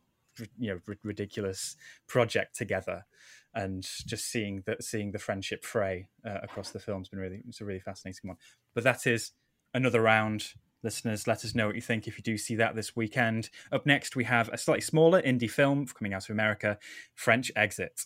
you 0.59 0.69
know, 0.69 0.79
r- 0.87 0.95
ridiculous 1.03 1.75
project 2.07 2.55
together, 2.55 3.05
and 3.55 3.83
just 4.05 4.25
seeing 4.25 4.63
that 4.67 4.83
seeing 4.83 5.11
the 5.11 5.19
friendship 5.19 5.65
fray 5.65 6.07
uh, 6.25 6.39
across 6.43 6.69
the 6.69 6.79
film 6.79 6.99
has 6.99 7.09
been 7.09 7.19
really 7.19 7.41
it's 7.47 7.61
a 7.61 7.65
really 7.65 7.79
fascinating 7.79 8.27
one. 8.27 8.37
But 8.75 8.83
that 8.83 9.07
is 9.07 9.31
another 9.73 10.01
round. 10.01 10.53
Listeners, 10.83 11.25
let 11.25 11.43
us 11.43 11.55
know 11.55 11.65
what 11.65 11.75
you 11.75 11.81
think 11.81 12.07
if 12.07 12.15
you 12.15 12.21
do 12.23 12.37
see 12.37 12.53
that 12.55 12.75
this 12.75 12.95
weekend. 12.95 13.49
Up 13.71 13.87
next, 13.87 14.15
we 14.15 14.23
have 14.25 14.49
a 14.49 14.57
slightly 14.57 14.81
smaller 14.81 15.19
indie 15.19 15.49
film 15.49 15.87
coming 15.87 16.13
out 16.13 16.25
of 16.25 16.29
America, 16.29 16.77
French 17.15 17.51
Exit. 17.55 18.05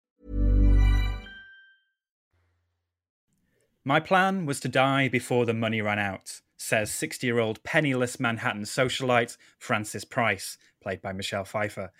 My 3.83 3.99
plan 3.99 4.45
was 4.45 4.59
to 4.59 4.69
die 4.69 5.07
before 5.07 5.47
the 5.47 5.55
money 5.55 5.81
ran 5.81 5.97
out, 5.97 6.41
says 6.55 6.91
60 6.91 7.25
year 7.25 7.39
old 7.39 7.63
penniless 7.63 8.19
Manhattan 8.19 8.61
socialite 8.61 9.37
Frances 9.57 10.05
Price, 10.05 10.59
played 10.83 11.01
by 11.01 11.13
Michelle 11.13 11.45
Pfeiffer. 11.45 11.91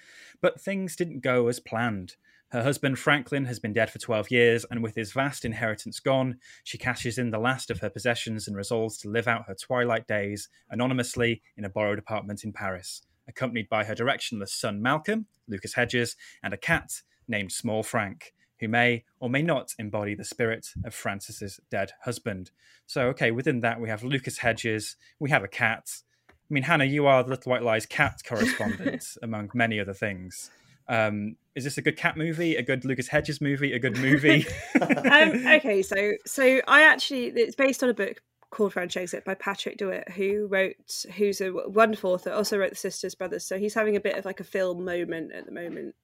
But 0.41 0.61
things 0.61 0.95
didn't 0.95 1.21
go 1.21 1.47
as 1.47 1.59
planned. 1.59 2.17
Her 2.49 2.61
husband 2.61 2.99
Franklin 2.99 3.45
has 3.45 3.57
been 3.57 3.73
dead 3.73 3.89
for 3.89 3.97
12 3.97 4.29
years, 4.29 4.63
and 4.69 4.83
with 4.83 4.93
his 4.93 5.11
vast 5.11 5.43
inheritance 5.43 5.99
gone, 5.99 6.37
she 6.63 6.77
cashes 6.77 7.17
in 7.17 7.31
the 7.31 7.39
last 7.39 7.71
of 7.71 7.79
her 7.79 7.89
possessions 7.89 8.47
and 8.47 8.55
resolves 8.55 8.99
to 8.99 9.09
live 9.09 9.27
out 9.27 9.47
her 9.47 9.55
twilight 9.55 10.05
days 10.05 10.49
anonymously 10.69 11.41
in 11.57 11.65
a 11.65 11.69
borrowed 11.69 11.97
apartment 11.97 12.43
in 12.43 12.53
Paris, 12.53 13.01
accompanied 13.27 13.69
by 13.69 13.85
her 13.85 13.95
directionless 13.95 14.49
son 14.49 14.83
Malcolm, 14.83 15.25
Lucas 15.47 15.73
Hedges, 15.73 16.15
and 16.43 16.53
a 16.53 16.57
cat 16.57 17.01
named 17.27 17.51
Small 17.51 17.81
Frank, 17.81 18.33
who 18.61 18.67
may 18.67 19.03
or 19.19 19.29
may 19.29 19.41
not 19.41 19.73
embody 19.77 20.15
the 20.15 20.23
spirit 20.23 20.67
of 20.85 20.93
Frances's 20.93 21.59
dead 21.69 21.91
husband. 22.03 22.51
So, 22.85 23.07
okay, 23.07 23.31
within 23.31 23.59
that 23.61 23.81
we 23.81 23.89
have 23.89 24.03
Lucas 24.03 24.37
Hedges, 24.37 24.95
we 25.19 25.31
have 25.31 25.43
a 25.43 25.47
cat. 25.47 25.89
I 26.29 26.53
mean, 26.53 26.63
Hannah, 26.63 26.85
you 26.85 27.07
are 27.07 27.23
the 27.23 27.31
Little 27.31 27.49
White 27.49 27.63
Lies 27.63 27.85
cat 27.85 28.21
correspondent, 28.25 29.17
among 29.21 29.49
many 29.53 29.79
other 29.79 29.93
things. 29.93 30.51
Um, 30.87 31.35
is 31.55 31.63
this 31.63 31.77
a 31.77 31.81
good 31.81 31.97
cat 31.97 32.15
movie? 32.15 32.55
A 32.55 32.61
good 32.61 32.85
Lucas 32.85 33.07
Hedges 33.07 33.41
movie? 33.41 33.73
A 33.73 33.79
good 33.79 33.97
movie? 33.97 34.45
um, 34.81 35.45
okay, 35.47 35.81
so 35.81 36.13
so 36.25 36.61
I 36.67 36.83
actually 36.83 37.27
it's 37.27 37.55
based 37.55 37.83
on 37.83 37.89
a 37.89 37.93
book 37.93 38.21
called 38.51 38.73
French 38.73 38.95
Exit 38.97 39.25
by 39.25 39.33
Patrick 39.33 39.77
DeWitt, 39.77 40.09
who 40.09 40.47
wrote, 40.47 41.05
who's 41.15 41.39
a 41.39 41.51
wonderful 41.69 42.11
author, 42.11 42.31
also 42.31 42.57
wrote 42.57 42.71
The 42.71 42.75
Sisters 42.75 43.15
Brothers. 43.15 43.45
So 43.45 43.57
he's 43.57 43.73
having 43.73 43.95
a 43.95 44.01
bit 44.01 44.17
of 44.17 44.25
like 44.25 44.41
a 44.41 44.43
film 44.43 44.83
moment 44.83 45.31
at 45.31 45.45
the 45.45 45.51
moment. 45.51 45.95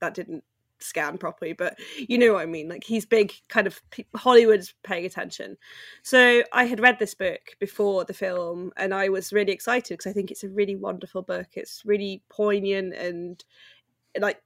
That 0.00 0.14
didn't 0.14 0.44
scan 0.80 1.18
properly, 1.18 1.52
but 1.52 1.78
you 1.96 2.18
know 2.18 2.34
what 2.34 2.42
I 2.42 2.46
mean. 2.46 2.68
Like 2.68 2.84
he's 2.84 3.06
big, 3.06 3.32
kind 3.48 3.66
of 3.66 3.80
Hollywood's 4.14 4.74
paying 4.82 5.06
attention. 5.06 5.56
So 6.02 6.42
I 6.52 6.64
had 6.64 6.80
read 6.80 6.98
this 6.98 7.14
book 7.14 7.56
before 7.58 8.04
the 8.04 8.14
film, 8.14 8.72
and 8.76 8.94
I 8.94 9.08
was 9.08 9.32
really 9.32 9.52
excited 9.52 9.98
because 9.98 10.10
I 10.10 10.12
think 10.12 10.30
it's 10.30 10.44
a 10.44 10.48
really 10.48 10.76
wonderful 10.76 11.22
book. 11.22 11.48
It's 11.54 11.82
really 11.84 12.22
poignant 12.28 12.94
and 12.94 13.42
like 14.18 14.40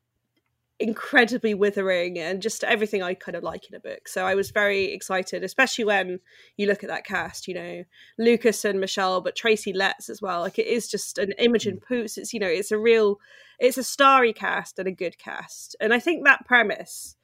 incredibly 0.80 1.52
withering 1.52 2.18
and 2.18 2.40
just 2.40 2.64
everything 2.64 3.02
I 3.02 3.12
kind 3.12 3.36
of 3.36 3.42
like 3.42 3.68
in 3.68 3.76
a 3.76 3.80
book. 3.80 4.08
So 4.08 4.24
I 4.24 4.34
was 4.34 4.50
very 4.50 4.86
excited, 4.86 5.44
especially 5.44 5.84
when 5.84 6.20
you 6.56 6.66
look 6.66 6.82
at 6.82 6.88
that 6.88 7.04
cast, 7.04 7.46
you 7.46 7.54
know, 7.54 7.84
Lucas 8.18 8.64
and 8.64 8.80
Michelle, 8.80 9.20
but 9.20 9.36
Tracy 9.36 9.74
Letts 9.74 10.08
as 10.08 10.22
well. 10.22 10.40
Like 10.40 10.58
it 10.58 10.66
is 10.66 10.88
just 10.88 11.18
an 11.18 11.32
Imogen 11.32 11.76
Mm. 11.76 11.82
Poots. 11.86 12.16
It's, 12.16 12.32
you 12.32 12.40
know, 12.40 12.48
it's 12.48 12.72
a 12.72 12.78
real, 12.78 13.18
it's 13.58 13.76
a 13.76 13.84
starry 13.84 14.32
cast 14.32 14.78
and 14.78 14.88
a 14.88 14.92
good 14.92 15.18
cast. 15.18 15.76
And 15.80 15.92
I 15.92 15.98
think 15.98 16.24
that 16.24 16.46
premise 16.46 17.16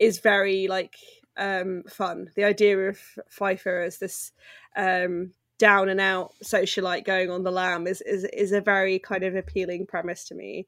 is 0.00 0.18
very 0.18 0.66
like 0.66 0.96
um 1.36 1.84
fun. 1.88 2.30
The 2.34 2.44
idea 2.44 2.88
of 2.88 2.98
Pfeiffer 3.30 3.82
as 3.82 3.98
this 3.98 4.32
um 4.76 5.32
down 5.58 5.88
and 5.88 6.00
out 6.00 6.32
socialite 6.44 7.04
going 7.04 7.30
on 7.30 7.44
the 7.44 7.50
lam 7.52 7.86
is 7.86 8.00
is 8.02 8.24
is 8.24 8.52
a 8.52 8.60
very 8.60 8.98
kind 8.98 9.22
of 9.22 9.36
appealing 9.36 9.86
premise 9.86 10.24
to 10.24 10.34
me. 10.34 10.66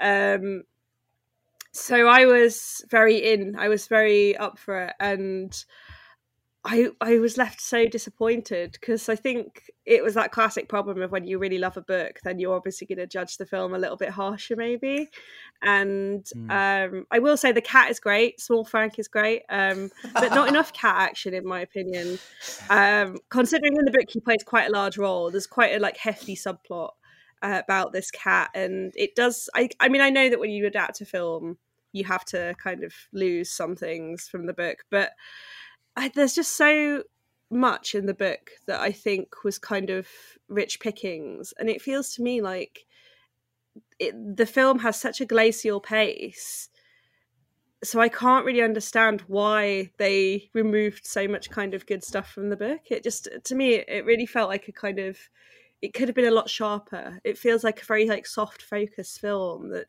Um 0.00 0.62
so 1.74 2.06
I 2.06 2.24
was 2.24 2.84
very 2.88 3.16
in. 3.16 3.56
I 3.58 3.68
was 3.68 3.88
very 3.88 4.36
up 4.36 4.58
for 4.58 4.80
it, 4.82 4.94
and 5.00 5.64
I 6.64 6.88
I 7.00 7.18
was 7.18 7.36
left 7.36 7.60
so 7.60 7.86
disappointed 7.86 8.72
because 8.72 9.08
I 9.08 9.16
think 9.16 9.70
it 9.84 10.02
was 10.02 10.14
that 10.14 10.30
classic 10.30 10.68
problem 10.68 11.02
of 11.02 11.10
when 11.10 11.24
you 11.24 11.38
really 11.38 11.58
love 11.58 11.76
a 11.76 11.82
book, 11.82 12.20
then 12.22 12.38
you're 12.38 12.54
obviously 12.54 12.86
going 12.86 12.98
to 12.98 13.08
judge 13.08 13.38
the 13.38 13.44
film 13.44 13.74
a 13.74 13.78
little 13.78 13.96
bit 13.96 14.10
harsher, 14.10 14.54
maybe. 14.54 15.08
And 15.62 16.24
um, 16.48 17.06
I 17.10 17.18
will 17.18 17.36
say 17.36 17.50
the 17.50 17.60
cat 17.60 17.90
is 17.90 17.98
great. 17.98 18.40
Small 18.40 18.64
Frank 18.64 19.00
is 19.00 19.08
great, 19.08 19.42
um, 19.50 19.90
but 20.14 20.32
not 20.32 20.48
enough 20.48 20.72
cat 20.72 20.94
action, 20.96 21.34
in 21.34 21.44
my 21.44 21.60
opinion. 21.60 22.20
Um, 22.70 23.18
considering 23.30 23.76
in 23.76 23.84
the 23.84 23.90
book 23.90 24.08
he 24.08 24.20
plays 24.20 24.44
quite 24.46 24.68
a 24.68 24.72
large 24.72 24.96
role, 24.96 25.32
there's 25.32 25.48
quite 25.48 25.74
a 25.74 25.80
like 25.80 25.96
hefty 25.96 26.36
subplot 26.36 26.90
uh, 27.44 27.60
about 27.62 27.92
this 27.92 28.10
cat, 28.10 28.50
and 28.54 28.92
it 28.96 29.14
does. 29.14 29.50
I 29.54 29.68
I 29.78 29.88
mean, 29.88 30.00
I 30.00 30.10
know 30.10 30.30
that 30.30 30.40
when 30.40 30.50
you 30.50 30.66
adapt 30.66 31.02
a 31.02 31.04
film, 31.04 31.58
you 31.92 32.04
have 32.04 32.24
to 32.26 32.54
kind 32.62 32.82
of 32.82 32.94
lose 33.12 33.52
some 33.52 33.76
things 33.76 34.26
from 34.26 34.46
the 34.46 34.54
book, 34.54 34.78
but 34.90 35.10
I, 35.94 36.08
there's 36.08 36.34
just 36.34 36.56
so 36.56 37.04
much 37.50 37.94
in 37.94 38.06
the 38.06 38.14
book 38.14 38.50
that 38.66 38.80
I 38.80 38.92
think 38.92 39.44
was 39.44 39.58
kind 39.58 39.90
of 39.90 40.08
rich 40.48 40.80
pickings, 40.80 41.52
and 41.58 41.68
it 41.68 41.82
feels 41.82 42.14
to 42.14 42.22
me 42.22 42.40
like 42.40 42.86
it, 43.98 44.36
the 44.36 44.46
film 44.46 44.78
has 44.78 44.98
such 44.98 45.20
a 45.20 45.26
glacial 45.26 45.80
pace. 45.80 46.70
So 47.82 48.00
I 48.00 48.08
can't 48.08 48.46
really 48.46 48.62
understand 48.62 49.20
why 49.26 49.90
they 49.98 50.48
removed 50.54 51.06
so 51.06 51.28
much 51.28 51.50
kind 51.50 51.74
of 51.74 51.84
good 51.84 52.02
stuff 52.02 52.32
from 52.32 52.48
the 52.48 52.56
book. 52.56 52.80
It 52.90 53.04
just 53.04 53.28
to 53.44 53.54
me 53.54 53.74
it 53.74 54.06
really 54.06 54.24
felt 54.24 54.48
like 54.48 54.68
a 54.68 54.72
kind 54.72 54.98
of 54.98 55.18
it 55.82 55.94
could 55.94 56.08
have 56.08 56.14
been 56.14 56.26
a 56.26 56.30
lot 56.30 56.48
sharper. 56.48 57.20
It 57.24 57.38
feels 57.38 57.64
like 57.64 57.82
a 57.82 57.86
very 57.86 58.08
like 58.08 58.26
soft 58.26 58.62
focus 58.62 59.18
film 59.18 59.70
that 59.70 59.86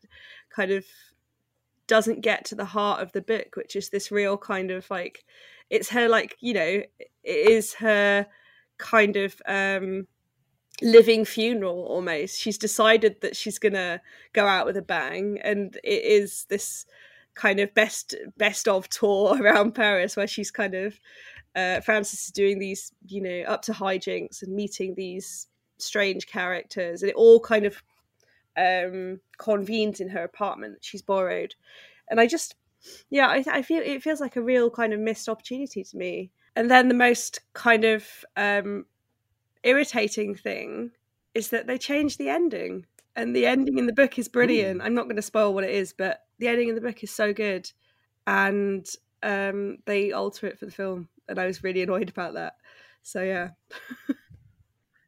kind 0.50 0.70
of 0.70 0.84
doesn't 1.86 2.20
get 2.20 2.44
to 2.46 2.54
the 2.54 2.64
heart 2.64 3.00
of 3.00 3.12
the 3.12 3.22
book, 3.22 3.56
which 3.56 3.76
is 3.76 3.90
this 3.90 4.10
real 4.10 4.36
kind 4.36 4.70
of 4.70 4.88
like 4.90 5.24
it's 5.70 5.90
her 5.90 6.08
like 6.08 6.36
you 6.40 6.54
know 6.54 6.62
it 6.62 6.90
is 7.24 7.74
her 7.74 8.26
kind 8.78 9.16
of 9.16 9.40
um 9.46 10.06
living 10.82 11.24
funeral 11.24 11.86
almost 11.86 12.38
she's 12.38 12.58
decided 12.58 13.20
that 13.22 13.34
she's 13.34 13.58
gonna 13.58 14.00
go 14.32 14.46
out 14.46 14.66
with 14.66 14.76
a 14.76 14.82
bang 14.82 15.38
and 15.42 15.78
it 15.82 16.04
is 16.04 16.44
this 16.50 16.84
kind 17.34 17.60
of 17.60 17.72
best 17.74 18.14
best 18.36 18.68
of 18.68 18.88
tour 18.88 19.38
around 19.42 19.74
paris 19.74 20.16
where 20.16 20.26
she's 20.26 20.50
kind 20.50 20.74
of 20.74 21.00
uh 21.54 21.80
frances 21.80 22.26
is 22.26 22.32
doing 22.32 22.58
these 22.58 22.92
you 23.06 23.22
know 23.22 23.42
up 23.48 23.62
to 23.62 23.72
hijinks 23.72 24.42
and 24.42 24.54
meeting 24.54 24.94
these 24.94 25.48
strange 25.78 26.26
characters 26.26 27.02
and 27.02 27.10
it 27.10 27.16
all 27.16 27.40
kind 27.40 27.66
of 27.66 27.82
um 28.56 29.20
convenes 29.38 30.00
in 30.00 30.08
her 30.08 30.24
apartment 30.24 30.74
that 30.74 30.84
she's 30.84 31.02
borrowed. 31.02 31.54
And 32.08 32.20
i 32.20 32.26
just 32.26 32.54
yeah 33.10 33.26
I, 33.28 33.44
I 33.50 33.62
feel 33.62 33.82
it 33.82 34.02
feels 34.02 34.20
like 34.20 34.36
a 34.36 34.42
real 34.42 34.70
kind 34.70 34.92
of 34.92 35.00
missed 35.00 35.28
opportunity 35.28 35.84
to 35.84 35.96
me. 35.96 36.30
And 36.54 36.70
then 36.70 36.88
the 36.88 36.94
most 36.94 37.40
kind 37.52 37.84
of 37.84 38.06
um 38.36 38.86
irritating 39.62 40.34
thing 40.34 40.92
is 41.34 41.50
that 41.50 41.66
they 41.66 41.76
changed 41.78 42.18
the 42.18 42.28
ending 42.28 42.86
and 43.14 43.34
the 43.34 43.46
ending 43.46 43.78
in 43.78 43.86
the 43.86 43.92
book 43.92 44.18
is 44.18 44.28
brilliant. 44.28 44.80
I'm 44.82 44.94
not 44.94 45.04
going 45.04 45.16
to 45.16 45.22
spoil 45.22 45.52
what 45.52 45.64
it 45.64 45.70
is 45.70 45.92
but 45.92 46.20
the 46.38 46.48
ending 46.48 46.68
in 46.68 46.74
the 46.74 46.80
book 46.80 47.02
is 47.02 47.10
so 47.10 47.32
good 47.32 47.70
and 48.26 48.86
um 49.22 49.78
they 49.86 50.12
alter 50.12 50.46
it 50.46 50.58
for 50.58 50.66
the 50.66 50.72
film 50.72 51.08
and 51.28 51.38
i 51.38 51.46
was 51.46 51.64
really 51.64 51.82
annoyed 51.82 52.08
about 52.08 52.34
that. 52.34 52.54
So 53.02 53.22
yeah 53.22 53.50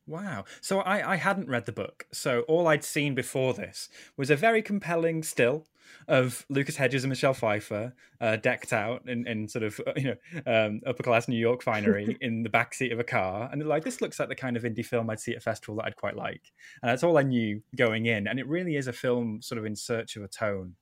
Wow. 0.09 0.47
So 0.63 0.81
I, 0.81 1.13
I 1.13 1.17
hadn't 1.17 1.51
read 1.51 1.67
the 1.67 1.73
book. 1.73 2.07
So 2.13 2.41
all 2.43 2.67
I'd 2.67 2.83
seen 2.83 3.15
before 3.15 3.53
this 3.53 3.91
was 4.17 4.31
a 4.31 4.37
very 4.37 4.63
compelling 4.63 5.23
still 5.23 5.67
of 6.07 6.47
Lucas 6.49 6.77
Hedges 6.77 7.05
and 7.05 7.11
Michelle 7.11 7.35
Pfeiffer 7.35 7.93
uh, 8.21 8.37
decked 8.37 8.73
out 8.73 9.07
in, 9.07 9.27
in 9.27 9.49
sort 9.49 9.65
of 9.65 9.81
you 9.97 10.15
know 10.15 10.17
um, 10.47 10.81
upper 10.87 11.03
class 11.03 11.29
New 11.29 11.37
York 11.37 11.63
finery 11.63 12.17
in 12.23 12.43
the 12.43 12.49
backseat 12.49 12.93
of 12.93 12.99
a 12.99 13.05
car, 13.05 13.49
and 13.53 13.67
like 13.67 13.85
this 13.85 14.01
looks 14.01 14.19
like 14.19 14.29
the 14.29 14.35
kind 14.35 14.57
of 14.57 14.63
indie 14.63 14.85
film 14.85 15.11
I'd 15.11 15.21
see 15.21 15.33
at 15.33 15.39
a 15.39 15.41
festival 15.41 15.77
that 15.77 15.87
I'd 15.87 15.97
quite 15.97 16.17
like. 16.17 16.43
And 16.83 16.91
that's 16.91 17.03
all 17.03 17.19
I 17.19 17.23
knew 17.23 17.63
going 17.77 18.07
in, 18.07 18.27
and 18.27 18.39
it 18.39 18.47
really 18.47 18.77
is 18.77 18.87
a 18.87 18.93
film 18.93 19.41
sort 19.43 19.59
of 19.59 19.67
in 19.67 19.77
search 19.77 20.17
of 20.17 20.23
a 20.23 20.29
tone. 20.29 20.77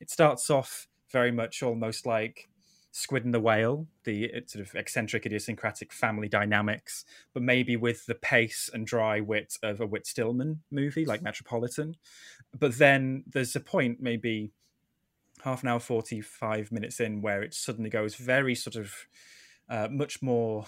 It 0.00 0.10
starts 0.10 0.48
off 0.48 0.88
very 1.10 1.32
much 1.32 1.62
almost 1.62 2.06
like 2.06 2.48
Squid 2.92 3.24
and 3.24 3.32
the 3.32 3.40
Whale, 3.40 3.86
the 4.04 4.30
sort 4.46 4.66
of 4.66 4.74
eccentric, 4.74 5.24
idiosyncratic 5.24 5.92
family 5.92 6.28
dynamics, 6.28 7.04
but 7.32 7.42
maybe 7.42 7.76
with 7.76 8.06
the 8.06 8.14
pace 8.14 8.68
and 8.72 8.86
dry 8.86 9.20
wit 9.20 9.56
of 9.62 9.80
a 9.80 9.86
Whit 9.86 10.06
Stillman 10.06 10.62
movie 10.70 11.04
like 11.04 11.22
Metropolitan. 11.22 11.96
But 12.58 12.78
then 12.78 13.24
there's 13.28 13.54
a 13.54 13.60
point, 13.60 14.00
maybe 14.00 14.50
half 15.44 15.62
an 15.62 15.68
hour, 15.68 15.78
45 15.78 16.72
minutes 16.72 16.98
in, 16.98 17.22
where 17.22 17.42
it 17.42 17.54
suddenly 17.54 17.90
goes 17.90 18.16
very 18.16 18.54
sort 18.54 18.76
of 18.76 18.94
uh, 19.68 19.88
much 19.90 20.20
more. 20.20 20.66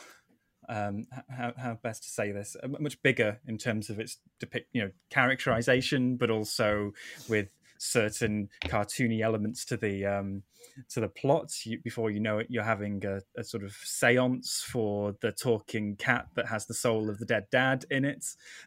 Um, 0.69 1.09
how, 1.29 1.53
how 1.59 1.79
best 1.83 2.05
to 2.05 2.09
say 2.09 2.31
this? 2.31 2.57
Uh, 2.63 2.69
much 2.69 3.03
bigger 3.03 3.41
in 3.49 3.59
terms 3.59 3.91
of 3.91 3.99
its 3.99 4.19
depict, 4.39 4.69
you 4.73 4.83
know, 4.83 4.91
characterization, 5.11 6.17
but 6.17 6.31
also 6.31 6.93
with 7.29 7.49
certain 7.83 8.49
cartoony 8.65 9.23
elements 9.23 9.65
to 9.65 9.77
the 9.77 10.07
um, 10.07 10.43
to 10.89 11.01
the 11.01 11.09
plot. 11.09 11.53
You, 11.65 11.81
before 11.83 12.11
you 12.11 12.21
know 12.21 12.39
it, 12.39 12.47
you're 12.49 12.63
having 12.63 13.05
a, 13.05 13.21
a, 13.37 13.43
sort 13.43 13.65
of 13.65 13.73
séance 13.73 14.63
for 14.63 15.17
the 15.21 15.33
talking 15.33 15.97
cat 15.97 16.29
that 16.37 16.47
has 16.47 16.67
the 16.67 16.75
soul 16.75 17.11
of 17.11 17.19
the 17.19 17.27
dead 17.27 17.47
dad 17.51 17.85
in 17.91 18.05
it, 18.05 18.25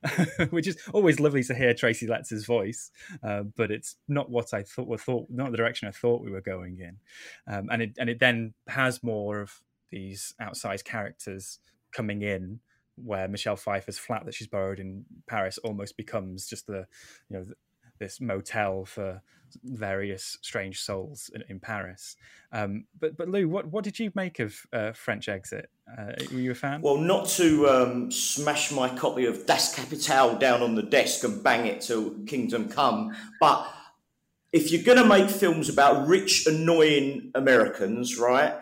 which 0.50 0.68
is 0.68 0.78
always 0.94 1.20
lovely 1.20 1.44
to 1.44 1.56
hear 1.56 1.74
Tracy 1.74 2.08
Letts' 2.08 2.46
voice. 2.46 2.92
Uh, 3.24 3.44
but 3.56 3.72
it's 3.72 3.96
not 4.08 4.30
what 4.30 4.54
I 4.54 4.64
thought. 4.64 4.88
Were 4.88 4.98
thought 4.98 5.28
not 5.30 5.52
the 5.52 5.58
direction 5.58 5.88
I 5.88 5.92
thought 5.92 6.22
we 6.22 6.32
were 6.32 6.42
going 6.42 6.80
in, 6.80 6.98
um, 7.52 7.70
and 7.72 7.82
it 7.82 7.92
and 7.98 8.10
it 8.10 8.20
then 8.20 8.54
has 8.68 9.02
more 9.02 9.40
of 9.40 9.62
these 9.92 10.34
outsized 10.42 10.84
characters 10.84 11.60
coming 11.94 12.22
in 12.22 12.60
where 12.98 13.28
Michelle 13.28 13.58
Pfeiffer's 13.58 13.98
flat 13.98 14.26
that 14.26 14.34
she's 14.34 14.48
borrowed 14.48 14.80
in 14.80 15.06
Paris 15.28 15.58
almost 15.60 15.98
becomes 15.98 16.48
just 16.48 16.66
the, 16.66 16.86
you 17.30 17.38
know, 17.38 17.46
this 18.00 18.20
motel 18.20 18.86
for 18.86 19.22
various 19.64 20.38
strange 20.42 20.82
souls 20.82 21.30
in, 21.34 21.44
in 21.50 21.60
Paris. 21.60 22.16
Um, 22.52 22.86
but 23.00 23.18
but 23.18 23.30
Lou, 23.30 23.48
what 23.48 23.68
what 23.68 23.84
did 23.84 24.00
you 24.00 24.12
make 24.16 24.40
of 24.40 24.56
uh, 24.74 24.92
French 24.92 25.30
Exit? 25.30 25.70
Uh, 25.90 26.14
were 26.32 26.40
you 26.40 26.52
a 26.52 26.56
fan? 26.56 26.82
Well, 26.82 26.98
not 26.98 27.28
to 27.30 27.68
um, 27.70 28.12
smash 28.12 28.72
my 28.72 28.90
copy 28.96 29.26
of 29.26 29.46
Das 29.46 29.76
Kapital 29.76 30.38
down 30.38 30.62
on 30.62 30.76
the 30.76 30.84
desk 30.84 31.24
and 31.24 31.44
bang 31.44 31.68
it 31.68 31.82
till 31.82 32.12
Kingdom 32.26 32.70
Come, 32.70 33.16
but 33.40 33.68
if 34.52 34.72
you're 34.72 34.84
going 34.84 34.98
to 34.98 35.06
make 35.06 35.30
films 35.30 35.68
about 35.68 36.08
rich, 36.08 36.48
annoying 36.48 37.32
Americans, 37.36 38.18
right? 38.18 38.54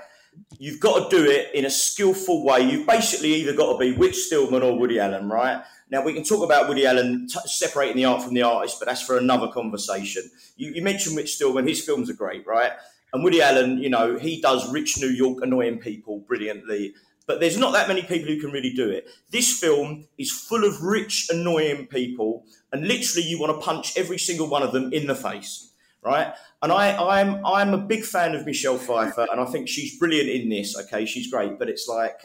You've 0.59 0.79
got 0.79 1.09
to 1.09 1.17
do 1.17 1.29
it 1.29 1.53
in 1.53 1.65
a 1.65 1.69
skillful 1.69 2.43
way. 2.43 2.61
You've 2.61 2.87
basically 2.87 3.33
either 3.35 3.53
got 3.53 3.73
to 3.73 3.79
be 3.79 3.93
Whit 3.93 4.15
Stillman 4.15 4.61
or 4.61 4.77
Woody 4.77 4.99
Allen, 4.99 5.29
right? 5.29 5.63
Now 5.89 6.03
we 6.03 6.13
can 6.13 6.23
talk 6.23 6.43
about 6.43 6.67
Woody 6.67 6.85
Allen 6.85 7.27
t- 7.27 7.39
separating 7.45 7.97
the 7.97 8.05
art 8.05 8.23
from 8.23 8.33
the 8.33 8.43
artist, 8.43 8.79
but 8.79 8.87
that's 8.87 9.01
for 9.01 9.17
another 9.17 9.47
conversation. 9.47 10.23
You, 10.55 10.71
you 10.71 10.81
mentioned 10.81 11.15
Whit 11.15 11.27
Stillman; 11.27 11.67
his 11.67 11.83
films 11.83 12.09
are 12.09 12.15
great, 12.15 12.47
right? 12.47 12.71
And 13.13 13.23
Woody 13.23 13.41
Allen, 13.41 13.77
you 13.77 13.89
know, 13.89 14.17
he 14.17 14.41
does 14.41 14.71
rich 14.71 14.97
New 14.99 15.09
York 15.09 15.43
annoying 15.43 15.79
people 15.79 16.19
brilliantly. 16.19 16.95
But 17.25 17.39
there's 17.39 17.57
not 17.57 17.73
that 17.73 17.87
many 17.87 18.01
people 18.01 18.27
who 18.27 18.39
can 18.39 18.51
really 18.51 18.73
do 18.73 18.89
it. 18.89 19.07
This 19.31 19.59
film 19.59 20.07
is 20.17 20.31
full 20.31 20.65
of 20.65 20.81
rich, 20.81 21.27
annoying 21.29 21.87
people, 21.87 22.45
and 22.71 22.87
literally 22.87 23.27
you 23.27 23.39
want 23.39 23.53
to 23.53 23.65
punch 23.65 23.97
every 23.97 24.17
single 24.17 24.47
one 24.47 24.63
of 24.63 24.73
them 24.73 24.91
in 24.91 25.07
the 25.07 25.15
face, 25.15 25.72
right? 26.03 26.33
And 26.61 26.71
I, 26.71 26.95
I'm 26.95 27.45
I'm 27.45 27.73
a 27.73 27.77
big 27.77 28.03
fan 28.03 28.35
of 28.35 28.45
Michelle 28.45 28.77
Pfeiffer, 28.77 29.27
and 29.31 29.39
I 29.39 29.45
think 29.45 29.67
she's 29.67 29.97
brilliant 29.97 30.29
in 30.29 30.49
this. 30.49 30.77
Okay, 30.77 31.05
she's 31.05 31.29
great, 31.31 31.59
but 31.59 31.69
it's 31.69 31.87
like, 31.87 32.21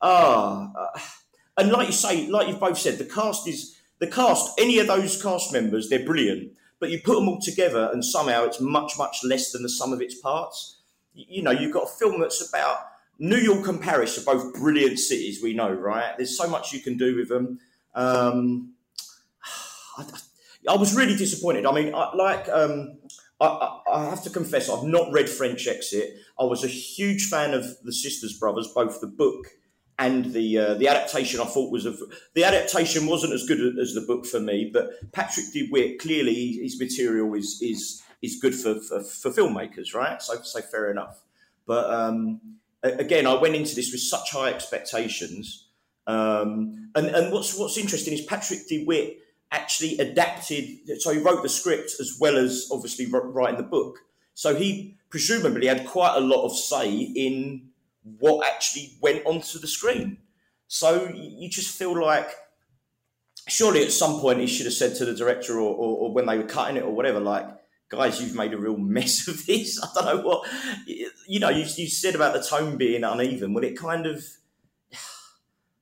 ah. 0.00 0.70
Oh, 0.76 0.90
and 1.56 1.70
like 1.70 1.86
you 1.86 1.92
say, 1.92 2.26
like 2.26 2.48
you've 2.48 2.60
both 2.60 2.78
said, 2.78 2.98
the 2.98 3.04
cast 3.04 3.46
is 3.46 3.78
the 3.98 4.06
cast. 4.06 4.58
Any 4.58 4.78
of 4.78 4.86
those 4.86 5.20
cast 5.22 5.52
members, 5.52 5.88
they're 5.88 6.04
brilliant. 6.04 6.52
But 6.80 6.90
you 6.90 7.00
put 7.00 7.14
them 7.14 7.28
all 7.28 7.40
together, 7.40 7.88
and 7.92 8.04
somehow 8.04 8.44
it's 8.44 8.60
much, 8.60 8.98
much 8.98 9.18
less 9.24 9.52
than 9.52 9.62
the 9.62 9.68
sum 9.68 9.92
of 9.92 10.00
its 10.00 10.16
parts. 10.16 10.80
You 11.14 11.42
know, 11.42 11.52
you've 11.52 11.72
got 11.72 11.84
a 11.84 11.88
film 11.98 12.20
that's 12.20 12.46
about 12.46 12.78
New 13.18 13.36
York 13.36 13.66
and 13.68 13.80
Paris 13.80 14.18
are 14.18 14.24
both 14.24 14.54
brilliant 14.54 14.98
cities. 14.98 15.42
We 15.42 15.54
know, 15.54 15.70
right? 15.70 16.16
There's 16.16 16.36
so 16.36 16.48
much 16.48 16.72
you 16.72 16.80
can 16.80 16.96
do 16.96 17.16
with 17.16 17.28
them. 17.28 17.60
Um, 17.94 18.74
I, 19.98 20.04
I, 20.70 20.76
was 20.76 20.96
really 20.96 21.14
disappointed. 21.14 21.64
I 21.66 21.72
mean, 21.72 21.94
I, 21.94 22.14
like 22.14 22.48
um, 22.48 22.98
I, 23.40 23.80
I, 23.92 24.04
have 24.06 24.22
to 24.24 24.30
confess, 24.30 24.70
I've 24.70 24.84
not 24.84 25.12
read 25.12 25.28
French 25.28 25.66
Exit. 25.66 26.14
I 26.38 26.44
was 26.44 26.62
a 26.62 26.68
huge 26.68 27.26
fan 27.26 27.52
of 27.52 27.64
the 27.82 27.92
Sisters 27.92 28.38
Brothers, 28.38 28.68
both 28.74 29.00
the 29.00 29.08
book 29.08 29.48
and 29.98 30.32
the 30.32 30.58
uh, 30.58 30.74
the 30.74 30.88
adaptation 30.88 31.40
I 31.40 31.44
thought 31.44 31.70
was 31.70 31.86
a 31.86 31.94
the 32.34 32.44
adaptation 32.44 33.06
wasn't 33.06 33.32
as 33.32 33.46
good 33.46 33.78
as 33.78 33.94
the 33.94 34.00
book 34.00 34.26
for 34.26 34.40
me, 34.40 34.70
but 34.72 34.90
Patrick 35.12 35.46
DeWitt 35.52 36.00
clearly 36.00 36.58
his 36.62 36.78
material 36.80 37.32
is 37.34 37.60
is 37.62 38.02
is 38.22 38.38
good 38.40 38.54
for, 38.54 38.80
for, 38.80 39.02
for 39.02 39.30
filmmakers, 39.30 39.94
right? 39.94 40.20
So 40.20 40.40
so 40.42 40.60
fair 40.60 40.90
enough. 40.90 41.22
But 41.66 41.92
um, 41.92 42.40
again, 42.82 43.26
I 43.26 43.34
went 43.34 43.54
into 43.54 43.74
this 43.74 43.92
with 43.92 44.00
such 44.00 44.32
high 44.32 44.50
expectations, 44.50 45.68
um, 46.06 46.90
and 46.96 47.06
and 47.06 47.32
what's 47.32 47.56
what's 47.56 47.78
interesting 47.78 48.14
is 48.14 48.22
Patrick 48.22 48.66
DeWitt 48.68 49.18
actually 49.54 49.98
adapted. 49.98 50.64
So 50.98 51.12
he 51.12 51.20
wrote 51.20 51.42
the 51.42 51.48
script 51.48 51.94
as 52.00 52.18
well 52.20 52.36
as 52.36 52.68
obviously 52.70 53.06
writing 53.06 53.56
the 53.56 53.62
book. 53.62 53.98
So 54.34 54.54
he 54.54 54.98
presumably 55.10 55.68
had 55.68 55.86
quite 55.86 56.16
a 56.16 56.20
lot 56.20 56.44
of 56.44 56.56
say 56.56 56.90
in 56.92 57.70
what 58.18 58.46
actually 58.46 58.96
went 59.00 59.24
onto 59.24 59.58
the 59.58 59.68
screen. 59.68 60.18
So 60.66 61.08
you 61.14 61.48
just 61.48 61.76
feel 61.78 61.98
like 61.98 62.28
surely 63.48 63.84
at 63.84 63.92
some 63.92 64.20
point 64.20 64.40
he 64.40 64.46
should 64.46 64.66
have 64.66 64.74
said 64.74 64.96
to 64.96 65.04
the 65.04 65.14
director 65.14 65.54
or, 65.54 65.74
or, 65.74 65.98
or, 65.98 66.12
when 66.12 66.26
they 66.26 66.38
were 66.38 66.44
cutting 66.44 66.76
it 66.76 66.82
or 66.82 66.90
whatever, 66.90 67.20
like, 67.20 67.46
guys, 67.90 68.20
you've 68.20 68.34
made 68.34 68.54
a 68.54 68.58
real 68.58 68.76
mess 68.76 69.28
of 69.28 69.46
this. 69.46 69.80
I 69.82 69.88
don't 69.94 70.16
know 70.16 70.22
what, 70.22 70.48
you 70.86 71.40
know, 71.40 71.50
you, 71.50 71.64
you 71.76 71.88
said 71.88 72.14
about 72.14 72.34
the 72.34 72.42
tone 72.42 72.76
being 72.76 73.04
uneven. 73.04 73.54
Well, 73.54 73.64
it 73.64 73.78
kind 73.78 74.06
of, 74.06 74.24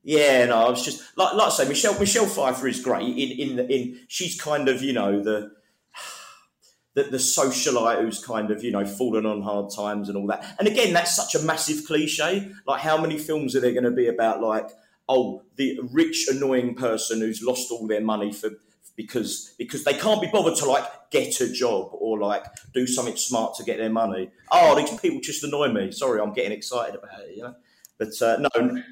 yeah, 0.02 0.46
no, 0.46 0.66
I 0.66 0.70
was 0.70 0.84
just 0.84 1.16
like, 1.16 1.34
like 1.34 1.46
I 1.46 1.50
say, 1.50 1.68
Michelle 1.68 1.98
Michelle 1.98 2.26
Pfeiffer 2.26 2.66
is 2.68 2.80
great 2.80 3.06
in 3.06 3.58
in 3.58 3.70
in 3.70 4.00
she's 4.08 4.40
kind 4.40 4.68
of 4.68 4.82
you 4.82 4.92
know 4.92 5.22
the 5.22 5.52
the, 6.94 7.04
the 7.04 7.18
socialite 7.18 8.02
who's 8.02 8.24
kind 8.24 8.50
of, 8.50 8.62
you 8.62 8.70
know, 8.70 8.84
fallen 8.84 9.26
on 9.26 9.42
hard 9.42 9.70
times 9.74 10.08
and 10.08 10.18
all 10.18 10.26
that. 10.26 10.56
And 10.58 10.68
again, 10.68 10.92
that's 10.92 11.16
such 11.16 11.34
a 11.34 11.44
massive 11.44 11.86
cliche. 11.86 12.50
Like, 12.66 12.80
how 12.80 13.00
many 13.00 13.18
films 13.18 13.56
are 13.56 13.60
there 13.60 13.72
going 13.72 13.84
to 13.84 13.90
be 13.90 14.08
about, 14.08 14.42
like, 14.42 14.68
oh, 15.08 15.42
the 15.56 15.80
rich, 15.90 16.26
annoying 16.28 16.74
person 16.74 17.20
who's 17.20 17.42
lost 17.42 17.70
all 17.70 17.86
their 17.86 18.00
money 18.00 18.32
for 18.32 18.50
because 18.94 19.54
because 19.58 19.84
they 19.84 19.94
can't 19.94 20.20
be 20.20 20.26
bothered 20.26 20.56
to 20.58 20.66
like 20.66 20.84
get 21.10 21.40
a 21.40 21.50
job 21.50 21.88
or 21.92 22.18
like 22.18 22.44
do 22.74 22.86
something 22.86 23.16
smart 23.16 23.54
to 23.54 23.64
get 23.64 23.78
their 23.78 23.90
money. 23.90 24.30
Oh, 24.50 24.76
these 24.76 24.90
people 25.00 25.20
just 25.20 25.42
annoy 25.44 25.72
me. 25.72 25.92
Sorry, 25.92 26.20
I'm 26.20 26.34
getting 26.34 26.52
excited 26.52 26.94
about 26.96 27.20
it, 27.20 27.36
you 27.36 27.42
know. 27.42 27.54
But 27.98 28.20
uh, 28.20 28.36
no, 28.38 28.82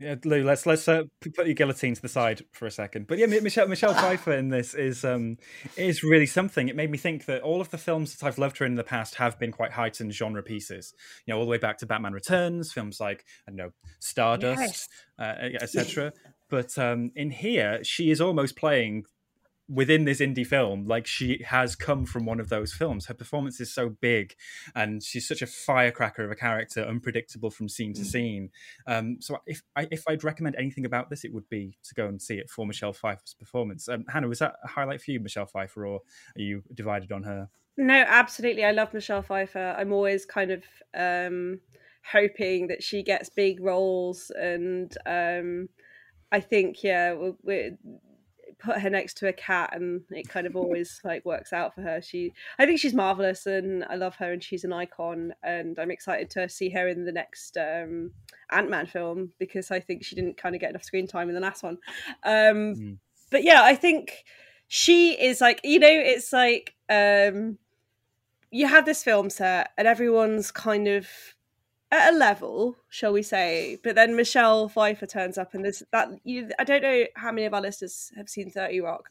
yeah, 0.00 0.16
Lou, 0.24 0.42
let's 0.42 0.66
let's 0.66 0.88
uh, 0.88 1.04
put 1.20 1.46
your 1.46 1.54
guillotine 1.54 1.94
to 1.94 2.02
the 2.02 2.08
side 2.08 2.42
for 2.52 2.66
a 2.66 2.70
second. 2.70 3.06
But 3.06 3.18
yeah, 3.18 3.26
Michelle 3.26 3.68
Michelle 3.68 3.94
Pfeiffer 3.94 4.32
in 4.32 4.48
this 4.48 4.74
is 4.74 5.04
um 5.04 5.36
is 5.76 6.02
really 6.02 6.26
something. 6.26 6.68
It 6.68 6.74
made 6.74 6.90
me 6.90 6.98
think 6.98 7.26
that 7.26 7.42
all 7.42 7.60
of 7.60 7.70
the 7.70 7.78
films 7.78 8.16
that 8.16 8.26
I've 8.26 8.38
loved 8.38 8.58
her 8.58 8.66
in 8.66 8.74
the 8.74 8.82
past 8.82 9.14
have 9.16 9.38
been 9.38 9.52
quite 9.52 9.72
heightened 9.72 10.12
genre 10.12 10.42
pieces. 10.42 10.94
You 11.26 11.32
know, 11.32 11.38
all 11.38 11.44
the 11.44 11.50
way 11.50 11.58
back 11.58 11.78
to 11.78 11.86
Batman 11.86 12.12
Returns, 12.12 12.72
films 12.72 12.98
like 13.00 13.24
I 13.46 13.52
don't 13.52 13.56
know 13.56 13.70
Stardust, 14.00 14.58
yes. 14.60 14.88
uh, 15.18 15.62
etc. 15.62 16.12
But 16.50 16.76
um, 16.78 17.10
in 17.16 17.30
here, 17.30 17.82
she 17.82 18.10
is 18.10 18.20
almost 18.20 18.54
playing 18.54 19.06
within 19.68 20.04
this 20.04 20.20
indie 20.20 20.46
film 20.46 20.86
like 20.86 21.06
she 21.06 21.42
has 21.46 21.74
come 21.74 22.04
from 22.04 22.26
one 22.26 22.38
of 22.38 22.48
those 22.48 22.72
films. 22.72 23.06
Her 23.06 23.14
performance 23.14 23.60
is 23.60 23.72
so 23.72 23.88
big 23.88 24.34
and 24.74 25.02
she's 25.02 25.26
such 25.26 25.40
a 25.40 25.46
firecracker 25.46 26.24
of 26.24 26.30
a 26.30 26.34
character 26.34 26.82
unpredictable 26.82 27.50
from 27.50 27.68
scene 27.68 27.94
to 27.94 28.02
mm. 28.02 28.06
scene. 28.06 28.50
Um, 28.86 29.16
so 29.20 29.38
if 29.46 29.62
I, 29.74 29.88
if 29.90 30.04
i'd 30.08 30.24
recommend 30.24 30.56
anything 30.56 30.84
about 30.84 31.08
this 31.08 31.24
it 31.24 31.32
would 31.32 31.48
be 31.48 31.78
to 31.84 31.94
go 31.94 32.06
and 32.06 32.20
see 32.20 32.36
it 32.36 32.50
for 32.50 32.66
michelle 32.66 32.92
pfeiffer's 32.92 33.34
performance. 33.34 33.88
Um, 33.88 34.04
hannah 34.08 34.28
was 34.28 34.40
that 34.40 34.54
a 34.62 34.68
highlight 34.68 35.00
for 35.00 35.10
you 35.12 35.20
michelle 35.20 35.46
pfeiffer 35.46 35.86
or 35.86 36.00
are 36.36 36.42
you 36.42 36.62
divided 36.74 37.10
on 37.12 37.22
her? 37.22 37.48
No 37.76 38.04
absolutely. 38.06 38.64
I 38.64 38.72
love 38.72 38.92
michelle 38.92 39.22
pfeiffer. 39.22 39.74
I'm 39.78 39.92
always 39.92 40.26
kind 40.26 40.50
of 40.50 40.64
um, 40.94 41.60
hoping 42.10 42.68
that 42.68 42.82
she 42.82 43.02
gets 43.02 43.30
big 43.30 43.60
roles 43.60 44.30
and 44.38 44.96
um, 45.06 45.68
i 46.32 46.38
think 46.38 46.82
yeah 46.82 47.14
we're, 47.14 47.34
we're 47.42 47.78
put 48.58 48.78
her 48.78 48.90
next 48.90 49.16
to 49.18 49.28
a 49.28 49.32
cat 49.32 49.70
and 49.72 50.02
it 50.10 50.28
kind 50.28 50.46
of 50.46 50.56
always 50.56 51.00
like 51.04 51.24
works 51.24 51.52
out 51.52 51.74
for 51.74 51.82
her 51.82 52.00
she 52.00 52.32
i 52.58 52.66
think 52.66 52.78
she's 52.78 52.94
marvelous 52.94 53.46
and 53.46 53.84
i 53.88 53.94
love 53.94 54.14
her 54.16 54.32
and 54.32 54.42
she's 54.42 54.64
an 54.64 54.72
icon 54.72 55.32
and 55.42 55.78
i'm 55.78 55.90
excited 55.90 56.30
to 56.30 56.48
see 56.48 56.68
her 56.68 56.88
in 56.88 57.04
the 57.04 57.12
next 57.12 57.56
um, 57.56 58.10
ant-man 58.50 58.86
film 58.86 59.30
because 59.38 59.70
i 59.70 59.80
think 59.80 60.04
she 60.04 60.14
didn't 60.14 60.36
kind 60.36 60.54
of 60.54 60.60
get 60.60 60.70
enough 60.70 60.84
screen 60.84 61.06
time 61.06 61.28
in 61.28 61.34
the 61.34 61.40
last 61.40 61.62
one 61.62 61.78
um, 62.24 62.74
mm. 62.74 62.96
but 63.30 63.42
yeah 63.42 63.62
i 63.62 63.74
think 63.74 64.24
she 64.68 65.12
is 65.12 65.40
like 65.40 65.60
you 65.64 65.78
know 65.78 65.88
it's 65.90 66.32
like 66.32 66.74
um, 66.88 67.58
you 68.50 68.66
have 68.66 68.84
this 68.84 69.02
film 69.02 69.30
set 69.30 69.70
and 69.76 69.88
everyone's 69.88 70.50
kind 70.50 70.86
of 70.86 71.08
at 71.94 72.12
a 72.12 72.16
level, 72.16 72.76
shall 72.88 73.12
we 73.12 73.22
say? 73.22 73.78
But 73.82 73.94
then 73.94 74.16
Michelle 74.16 74.68
Pfeiffer 74.68 75.06
turns 75.06 75.38
up, 75.38 75.54
and 75.54 75.64
there's 75.64 75.82
that. 75.92 76.08
You, 76.24 76.50
I 76.58 76.64
don't 76.64 76.82
know 76.82 77.04
how 77.16 77.32
many 77.32 77.46
of 77.46 77.54
our 77.54 77.60
listeners 77.60 78.10
have 78.16 78.28
seen 78.28 78.50
Thirty 78.50 78.80
Rock, 78.80 79.10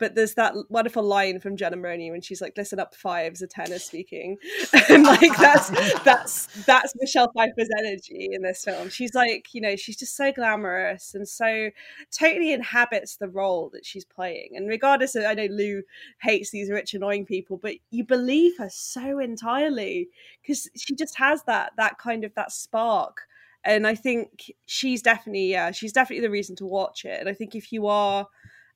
but 0.00 0.14
there's 0.14 0.34
that 0.34 0.54
wonderful 0.70 1.02
line 1.02 1.38
from 1.38 1.56
Jenna 1.56 1.76
Maroney 1.76 2.10
when 2.10 2.22
she's 2.22 2.40
like, 2.40 2.56
"Listen 2.56 2.80
up, 2.80 2.94
fives, 2.94 3.42
a 3.42 3.46
tenor 3.46 3.78
speaking," 3.78 4.38
and 4.88 5.04
like 5.04 5.36
that's 5.36 5.68
that's 6.02 6.46
that's 6.64 6.94
Michelle 6.98 7.30
Pfeiffer's 7.32 7.68
energy 7.78 8.30
in 8.32 8.42
this 8.42 8.64
film. 8.64 8.88
She's 8.88 9.14
like, 9.14 9.48
you 9.52 9.60
know, 9.60 9.76
she's 9.76 9.96
just 9.96 10.16
so 10.16 10.32
glamorous 10.32 11.14
and 11.14 11.28
so 11.28 11.70
totally 12.18 12.52
inhabits 12.52 13.16
the 13.16 13.28
role 13.28 13.70
that 13.74 13.84
she's 13.86 14.04
playing. 14.04 14.52
And 14.56 14.66
regardless 14.68 15.14
of, 15.14 15.24
I 15.24 15.34
know 15.34 15.46
Lou 15.50 15.82
hates 16.22 16.50
these 16.50 16.70
rich, 16.70 16.94
annoying 16.94 17.26
people, 17.26 17.58
but 17.58 17.74
you 17.90 18.02
believe 18.04 18.56
her 18.58 18.70
so 18.70 19.18
entirely 19.18 20.08
because 20.40 20.68
she 20.76 20.94
just 20.94 21.16
has 21.18 21.42
that 21.44 21.72
that 21.76 21.98
kind 21.98 22.24
of 22.24 22.34
that 22.34 22.52
spark. 22.52 23.18
And 23.62 23.86
I 23.86 23.94
think 23.94 24.50
she's 24.64 25.02
definitely, 25.02 25.50
yeah, 25.50 25.70
she's 25.70 25.92
definitely 25.92 26.22
the 26.26 26.30
reason 26.30 26.56
to 26.56 26.66
watch 26.66 27.04
it. 27.04 27.20
And 27.20 27.28
I 27.28 27.34
think 27.34 27.54
if 27.54 27.72
you 27.72 27.88
are 27.88 28.26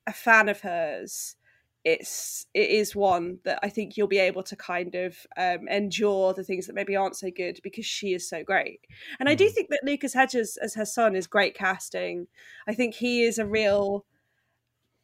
a 0.07 0.13
fan 0.13 0.49
of 0.49 0.61
hers, 0.61 1.35
it's 1.83 2.47
it 2.53 2.69
is 2.71 2.95
one 2.95 3.39
that 3.43 3.59
I 3.61 3.69
think 3.69 3.95
you'll 3.95 4.07
be 4.07 4.17
able 4.17 4.41
to 4.43 4.55
kind 4.55 4.95
of 4.95 5.15
um, 5.37 5.67
endure 5.69 6.33
the 6.33 6.43
things 6.43 6.65
that 6.65 6.73
maybe 6.73 6.95
aren't 6.95 7.15
so 7.15 7.29
good 7.29 7.59
because 7.63 7.85
she 7.85 8.13
is 8.13 8.27
so 8.27 8.43
great. 8.43 8.81
And 9.19 9.29
I 9.29 9.35
do 9.35 9.47
mm. 9.47 9.51
think 9.51 9.69
that 9.69 9.83
Lucas 9.83 10.13
Hedges 10.13 10.57
as 10.57 10.73
her 10.73 10.85
son 10.85 11.15
is 11.15 11.27
great 11.27 11.53
casting. 11.55 12.27
I 12.67 12.73
think 12.73 12.95
he 12.95 13.21
is 13.21 13.37
a 13.37 13.45
real 13.45 14.03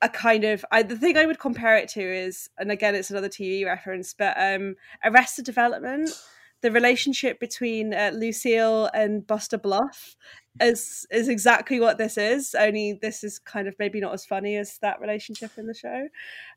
a 0.02 0.10
kind 0.10 0.44
of 0.44 0.66
I, 0.72 0.82
the 0.82 0.98
thing 0.98 1.18
I 1.18 1.28
would 1.28 1.40
compare 1.40 1.78
it 1.78 1.88
to 1.90 2.02
is, 2.02 2.50
and 2.58 2.72
again 2.72 2.96
it's 2.96 3.12
another 3.12 3.30
TV 3.30 3.64
reference, 3.64 4.16
but 4.16 4.36
um, 4.38 4.76
Arrested 5.06 5.46
Development 5.46 6.10
the 6.62 6.72
relationship 6.72 7.40
between 7.40 7.94
uh, 7.94 8.12
Lucille 8.14 8.90
and 8.94 9.26
Buster 9.26 9.58
Bluth 9.58 10.16
is 10.60 11.06
is 11.12 11.28
exactly 11.28 11.80
what 11.80 11.98
this 11.98 12.18
is. 12.18 12.56
Only 12.56 13.00
this 13.02 13.24
is 13.24 13.40
kind 13.40 13.68
of 13.68 13.76
maybe 13.80 14.00
not 14.00 14.14
as 14.14 14.26
funny 14.26 14.58
as 14.58 14.78
that 14.80 15.00
relationship 15.00 15.52
in 15.58 15.68
the 15.68 15.74
show. 15.74 16.08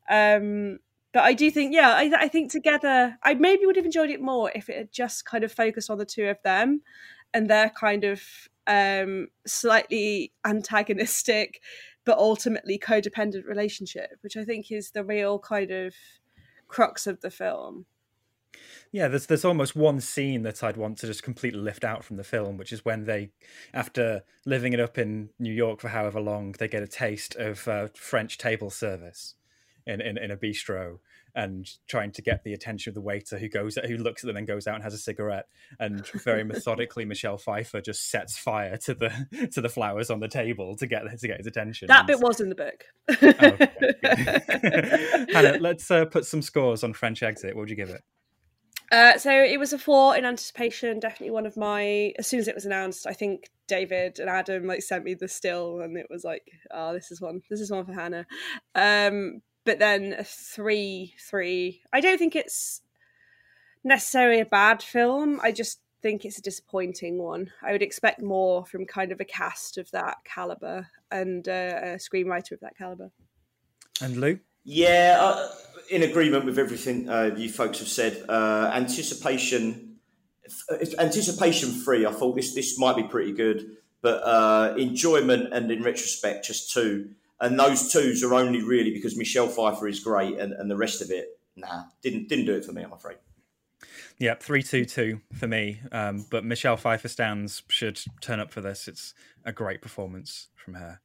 Um, 0.09 0.79
but 1.15 1.23
I 1.23 1.31
do 1.31 1.49
think, 1.49 1.73
yeah, 1.73 1.91
I, 1.91 2.11
I 2.19 2.27
think 2.27 2.51
together, 2.51 3.17
I 3.23 3.35
maybe 3.35 3.65
would 3.65 3.77
have 3.77 3.85
enjoyed 3.85 4.09
it 4.09 4.19
more 4.19 4.51
if 4.53 4.67
it 4.67 4.77
had 4.77 4.91
just 4.91 5.23
kind 5.23 5.45
of 5.45 5.51
focused 5.51 5.89
on 5.89 5.97
the 5.97 6.05
two 6.05 6.25
of 6.25 6.41
them 6.43 6.81
and 7.33 7.49
their 7.49 7.69
kind 7.69 8.03
of 8.03 8.21
um, 8.67 9.29
slightly 9.47 10.33
antagonistic, 10.45 11.61
but 12.03 12.17
ultimately 12.17 12.77
codependent 12.77 13.45
relationship, 13.45 14.17
which 14.21 14.35
I 14.35 14.43
think 14.43 14.69
is 14.71 14.91
the 14.91 15.05
real 15.05 15.39
kind 15.39 15.71
of 15.71 15.93
crux 16.67 17.07
of 17.07 17.21
the 17.21 17.31
film. 17.31 17.85
Yeah, 18.91 19.07
there's 19.07 19.25
there's 19.25 19.45
almost 19.45 19.75
one 19.75 19.99
scene 19.99 20.43
that 20.43 20.63
I'd 20.63 20.77
want 20.77 20.97
to 20.99 21.07
just 21.07 21.23
completely 21.23 21.59
lift 21.59 21.83
out 21.83 22.03
from 22.03 22.17
the 22.17 22.23
film, 22.23 22.57
which 22.57 22.71
is 22.71 22.85
when 22.85 23.05
they, 23.05 23.31
after 23.73 24.23
living 24.45 24.73
it 24.73 24.79
up 24.79 24.97
in 24.97 25.29
New 25.39 25.53
York 25.53 25.81
for 25.81 25.89
however 25.89 26.21
long, 26.21 26.53
they 26.53 26.67
get 26.67 26.83
a 26.83 26.87
taste 26.87 27.35
of 27.35 27.67
uh, 27.67 27.87
French 27.93 28.37
table 28.37 28.69
service 28.69 29.35
in, 29.85 30.01
in, 30.01 30.17
in 30.17 30.31
a 30.31 30.37
bistro 30.37 30.99
and 31.35 31.69
trying 31.87 32.11
to 32.11 32.21
get 32.21 32.43
the 32.43 32.53
attention 32.53 32.89
of 32.89 32.95
the 32.95 33.01
waiter 33.01 33.37
who 33.37 33.49
goes 33.49 33.77
who 33.85 33.97
looks 33.97 34.23
at 34.23 34.27
them 34.27 34.37
and 34.37 34.47
goes 34.47 34.67
out 34.67 34.75
and 34.75 34.83
has 34.83 34.93
a 34.93 34.97
cigarette 34.97 35.47
and 35.79 36.07
very 36.23 36.43
methodically 36.45 37.05
Michelle 37.05 37.37
Pfeiffer 37.37 37.81
just 37.81 38.09
sets 38.09 38.37
fire 38.37 38.77
to 38.77 38.93
the 38.93 39.49
to 39.53 39.61
the 39.61 39.69
flowers 39.69 40.09
on 40.09 40.19
the 40.19 40.27
table 40.27 40.75
to 40.77 40.87
get 40.87 41.03
to 41.19 41.27
get 41.27 41.37
his 41.37 41.47
attention. 41.47 41.87
That 41.87 42.07
bit 42.07 42.19
was 42.19 42.39
in 42.39 42.49
the 42.49 42.55
book. 42.55 42.85
okay, 43.21 43.67
Hannah, 45.33 45.57
let's 45.59 45.91
uh, 45.91 46.05
put 46.05 46.25
some 46.25 46.41
scores 46.41 46.83
on 46.83 46.93
French 46.93 47.21
Exit. 47.21 47.55
What 47.55 47.61
would 47.61 47.69
you 47.69 47.75
give 47.75 47.89
it? 47.89 48.01
Uh, 48.95 49.17
so 49.17 49.29
it 49.29 49.59
was 49.59 49.73
a 49.73 49.77
four 49.77 50.15
in 50.15 50.23
anticipation. 50.23 51.01
Definitely 51.01 51.31
one 51.31 51.45
of 51.45 51.57
my. 51.57 52.13
As 52.17 52.27
soon 52.27 52.39
as 52.39 52.47
it 52.47 52.55
was 52.55 52.65
announced, 52.65 53.05
I 53.05 53.11
think 53.11 53.49
David 53.67 54.19
and 54.19 54.29
Adam 54.29 54.65
like 54.65 54.83
sent 54.83 55.03
me 55.03 55.15
the 55.15 55.27
still, 55.27 55.81
and 55.81 55.97
it 55.97 56.07
was 56.09 56.23
like, 56.23 56.49
oh, 56.71 56.93
this 56.93 57.11
is 57.11 57.19
one. 57.19 57.41
This 57.49 57.59
is 57.59 57.69
one 57.69 57.85
for 57.85 57.91
Hannah. 57.91 58.25
Um, 58.73 59.41
but 59.65 59.79
then 59.79 60.15
a 60.17 60.23
three, 60.23 61.13
three. 61.19 61.81
I 61.91 61.99
don't 61.99 62.17
think 62.17 62.37
it's 62.37 62.83
necessarily 63.83 64.39
a 64.39 64.45
bad 64.45 64.81
film. 64.81 65.41
I 65.43 65.51
just 65.51 65.81
think 66.01 66.23
it's 66.23 66.37
a 66.37 66.41
disappointing 66.41 67.17
one. 67.17 67.51
I 67.61 67.73
would 67.73 67.81
expect 67.81 68.21
more 68.21 68.65
from 68.65 68.85
kind 68.85 69.11
of 69.11 69.19
a 69.19 69.25
cast 69.25 69.77
of 69.77 69.91
that 69.91 70.19
caliber 70.23 70.87
and 71.11 71.45
uh, 71.49 71.79
a 71.81 71.87
screenwriter 71.97 72.53
of 72.53 72.61
that 72.61 72.77
caliber. 72.77 73.11
And 74.01 74.15
Lou. 74.15 74.39
Yeah, 74.63 75.17
uh, 75.19 75.49
in 75.89 76.03
agreement 76.03 76.45
with 76.45 76.59
everything 76.59 77.09
uh, 77.09 77.35
you 77.35 77.49
folks 77.49 77.79
have 77.79 77.87
said. 77.87 78.23
Uh, 78.27 78.71
anticipation, 78.73 79.97
anticipation 80.99 81.71
free. 81.71 82.05
I 82.05 82.11
thought 82.11 82.35
this 82.35 82.53
this 82.53 82.79
might 82.79 82.95
be 82.95 83.03
pretty 83.03 83.33
good, 83.33 83.77
but 84.01 84.21
uh, 84.23 84.75
enjoyment 84.77 85.53
and 85.53 85.71
in 85.71 85.83
retrospect, 85.83 86.45
just 86.45 86.71
two. 86.71 87.09
And 87.39 87.59
those 87.59 87.91
twos 87.91 88.23
are 88.23 88.33
only 88.33 88.63
really 88.63 88.91
because 88.91 89.17
Michelle 89.17 89.47
Pfeiffer 89.47 89.87
is 89.87 89.99
great, 89.99 90.37
and, 90.39 90.53
and 90.53 90.71
the 90.71 90.77
rest 90.77 91.01
of 91.01 91.11
it, 91.11 91.39
nah, 91.55 91.83
didn't 92.01 92.29
didn't 92.29 92.45
do 92.45 92.55
it 92.55 92.65
for 92.65 92.71
me. 92.71 92.83
I'm 92.83 92.93
afraid. 92.93 93.17
Yep, 94.17 94.41
three 94.41 94.63
two 94.63 94.85
two 94.85 95.21
for 95.33 95.47
me. 95.47 95.81
Um, 95.91 96.25
but 96.29 96.45
Michelle 96.45 96.77
Pfeiffer 96.77 97.09
stands 97.09 97.63
should 97.67 97.99
turn 98.21 98.39
up 98.39 98.51
for 98.51 98.61
this. 98.61 98.87
It's 98.87 99.13
a 99.43 99.51
great 99.51 99.81
performance 99.81 100.47
from 100.55 100.75
her. 100.75 101.01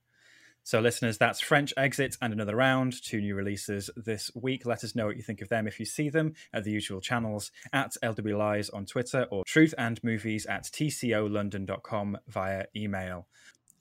So, 0.71 0.79
listeners, 0.79 1.19
that's 1.19 1.41
French 1.41 1.75
Exit 1.77 2.17
and 2.23 2.33
Another 2.33 2.55
Round, 2.55 2.95
two 3.03 3.21
new 3.21 3.35
releases 3.35 3.91
this 3.97 4.31
week. 4.37 4.65
Let 4.65 4.85
us 4.85 4.95
know 4.95 5.07
what 5.07 5.17
you 5.17 5.23
think 5.25 5.43
of 5.43 5.49
them 5.49 5.67
if 5.67 5.81
you 5.81 5.85
see 5.85 6.09
them 6.09 6.35
at 6.53 6.63
the 6.63 6.71
usual 6.71 7.01
channels 7.01 7.51
at 7.73 7.97
LW 8.05 8.39
Lies 8.39 8.71
on 8.71 8.87
Twitter 8.87 9.27
or 9.33 9.43
Truth 9.45 9.75
and 9.77 9.99
Movies 10.05 10.47
at 10.47 10.63
tcolondon.com 10.67 12.19
via 12.29 12.67
email. 12.77 13.27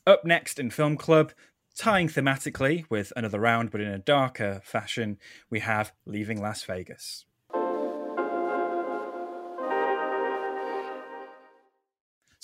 Up 0.08 0.25
next 0.25 0.58
in 0.58 0.71
Film 0.71 0.97
Club, 0.97 1.32
tying 1.78 2.08
thematically 2.08 2.86
with 2.89 3.13
Another 3.15 3.39
Round 3.39 3.69
but 3.69 3.82
in 3.82 3.91
a 3.91 3.99
darker 3.99 4.60
fashion, 4.63 5.19
we 5.52 5.60
have 5.60 5.93
Leaving 6.08 6.41
Las 6.41 6.63
Vegas. 6.63 7.23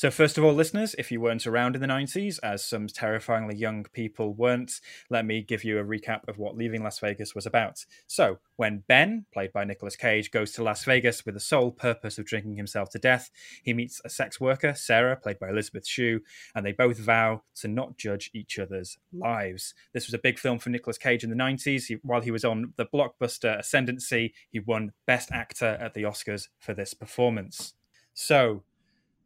So, 0.06 0.12
first 0.12 0.38
of 0.38 0.44
all, 0.44 0.54
listeners, 0.54 0.94
if 1.00 1.12
you 1.12 1.20
weren't 1.20 1.48
around 1.48 1.74
in 1.74 1.82
the 1.82 1.88
90s, 1.88 2.38
as 2.44 2.63
some 2.63 2.86
terrifyingly 2.86 3.56
young 3.56 3.86
people 3.86 4.36
weren't, 4.36 4.80
let 5.10 5.26
me 5.26 5.41
give 5.41 5.63
you 5.63 5.80
a 5.80 5.84
recap 5.84 6.28
of 6.28 6.38
what 6.38 6.56
Leaving 6.56 6.84
Las 6.84 7.00
Vegas 7.00 7.34
was 7.34 7.48
about. 7.48 7.84
So, 8.06 8.38
when 8.56 8.84
Ben, 8.88 9.26
played 9.34 9.52
by 9.52 9.63
Nicolas 9.63 9.96
Cage, 9.96 10.30
goes 10.30 10.52
to 10.52 10.63
Las 10.63 10.84
Vegas 10.84 11.26
with 11.26 11.34
the 11.34 11.39
sole 11.39 11.72
purpose 11.72 12.20
of 12.20 12.28
drinking 12.28 12.56
himself 12.56 12.91
to 12.91 13.00
death, 13.00 13.32
he 13.63 13.74
meets 13.74 14.00
a 14.06 14.10
sex 14.12 14.39
worker, 14.39 14.76
Sarah, 14.76 15.15
played 15.15 15.39
by 15.39 15.50
Elizabeth 15.50 15.88
Shue, 15.88 16.20
and 16.54 16.63
they 16.63 16.72
both 16.72 17.00
vow 17.00 17.41
to 17.56 17.68
not 17.68 17.98
judge 17.98 18.30
each 18.32 18.60
other's 18.60 19.00
lives. 19.12 19.74
This 19.91 20.06
was 20.06 20.13
a 20.13 20.20
big 20.20 20.38
film 20.38 20.60
for 20.60 20.70
Nicolas 20.70 21.00
Cage 21.00 21.24
in 21.24 21.32
the 21.32 21.36
90s. 21.36 21.88
He, 21.88 21.98
while 22.04 22.22
he 22.22 22.30
was 22.30 22.46
on 22.46 22.74
the 22.78 22.86
blockbuster 22.86 23.58
Ascendancy, 23.58 24.36
he 24.52 24.60
won 24.60 24.91
Best 25.08 25.32
Actor 25.32 25.80
at 25.82 25.96
the 25.96 26.04
Oscars 26.04 26.50
for 26.60 26.76
this 26.76 26.94
performance. 26.94 27.74
So, 28.13 28.63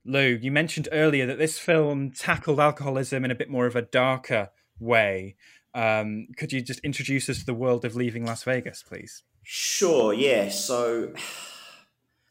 Lou, 0.06 0.40
you 0.42 0.52
mentioned 0.52 0.88
earlier 0.92 1.26
that 1.26 1.38
this 1.38 1.60
film 1.60 2.12
tackled 2.12 2.60
alcoholism 2.60 3.26
in 3.26 3.32
a 3.32 3.36
bit 3.36 3.50
more 3.50 3.66
of 3.66 3.76
a 3.76 3.82
darker 3.82 4.50
way. 4.80 5.36
Um, 5.74 6.28
could 6.38 6.52
you 6.52 6.62
just 6.62 6.80
introduce 6.80 7.30
us 7.30 7.40
to 7.40 7.46
the 7.46 7.54
world 7.54 7.86
of 7.86 7.96
leaving 7.96 8.26
Las 8.26 8.44
Vegas, 8.44 8.84
please? 8.84 9.24
Sure. 9.44 10.14
Yeah. 10.14 10.50
So 10.50 11.14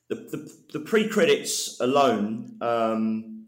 the 0.09 0.15
the, 0.15 0.57
the 0.73 0.81
pre 0.81 1.09
credits 1.09 1.81
alone, 1.81 2.57
um, 2.61 3.47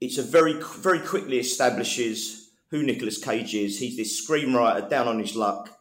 it's 0.00 0.18
a 0.18 0.22
very 0.22 0.54
very 0.78 1.00
quickly 1.00 1.38
establishes 1.38 2.50
who 2.70 2.82
Nicolas 2.82 3.18
Cage 3.18 3.54
is. 3.54 3.78
He's 3.78 3.96
this 3.96 4.26
screenwriter 4.26 4.88
down 4.88 5.08
on 5.08 5.18
his 5.18 5.36
luck, 5.36 5.80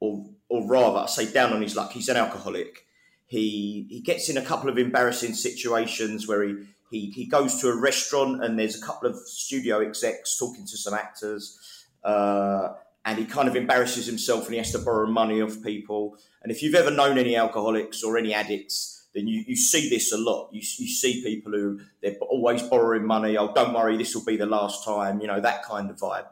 or 0.00 0.26
or 0.48 0.66
rather, 0.68 1.00
I 1.00 1.06
say 1.06 1.30
down 1.30 1.52
on 1.52 1.62
his 1.62 1.76
luck. 1.76 1.92
He's 1.92 2.08
an 2.08 2.16
alcoholic. 2.16 2.86
He 3.26 3.86
he 3.90 4.00
gets 4.00 4.28
in 4.28 4.36
a 4.36 4.44
couple 4.44 4.70
of 4.70 4.78
embarrassing 4.78 5.34
situations 5.34 6.28
where 6.28 6.42
he 6.42 6.54
he, 6.90 7.10
he 7.10 7.26
goes 7.26 7.60
to 7.60 7.68
a 7.68 7.76
restaurant 7.76 8.44
and 8.44 8.58
there's 8.58 8.80
a 8.80 8.84
couple 8.84 9.08
of 9.08 9.16
studio 9.16 9.80
execs 9.80 10.38
talking 10.38 10.66
to 10.66 10.76
some 10.76 10.94
actors. 10.94 11.58
Uh, 12.02 12.74
and 13.04 13.18
he 13.18 13.24
kind 13.24 13.48
of 13.48 13.56
embarrasses 13.56 14.06
himself 14.06 14.44
and 14.44 14.54
he 14.54 14.58
has 14.58 14.72
to 14.72 14.78
borrow 14.78 15.06
money 15.06 15.42
off 15.42 15.62
people. 15.62 16.16
And 16.42 16.50
if 16.50 16.62
you've 16.62 16.74
ever 16.74 16.90
known 16.90 17.18
any 17.18 17.36
alcoholics 17.36 18.02
or 18.02 18.16
any 18.16 18.32
addicts, 18.32 19.06
then 19.14 19.28
you, 19.28 19.44
you 19.46 19.56
see 19.56 19.88
this 19.88 20.12
a 20.12 20.18
lot. 20.18 20.50
You, 20.52 20.60
you 20.60 20.88
see 20.88 21.22
people 21.22 21.52
who 21.52 21.80
they're 22.02 22.16
always 22.20 22.62
borrowing 22.62 23.06
money. 23.06 23.36
Oh, 23.36 23.52
don't 23.54 23.72
worry, 23.72 23.96
this 23.96 24.14
will 24.14 24.24
be 24.24 24.36
the 24.36 24.46
last 24.46 24.84
time. 24.84 25.20
You 25.20 25.28
know 25.28 25.40
that 25.40 25.64
kind 25.64 25.88
of 25.88 25.96
vibe. 25.96 26.26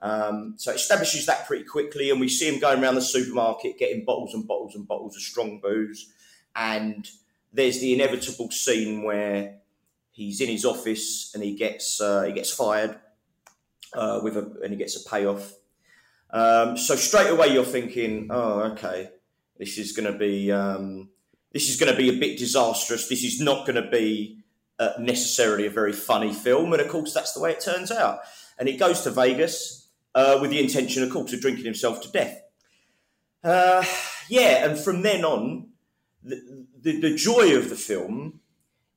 Um, 0.00 0.54
so 0.56 0.70
it 0.70 0.76
establishes 0.76 1.26
that 1.26 1.46
pretty 1.46 1.64
quickly, 1.64 2.10
and 2.10 2.20
we 2.20 2.28
see 2.28 2.48
him 2.48 2.60
going 2.60 2.82
around 2.82 2.94
the 2.94 3.02
supermarket 3.02 3.78
getting 3.78 4.04
bottles 4.04 4.34
and 4.34 4.46
bottles 4.46 4.74
and 4.74 4.86
bottles 4.86 5.16
of 5.16 5.22
strong 5.22 5.60
booze. 5.60 6.12
And 6.56 7.08
there's 7.52 7.80
the 7.80 7.94
inevitable 7.94 8.50
scene 8.50 9.02
where 9.02 9.56
he's 10.14 10.40
in 10.40 10.48
his 10.48 10.64
office 10.64 11.32
and 11.34 11.42
he 11.42 11.54
gets 11.54 12.00
uh, 12.00 12.22
he 12.22 12.32
gets 12.32 12.50
fired 12.50 12.98
uh, 13.92 14.20
with 14.22 14.36
a 14.36 14.60
and 14.62 14.72
he 14.72 14.76
gets 14.76 14.96
a 14.96 15.08
payoff. 15.08 15.54
Um, 16.30 16.76
so 16.76 16.96
straight 16.96 17.30
away 17.30 17.48
you're 17.48 17.64
thinking, 17.64 18.28
oh, 18.30 18.60
okay, 18.72 19.10
this 19.58 19.76
is 19.76 19.92
going 19.92 20.10
to 20.10 20.18
be 20.18 20.50
um, 20.50 21.10
this 21.52 21.68
is 21.68 21.76
going 21.76 21.92
to 21.92 21.98
be 21.98 22.08
a 22.08 22.18
bit 22.18 22.38
disastrous. 22.38 23.08
This 23.08 23.24
is 23.24 23.40
not 23.40 23.66
going 23.66 23.82
to 23.82 23.90
be 23.90 24.44
uh, 24.78 24.92
necessarily 24.98 25.66
a 25.66 25.70
very 25.70 25.92
funny 25.92 26.32
film, 26.32 26.72
and 26.72 26.80
of 26.80 26.88
course 26.88 27.12
that's 27.12 27.32
the 27.32 27.40
way 27.40 27.50
it 27.50 27.60
turns 27.60 27.90
out. 27.90 28.20
And 28.58 28.68
it 28.68 28.78
goes 28.78 29.02
to 29.02 29.10
Vegas 29.10 29.88
uh, 30.14 30.38
with 30.40 30.50
the 30.50 30.60
intention, 30.60 31.02
of 31.02 31.10
course, 31.10 31.32
of 31.32 31.40
drinking 31.40 31.64
himself 31.64 32.00
to 32.02 32.10
death. 32.10 32.40
Uh, 33.42 33.84
yeah, 34.28 34.64
and 34.64 34.78
from 34.78 35.02
then 35.02 35.24
on, 35.24 35.68
the, 36.22 36.66
the, 36.80 37.00
the 37.00 37.14
joy 37.14 37.56
of 37.56 37.68
the 37.68 37.76
film 37.76 38.40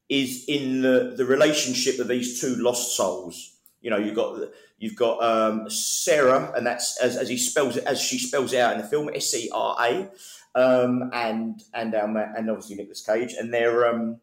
is 0.10 0.46
in 0.48 0.82
the, 0.82 1.14
the 1.18 1.26
relationship 1.26 2.00
of 2.00 2.08
these 2.08 2.40
two 2.40 2.56
lost 2.56 2.96
souls. 2.96 3.58
You 3.82 3.90
know, 3.90 3.98
you've 3.98 4.16
got 4.16 4.40
you've 4.80 4.96
got 4.96 5.22
um, 5.22 5.70
Sarah, 5.70 6.52
and 6.56 6.66
that's 6.66 7.00
as, 7.02 7.18
as 7.18 7.30
he 7.30 7.38
spells 7.38 7.78
it 7.78 7.84
as 7.86 8.02
she 8.02 8.18
spells 8.18 8.54
it 8.54 8.60
out 8.60 8.74
in 8.76 8.82
the 8.82 8.88
film, 8.88 9.10
S 9.14 9.34
E 9.36 9.50
R 9.54 9.76
A, 9.80 10.10
um, 10.56 11.10
and 11.14 11.62
and 11.74 11.94
our 11.94 12.18
and 12.36 12.50
obviously 12.50 12.76
Nicolas 12.76 13.06
Cage, 13.06 13.34
and 13.34 13.54
they're 13.54 13.88
um, 13.88 14.20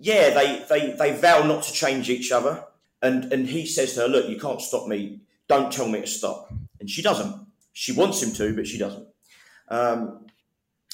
yeah, 0.00 0.30
they 0.30 0.64
they 0.68 0.92
they 0.92 1.12
vow 1.16 1.42
not 1.42 1.64
to 1.64 1.72
change 1.72 2.10
each 2.10 2.30
other, 2.30 2.64
and 3.02 3.32
and 3.32 3.48
he 3.48 3.66
says 3.66 3.94
to 3.94 4.02
her, 4.02 4.08
"Look, 4.08 4.28
you 4.28 4.38
can't 4.38 4.60
stop 4.60 4.86
me. 4.86 5.20
Don't 5.48 5.72
tell 5.72 5.88
me 5.88 6.00
to 6.02 6.06
stop." 6.06 6.52
And 6.80 6.88
she 6.88 7.02
doesn't. 7.02 7.34
She 7.72 7.92
wants 7.92 8.22
him 8.22 8.32
to, 8.34 8.54
but 8.54 8.66
she 8.66 8.78
doesn't. 8.78 9.08
Um, 9.68 10.26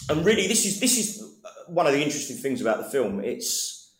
and 0.09 0.25
really, 0.25 0.47
this 0.47 0.65
is 0.65 0.81
this 0.81 0.99
is 0.99 1.34
one 1.69 1.87
of 1.87 1.93
the 1.93 2.03
interesting 2.03 2.37
things 2.37 2.61
about 2.61 2.79
the 2.79 2.85
film. 2.85 3.23
It's 3.23 3.93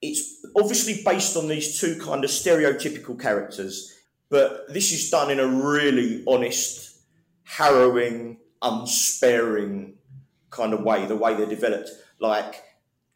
it's 0.00 0.46
obviously 0.56 1.02
based 1.04 1.36
on 1.36 1.48
these 1.48 1.80
two 1.80 1.98
kind 2.00 2.24
of 2.24 2.30
stereotypical 2.30 3.20
characters, 3.20 3.94
but 4.28 4.72
this 4.72 4.92
is 4.92 5.10
done 5.10 5.30
in 5.30 5.40
a 5.40 5.46
really 5.46 6.22
honest, 6.26 7.00
harrowing, 7.44 8.38
unsparing 8.62 9.94
kind 10.50 10.72
of 10.72 10.82
way. 10.82 11.06
The 11.06 11.16
way 11.16 11.34
they're 11.34 11.46
developed, 11.46 11.90
like, 12.20 12.62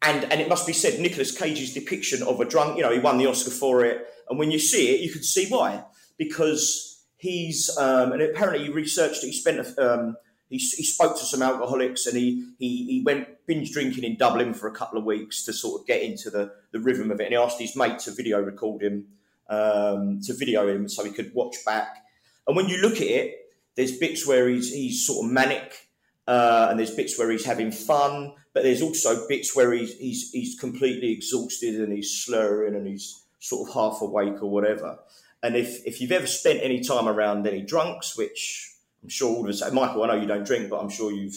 and 0.01 0.25
and 0.25 0.41
it 0.41 0.49
must 0.49 0.67
be 0.67 0.73
said, 0.73 0.99
Nicolas 0.99 1.37
Cage's 1.37 1.73
depiction 1.73 2.21
of 2.23 2.39
a 2.39 2.45
drunk. 2.45 2.77
You 2.77 2.83
know, 2.83 2.91
he 2.91 2.99
won 2.99 3.17
the 3.17 3.27
Oscar 3.27 3.51
for 3.51 3.85
it, 3.85 4.05
and 4.29 4.37
when 4.37 4.51
you 4.51 4.59
see 4.59 4.93
it, 4.93 5.01
you 5.01 5.11
can 5.11 5.23
see 5.23 5.47
why 5.47 5.83
because 6.17 7.05
he's 7.17 7.75
um, 7.77 8.11
and 8.11 8.21
apparently 8.21 8.65
he 8.65 8.71
researched. 8.71 9.23
It. 9.23 9.27
He 9.27 9.33
spent 9.33 9.77
um, 9.79 10.15
he, 10.53 10.59
he 10.59 10.83
spoke 10.83 11.17
to 11.17 11.25
some 11.25 11.41
alcoholics 11.41 12.05
and 12.05 12.15
he, 12.15 12.45
he, 12.59 12.85
he 12.85 13.03
went 13.03 13.27
binge 13.47 13.71
drinking 13.71 14.03
in 14.03 14.17
Dublin 14.17 14.53
for 14.53 14.67
a 14.67 14.71
couple 14.71 14.99
of 14.99 15.03
weeks 15.03 15.43
to 15.45 15.51
sort 15.51 15.81
of 15.81 15.87
get 15.87 16.03
into 16.03 16.29
the, 16.29 16.53
the 16.71 16.79
rhythm 16.79 17.09
of 17.09 17.19
it. 17.19 17.23
And 17.23 17.33
he 17.33 17.37
asked 17.37 17.59
his 17.59 17.75
mate 17.75 17.97
to 17.99 18.11
video 18.11 18.39
record 18.39 18.83
him, 18.83 19.07
um, 19.49 20.21
to 20.21 20.33
video 20.35 20.67
him 20.67 20.87
so 20.87 21.03
he 21.03 21.09
could 21.09 21.33
watch 21.33 21.55
back. 21.65 22.05
And 22.47 22.55
when 22.55 22.69
you 22.69 22.77
look 22.83 22.97
at 22.97 23.07
it, 23.07 23.33
there's 23.75 23.97
bits 23.97 24.27
where 24.27 24.47
he's, 24.47 24.71
he's 24.71 25.07
sort 25.07 25.25
of 25.25 25.31
manic 25.31 25.87
uh, 26.27 26.67
and 26.69 26.77
there's 26.77 26.93
bits 26.93 27.17
where 27.17 27.31
he's 27.31 27.45
having 27.45 27.71
fun, 27.71 28.33
but 28.53 28.61
there's 28.61 28.83
also 28.83 29.27
bits 29.27 29.55
where 29.55 29.73
he's, 29.73 29.97
he's, 29.97 30.29
he's 30.31 30.59
completely 30.59 31.11
exhausted 31.11 31.81
and 31.81 31.91
he's 31.91 32.23
slurring 32.23 32.75
and 32.75 32.85
he's 32.85 33.23
sort 33.39 33.67
of 33.67 33.73
half 33.73 34.01
awake 34.03 34.43
or 34.43 34.51
whatever. 34.51 34.99
And 35.41 35.55
if, 35.55 35.83
if 35.83 35.99
you've 35.99 36.11
ever 36.11 36.27
spent 36.27 36.59
any 36.61 36.81
time 36.81 37.07
around 37.07 37.47
any 37.47 37.63
drunks, 37.63 38.15
which 38.15 38.72
I'm 39.03 39.09
sure 39.09 39.35
all 39.35 39.43
of 39.43 39.49
us, 39.49 39.71
Michael, 39.71 40.03
I 40.03 40.07
know 40.07 40.21
you 40.21 40.27
don't 40.27 40.45
drink, 40.45 40.69
but 40.69 40.79
I'm 40.79 40.89
sure 40.89 41.11
you've 41.11 41.35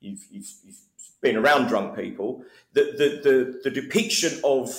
you've 0.00 0.24
you've, 0.30 0.48
you've 0.64 0.76
been 1.22 1.36
around 1.36 1.68
drunk 1.68 1.96
people. 1.96 2.44
The, 2.74 2.82
the 2.82 3.30
the 3.30 3.60
the 3.64 3.70
depiction 3.70 4.38
of 4.44 4.70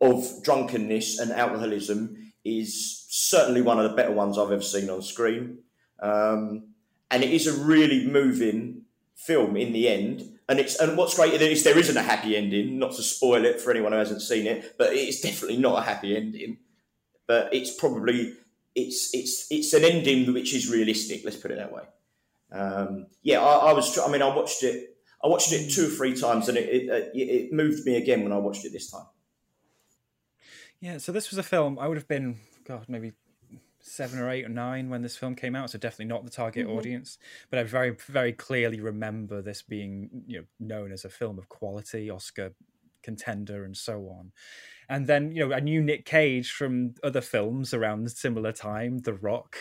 of 0.00 0.42
drunkenness 0.42 1.18
and 1.18 1.30
alcoholism 1.30 2.32
is 2.44 3.06
certainly 3.08 3.62
one 3.62 3.78
of 3.78 3.88
the 3.88 3.96
better 3.96 4.12
ones 4.12 4.38
I've 4.38 4.50
ever 4.50 4.62
seen 4.62 4.90
on 4.90 5.02
screen, 5.02 5.58
um, 6.00 6.68
and 7.10 7.22
it 7.22 7.30
is 7.30 7.46
a 7.46 7.64
really 7.64 8.06
moving 8.06 8.82
film 9.14 9.56
in 9.56 9.72
the 9.72 9.88
end. 9.88 10.38
And 10.48 10.58
it's 10.58 10.80
and 10.80 10.96
what's 10.96 11.14
great 11.14 11.40
is 11.40 11.62
there 11.62 11.78
isn't 11.78 11.96
a 11.96 12.02
happy 12.02 12.36
ending. 12.36 12.78
Not 12.78 12.92
to 12.94 13.02
spoil 13.02 13.44
it 13.44 13.60
for 13.60 13.70
anyone 13.70 13.92
who 13.92 13.98
hasn't 13.98 14.22
seen 14.22 14.46
it, 14.46 14.74
but 14.76 14.92
it's 14.92 15.20
definitely 15.20 15.58
not 15.58 15.78
a 15.78 15.82
happy 15.82 16.16
ending. 16.16 16.58
But 17.28 17.54
it's 17.54 17.72
probably 17.72 18.34
it's 18.74 19.14
it's 19.14 19.46
it's 19.50 19.72
an 19.72 19.84
ending 19.84 20.32
which 20.32 20.54
is 20.54 20.70
realistic. 20.70 21.22
Let's 21.24 21.36
put 21.36 21.50
it 21.50 21.58
that 21.58 21.72
way. 21.72 21.82
Um, 22.52 23.06
yeah, 23.22 23.40
I, 23.40 23.70
I, 23.70 23.72
was. 23.72 23.96
I 23.98 24.10
mean, 24.10 24.22
I 24.22 24.34
watched 24.34 24.62
it. 24.62 24.96
I 25.22 25.28
watched 25.28 25.52
it 25.52 25.70
two 25.70 25.86
or 25.86 25.90
three 25.90 26.18
times, 26.18 26.48
and 26.48 26.56
it, 26.56 26.68
it, 26.68 27.10
it 27.14 27.52
moved 27.52 27.84
me 27.84 27.96
again 27.96 28.22
when 28.22 28.32
I 28.32 28.38
watched 28.38 28.64
it 28.64 28.72
this 28.72 28.90
time. 28.90 29.06
Yeah, 30.80 30.98
so 30.98 31.12
this 31.12 31.30
was 31.30 31.38
a 31.38 31.42
film 31.42 31.78
I 31.78 31.86
would 31.88 31.98
have 31.98 32.08
been, 32.08 32.38
God, 32.64 32.86
maybe 32.88 33.12
seven 33.80 34.18
or 34.18 34.30
eight 34.30 34.46
or 34.46 34.50
nine 34.50 34.88
when 34.88 35.02
this 35.02 35.16
film 35.16 35.34
came 35.34 35.54
out, 35.54 35.70
so 35.70 35.78
definitely 35.78 36.06
not 36.06 36.24
the 36.24 36.30
target 36.30 36.66
mm-hmm. 36.66 36.76
audience. 36.76 37.18
But 37.50 37.58
I 37.58 37.64
very, 37.64 37.96
very 38.06 38.32
clearly 38.32 38.80
remember 38.80 39.42
this 39.42 39.62
being, 39.62 40.08
you 40.26 40.38
know, 40.38 40.44
known 40.58 40.92
as 40.92 41.04
a 41.04 41.10
film 41.10 41.38
of 41.38 41.48
quality, 41.48 42.08
Oscar 42.08 42.54
contender, 43.02 43.64
and 43.64 43.76
so 43.76 44.08
on. 44.08 44.32
And 44.90 45.06
then, 45.06 45.30
you 45.30 45.46
know, 45.46 45.54
I 45.54 45.60
knew 45.60 45.80
Nick 45.80 46.04
Cage 46.04 46.50
from 46.50 46.94
other 47.04 47.20
films 47.20 47.72
around 47.72 48.10
similar 48.10 48.50
time, 48.50 48.98
The 48.98 49.14
Rock, 49.14 49.56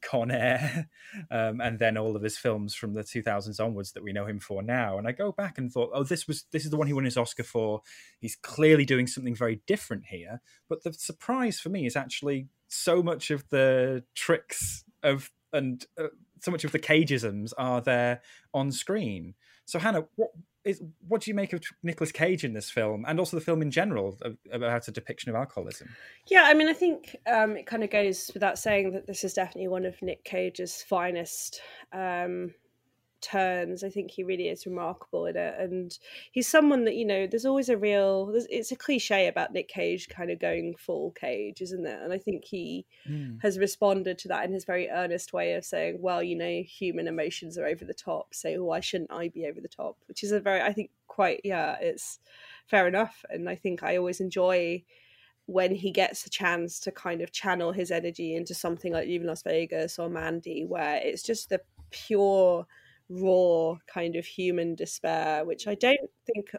Con 0.00 0.30
Air, 0.30 0.88
um, 1.30 1.60
and 1.60 1.78
then 1.78 1.98
all 1.98 2.16
of 2.16 2.22
his 2.22 2.38
films 2.38 2.74
from 2.74 2.94
the 2.94 3.02
2000s 3.02 3.62
onwards 3.62 3.92
that 3.92 4.02
we 4.02 4.14
know 4.14 4.24
him 4.24 4.40
for 4.40 4.62
now. 4.62 4.96
And 4.96 5.06
I 5.06 5.12
go 5.12 5.30
back 5.30 5.58
and 5.58 5.70
thought, 5.70 5.90
oh, 5.92 6.04
this 6.04 6.26
was 6.26 6.46
this 6.52 6.64
is 6.64 6.70
the 6.70 6.78
one 6.78 6.86
he 6.86 6.94
won 6.94 7.04
his 7.04 7.18
Oscar 7.18 7.42
for. 7.42 7.82
He's 8.18 8.34
clearly 8.34 8.86
doing 8.86 9.06
something 9.06 9.34
very 9.34 9.60
different 9.66 10.06
here. 10.06 10.40
But 10.70 10.84
the 10.84 10.94
surprise 10.94 11.60
for 11.60 11.68
me 11.68 11.84
is 11.84 11.94
actually 11.94 12.48
so 12.68 13.02
much 13.02 13.30
of 13.30 13.46
the 13.50 14.04
tricks 14.14 14.84
of 15.02 15.30
and 15.52 15.84
uh, 16.00 16.08
so 16.40 16.50
much 16.50 16.64
of 16.64 16.72
the 16.72 16.78
cageisms 16.78 17.52
are 17.58 17.82
there 17.82 18.22
on 18.54 18.72
screen. 18.72 19.34
So 19.66 19.78
Hannah, 19.78 20.06
what 20.16 20.30
is 20.66 20.82
what 21.06 21.22
do 21.22 21.30
you 21.30 21.34
make 21.34 21.52
of 21.52 21.62
Nicolas 21.84 22.10
Cage 22.10 22.44
in 22.44 22.52
this 22.52 22.68
film, 22.68 23.04
and 23.06 23.18
also 23.20 23.36
the 23.36 23.44
film 23.44 23.62
in 23.62 23.70
general 23.70 24.18
about 24.52 24.88
a 24.88 24.90
depiction 24.90 25.30
of 25.30 25.36
alcoholism? 25.36 25.88
Yeah, 26.26 26.42
I 26.44 26.54
mean, 26.54 26.68
I 26.68 26.72
think 26.72 27.16
um, 27.26 27.56
it 27.56 27.66
kind 27.66 27.84
of 27.84 27.90
goes 27.90 28.30
without 28.34 28.58
saying 28.58 28.92
that 28.92 29.06
this 29.06 29.22
is 29.22 29.32
definitely 29.32 29.68
one 29.68 29.84
of 29.84 30.00
Nick 30.02 30.24
Cage's 30.24 30.82
finest 30.82 31.62
um, 31.92 32.52
turns. 33.26 33.82
I 33.82 33.90
think 33.90 34.10
he 34.10 34.22
really 34.22 34.48
is 34.48 34.66
remarkable 34.66 35.26
in 35.26 35.36
it, 35.36 35.54
and 35.58 35.96
he's 36.30 36.48
someone 36.48 36.84
that 36.84 36.94
you 36.94 37.04
know. 37.04 37.26
There's 37.26 37.44
always 37.44 37.68
a 37.68 37.76
real. 37.76 38.32
It's 38.48 38.72
a 38.72 38.76
cliche 38.76 39.26
about 39.26 39.52
Nick 39.52 39.68
Cage 39.68 40.08
kind 40.08 40.30
of 40.30 40.38
going 40.38 40.76
full 40.76 41.10
Cage, 41.12 41.60
isn't 41.60 41.86
it? 41.86 42.00
And 42.02 42.12
I 42.12 42.18
think 42.18 42.44
he 42.44 42.86
mm. 43.08 43.40
has 43.42 43.58
responded 43.58 44.18
to 44.18 44.28
that 44.28 44.44
in 44.44 44.52
his 44.52 44.64
very 44.64 44.88
earnest 44.88 45.32
way 45.32 45.54
of 45.54 45.64
saying, 45.64 46.00
"Well, 46.00 46.22
you 46.22 46.36
know, 46.36 46.62
human 46.62 47.08
emotions 47.08 47.58
are 47.58 47.66
over 47.66 47.84
the 47.84 47.94
top, 47.94 48.34
so 48.34 48.62
why 48.62 48.80
shouldn't 48.80 49.12
I 49.12 49.28
be 49.28 49.46
over 49.46 49.60
the 49.60 49.68
top?" 49.68 49.96
Which 50.06 50.22
is 50.22 50.32
a 50.32 50.40
very, 50.40 50.62
I 50.62 50.72
think, 50.72 50.90
quite 51.08 51.40
yeah, 51.44 51.76
it's 51.80 52.20
fair 52.66 52.86
enough, 52.86 53.24
and 53.30 53.48
I 53.48 53.56
think 53.56 53.82
I 53.82 53.96
always 53.96 54.20
enjoy 54.20 54.84
when 55.46 55.74
he 55.74 55.92
gets 55.92 56.26
a 56.26 56.30
chance 56.30 56.80
to 56.80 56.90
kind 56.90 57.22
of 57.22 57.30
channel 57.30 57.70
his 57.70 57.92
energy 57.92 58.34
into 58.34 58.52
something 58.52 58.92
like 58.92 59.06
even 59.06 59.28
Las 59.28 59.42
Vegas 59.42 59.98
or 59.98 60.08
Mandy, 60.08 60.64
where 60.64 60.96
it's 60.96 61.22
just 61.22 61.48
the 61.48 61.60
pure 61.90 62.66
raw 63.08 63.76
kind 63.86 64.16
of 64.16 64.24
human 64.24 64.74
despair, 64.74 65.44
which 65.44 65.66
I 65.66 65.74
don't 65.74 66.10
think 66.26 66.52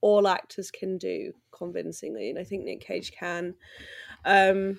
all 0.00 0.26
actors 0.26 0.70
can 0.70 0.98
do 0.98 1.32
convincingly, 1.50 2.30
and 2.30 2.38
I 2.38 2.44
think 2.44 2.64
Nick 2.64 2.80
Cage 2.80 3.12
can. 3.12 3.54
Um, 4.24 4.78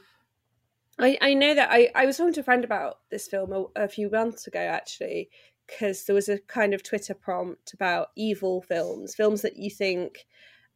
I, 0.99 1.17
I 1.21 1.33
know 1.33 1.55
that 1.55 1.69
I, 1.71 1.89
I 1.95 2.05
was 2.05 2.17
talking 2.17 2.33
to 2.33 2.41
a 2.41 2.43
friend 2.43 2.63
about 2.63 2.99
this 3.09 3.27
film 3.27 3.51
a, 3.51 3.83
a 3.83 3.87
few 3.87 4.11
months 4.11 4.45
ago 4.45 4.59
actually 4.59 5.29
because 5.65 6.03
there 6.05 6.13
was 6.13 6.29
a 6.29 6.39
kind 6.39 6.73
of 6.73 6.83
Twitter 6.83 7.13
prompt 7.13 7.73
about 7.73 8.09
evil 8.15 8.61
films, 8.61 9.15
films 9.15 9.41
that 9.41 9.57
you 9.57 9.69
think 9.69 10.25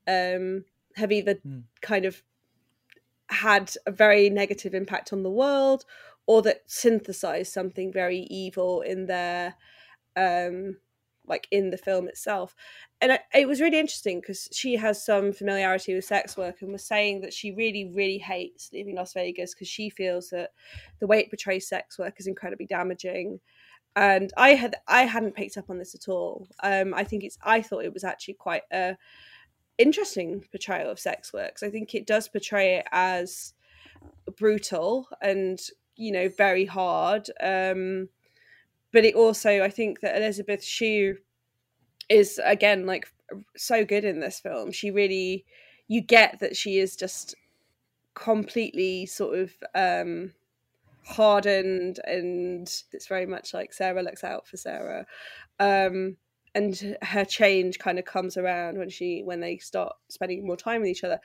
um, 0.07 0.63
have 0.95 1.11
either 1.11 1.35
mm. 1.35 1.63
kind 1.81 2.05
of 2.05 2.23
had 3.29 3.73
a 3.85 3.91
very 3.91 4.29
negative 4.29 4.73
impact 4.73 5.11
on 5.11 5.23
the 5.23 5.29
world 5.29 5.83
or 6.25 6.41
that 6.41 6.61
synthesize 6.65 7.51
something 7.51 7.91
very 7.91 8.19
evil 8.29 8.81
in 8.81 9.05
their 9.05 9.55
um, 10.17 10.77
like 11.27 11.47
in 11.51 11.69
the 11.69 11.77
film 11.77 12.07
itself. 12.07 12.55
And 13.01 13.19
it 13.33 13.47
was 13.47 13.61
really 13.61 13.79
interesting 13.79 14.19
because 14.19 14.49
she 14.51 14.75
has 14.77 15.05
some 15.05 15.31
familiarity 15.31 15.93
with 15.93 16.05
sex 16.05 16.35
work 16.35 16.61
and 16.61 16.71
was 16.71 16.83
saying 16.83 17.21
that 17.21 17.33
she 17.33 17.51
really, 17.51 17.91
really 17.93 18.17
hates 18.17 18.69
leaving 18.73 18.95
Las 18.95 19.13
Vegas 19.13 19.53
because 19.53 19.67
she 19.67 19.89
feels 19.89 20.29
that 20.29 20.51
the 20.99 21.07
way 21.07 21.19
it 21.19 21.29
portrays 21.29 21.67
sex 21.67 21.99
work 21.99 22.15
is 22.17 22.27
incredibly 22.27 22.65
damaging. 22.65 23.39
And 23.95 24.31
I 24.37 24.49
had 24.49 24.75
I 24.87 25.03
hadn't 25.03 25.35
picked 25.35 25.57
up 25.57 25.69
on 25.69 25.79
this 25.79 25.95
at 25.95 26.07
all. 26.07 26.47
Um, 26.63 26.93
I 26.93 27.03
think 27.03 27.23
it's 27.23 27.37
I 27.43 27.61
thought 27.61 27.85
it 27.85 27.93
was 27.93 28.03
actually 28.03 28.35
quite 28.35 28.63
a 28.71 28.95
interesting 29.77 30.43
portrayal 30.51 30.89
of 30.89 30.99
sex 30.99 31.33
work. 31.33 31.59
So 31.59 31.67
I 31.67 31.71
think 31.71 31.93
it 31.93 32.07
does 32.07 32.27
portray 32.27 32.77
it 32.77 32.85
as 32.91 33.53
brutal 34.37 35.07
and 35.21 35.59
you 35.95 36.11
know 36.11 36.29
very 36.29 36.65
hard. 36.65 37.29
Um, 37.41 38.09
but 38.97 39.05
it 39.05 39.13
also, 39.13 39.61
I 39.61 39.69
think 39.69 39.99
that 39.99 40.17
Elizabeth 40.17 40.63
Shue 40.63 41.17
is 42.09 42.41
again 42.43 42.87
like 42.87 43.05
so 43.55 43.85
good 43.85 44.03
in 44.03 44.21
this 44.21 44.39
film. 44.39 44.71
She 44.71 44.89
really, 44.89 45.45
you 45.87 46.01
get 46.01 46.39
that 46.39 46.57
she 46.57 46.79
is 46.79 46.95
just 46.95 47.35
completely 48.15 49.05
sort 49.05 49.37
of 49.37 49.51
um 49.75 50.33
hardened 51.05 51.99
and 52.05 52.67
it's 52.91 53.05
very 53.05 53.27
much 53.27 53.53
like 53.53 53.71
Sarah 53.71 54.01
looks 54.01 54.23
out 54.23 54.47
for 54.47 54.57
Sarah. 54.57 55.05
Um 55.59 56.17
and 56.55 56.97
her 57.03 57.23
change 57.23 57.77
kind 57.77 57.99
of 57.99 58.05
comes 58.05 58.35
around 58.35 58.79
when 58.79 58.89
she 58.89 59.21
when 59.23 59.41
they 59.41 59.57
start 59.59 59.93
spending 60.09 60.43
more 60.43 60.57
time 60.57 60.81
with 60.81 60.89
each 60.89 61.03
other. 61.03 61.19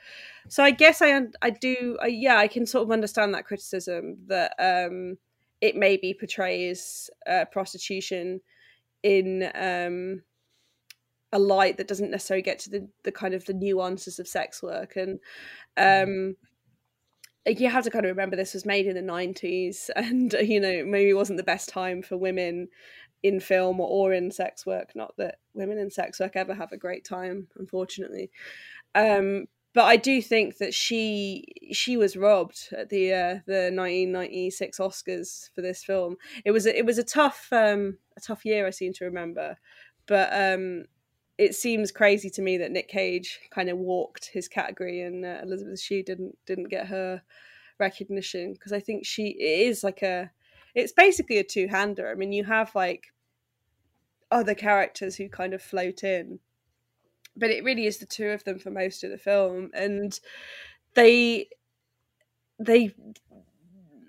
So 0.47 0.63
I 0.63 0.69
guess 0.69 1.01
I 1.01 1.19
I 1.41 1.49
do 1.49 1.97
I, 1.99 2.05
yeah 2.05 2.37
I 2.37 2.47
can 2.47 2.67
sort 2.67 2.83
of 2.83 2.91
understand 2.91 3.33
that 3.33 3.45
criticism 3.45 4.17
that 4.27 4.53
um 4.59 5.17
it 5.63 5.77
maybe 5.77 6.13
portrays 6.13 7.09
uh, 7.25 7.45
prostitution 7.45 8.41
in 9.01 9.49
um 9.55 10.21
a 11.31 11.39
light 11.39 11.77
that 11.77 11.87
doesn't 11.87 12.11
necessarily 12.11 12.43
get 12.43 12.59
to 12.59 12.69
the, 12.69 12.87
the 13.03 13.11
kind 13.11 13.33
of 13.33 13.43
the 13.45 13.53
nuances 13.53 14.19
of 14.19 14.27
sex 14.27 14.61
work. 14.61 14.97
And 14.97 15.19
um 15.77 16.35
you 17.45 17.69
have 17.69 17.85
to 17.85 17.89
kind 17.89 18.05
of 18.05 18.09
remember 18.09 18.35
this 18.35 18.53
was 18.53 18.65
made 18.65 18.87
in 18.87 18.95
the 18.95 19.13
90s 19.13 19.89
and 19.95 20.33
you 20.33 20.59
know 20.59 20.83
maybe 20.85 21.09
it 21.09 21.15
wasn't 21.15 21.37
the 21.37 21.43
best 21.43 21.69
time 21.69 22.01
for 22.01 22.17
women 22.17 22.67
in 23.23 23.39
film 23.39 23.79
or 23.79 24.11
in 24.11 24.29
sex 24.31 24.65
work. 24.65 24.89
Not 24.95 25.15
that 25.17 25.35
women 25.53 25.77
in 25.77 25.89
sex 25.89 26.19
work 26.19 26.35
ever 26.35 26.53
have 26.53 26.73
a 26.73 26.77
great 26.77 27.05
time 27.05 27.47
unfortunately. 27.55 28.31
Um, 28.95 29.45
but 29.73 29.85
I 29.85 29.97
do 29.97 30.21
think 30.21 30.57
that 30.57 30.73
she 30.73 31.45
she 31.71 31.97
was 31.97 32.15
robbed 32.15 32.69
at 32.77 32.89
the 32.89 33.13
uh, 33.13 33.33
the 33.45 33.71
1996 33.73 34.77
Oscars 34.79 35.49
for 35.53 35.61
this 35.61 35.83
film. 35.83 36.15
It 36.45 36.51
was 36.51 36.65
a, 36.65 36.77
it 36.77 36.85
was 36.85 36.97
a 36.97 37.03
tough 37.03 37.47
um, 37.51 37.97
a 38.15 38.21
tough 38.21 38.45
year 38.45 38.67
I 38.67 38.69
seem 38.69 38.93
to 38.93 39.05
remember, 39.05 39.57
but 40.05 40.29
um, 40.31 40.85
it 41.37 41.55
seems 41.55 41.91
crazy 41.91 42.29
to 42.29 42.41
me 42.41 42.57
that 42.57 42.71
Nick 42.71 42.87
Cage 42.87 43.39
kind 43.49 43.69
of 43.69 43.77
walked 43.77 44.29
his 44.31 44.47
category 44.47 45.01
and 45.01 45.25
uh, 45.25 45.39
Elizabeth 45.41 45.79
Shue 45.79 46.03
didn't 46.03 46.37
didn't 46.45 46.69
get 46.69 46.87
her 46.87 47.23
recognition 47.79 48.53
because 48.53 48.73
I 48.73 48.79
think 48.79 49.05
she 49.05 49.29
it 49.29 49.67
is 49.67 49.83
like 49.83 50.03
a 50.03 50.29
it's 50.75 50.93
basically 50.93 51.39
a 51.39 51.43
two 51.43 51.67
hander. 51.67 52.09
I 52.09 52.15
mean, 52.15 52.31
you 52.31 52.43
have 52.43 52.75
like 52.75 53.07
other 54.31 54.55
characters 54.55 55.15
who 55.15 55.29
kind 55.29 55.53
of 55.53 55.61
float 55.61 56.03
in, 56.03 56.39
but 57.35 57.49
it 57.49 57.63
really 57.63 57.85
is 57.85 57.97
the 57.97 58.05
two 58.05 58.29
of 58.29 58.43
them 58.43 58.59
for 58.59 58.69
most 58.69 59.03
of 59.03 59.11
the 59.11 59.17
film, 59.17 59.71
and 59.73 60.19
they 60.95 61.47
they 62.59 62.93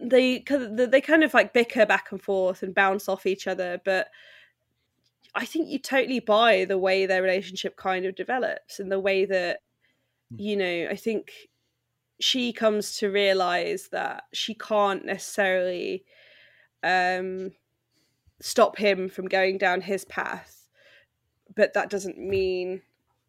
they 0.01 0.45
they 0.91 1.01
kind 1.01 1.25
of 1.25 1.35
like 1.35 1.53
bicker 1.53 1.87
back 1.87 2.13
and 2.13 2.23
forth 2.23 2.63
and 2.63 2.75
bounce 2.75 3.09
off 3.09 3.27
each 3.27 3.47
other, 3.47 3.81
but 3.85 4.09
I 5.35 5.47
think 5.47 5.69
you 5.69 5.79
totally 5.79 6.21
buy 6.21 6.65
the 6.65 6.79
way 6.79 7.07
their 7.07 7.23
relationship 7.23 7.77
kind 7.77 8.05
of 8.07 8.15
develops 8.15 8.79
and 8.79 8.91
the 8.93 9.01
way 9.01 9.25
that 9.25 9.61
hmm. 10.31 10.41
you 10.41 10.57
know 10.57 10.89
I 10.91 10.97
think 10.97 11.33
she 12.21 12.53
comes 12.53 12.97
to 12.99 13.11
realize 13.11 13.89
that 13.91 14.25
she 14.33 14.55
can't 14.55 15.05
necessarily 15.05 16.05
um, 16.83 17.51
stop 18.41 18.77
him 18.77 19.09
from 19.09 19.27
going 19.27 19.59
down 19.59 19.81
his 19.81 20.05
path, 20.05 20.69
but 21.57 21.75
that 21.75 21.91
doesn't 21.91 22.19
mean 22.19 22.83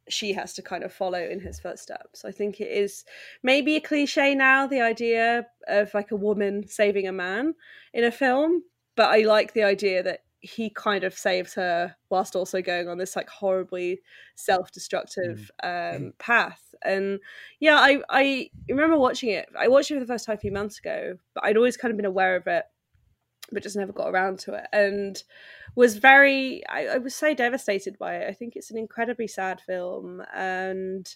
she 0.09 0.33
has 0.33 0.53
to 0.53 0.61
kind 0.61 0.83
of 0.83 0.93
follow 0.93 1.19
in 1.19 1.39
his 1.39 1.59
footsteps. 1.59 2.25
I 2.25 2.31
think 2.31 2.61
it 2.61 2.71
is 2.71 3.05
maybe 3.43 3.75
a 3.75 3.81
cliche 3.81 4.35
now, 4.35 4.67
the 4.67 4.81
idea 4.81 5.47
of 5.67 5.93
like 5.93 6.11
a 6.11 6.15
woman 6.15 6.67
saving 6.67 7.07
a 7.07 7.11
man 7.11 7.55
in 7.93 8.03
a 8.03 8.11
film, 8.11 8.63
but 8.95 9.09
I 9.09 9.23
like 9.23 9.53
the 9.53 9.63
idea 9.63 10.03
that 10.03 10.19
he 10.45 10.69
kind 10.69 11.03
of 11.03 11.17
saves 11.17 11.55
her 11.55 11.95
whilst 12.09 12.35
also 12.35 12.61
going 12.61 12.87
on 12.87 12.99
this 12.99 13.15
like 13.15 13.27
horribly 13.29 13.99
self-destructive 14.35 15.49
mm. 15.63 15.95
um, 15.95 16.13
path 16.19 16.75
and 16.83 17.19
yeah 17.59 17.77
I, 17.77 18.01
I 18.09 18.49
remember 18.69 18.97
watching 18.97 19.29
it 19.29 19.49
i 19.57 19.67
watched 19.67 19.89
it 19.89 19.95
for 19.95 20.01
the 20.01 20.05
first 20.05 20.25
time 20.25 20.35
a 20.35 20.39
few 20.39 20.51
months 20.51 20.77
ago 20.77 21.17
but 21.33 21.45
i'd 21.45 21.57
always 21.57 21.77
kind 21.77 21.91
of 21.91 21.97
been 21.97 22.05
aware 22.05 22.35
of 22.35 22.45
it 22.45 22.65
but 23.51 23.63
just 23.63 23.75
never 23.75 23.93
got 23.93 24.09
around 24.09 24.39
to 24.39 24.53
it 24.53 24.65
and 24.73 25.23
was 25.75 25.97
very 25.97 26.63
I, 26.67 26.87
I 26.87 26.97
was 26.97 27.15
so 27.15 27.33
devastated 27.33 27.97
by 27.97 28.15
it 28.15 28.29
i 28.29 28.33
think 28.33 28.55
it's 28.55 28.71
an 28.71 28.77
incredibly 28.77 29.27
sad 29.27 29.61
film 29.61 30.21
and 30.33 31.07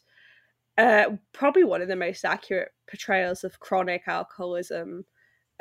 uh, 0.78 1.18
probably 1.34 1.66
one 1.66 1.82
of 1.82 1.90
the 1.90 1.96
most 1.98 2.24
accurate 2.24 2.70
portrayals 2.88 3.44
of 3.44 3.60
chronic 3.60 4.04
alcoholism 4.08 5.04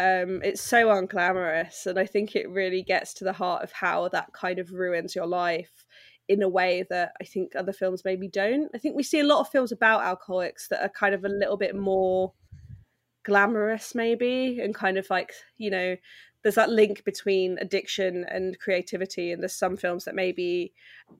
um, 0.00 0.42
it's 0.44 0.60
so 0.60 0.86
unglamorous, 0.86 1.86
and 1.86 1.98
I 1.98 2.06
think 2.06 2.36
it 2.36 2.48
really 2.48 2.82
gets 2.82 3.12
to 3.14 3.24
the 3.24 3.32
heart 3.32 3.64
of 3.64 3.72
how 3.72 4.08
that 4.10 4.32
kind 4.32 4.60
of 4.60 4.72
ruins 4.72 5.16
your 5.16 5.26
life 5.26 5.86
in 6.28 6.42
a 6.42 6.48
way 6.48 6.84
that 6.88 7.12
I 7.20 7.24
think 7.24 7.56
other 7.56 7.72
films 7.72 8.04
maybe 8.04 8.28
don't. 8.28 8.70
I 8.74 8.78
think 8.78 8.94
we 8.94 9.02
see 9.02 9.18
a 9.18 9.26
lot 9.26 9.40
of 9.40 9.48
films 9.48 9.72
about 9.72 10.04
alcoholics 10.04 10.68
that 10.68 10.82
are 10.82 10.90
kind 10.90 11.14
of 11.14 11.24
a 11.24 11.28
little 11.28 11.56
bit 11.56 11.74
more 11.74 12.32
glamorous, 13.24 13.92
maybe, 13.94 14.60
and 14.60 14.72
kind 14.72 14.98
of 14.98 15.10
like, 15.10 15.32
you 15.56 15.70
know, 15.70 15.96
there's 16.42 16.54
that 16.54 16.70
link 16.70 17.04
between 17.04 17.58
addiction 17.60 18.24
and 18.28 18.58
creativity, 18.58 19.32
and 19.32 19.42
there's 19.42 19.54
some 19.54 19.76
films 19.76 20.04
that 20.04 20.14
maybe 20.14 20.72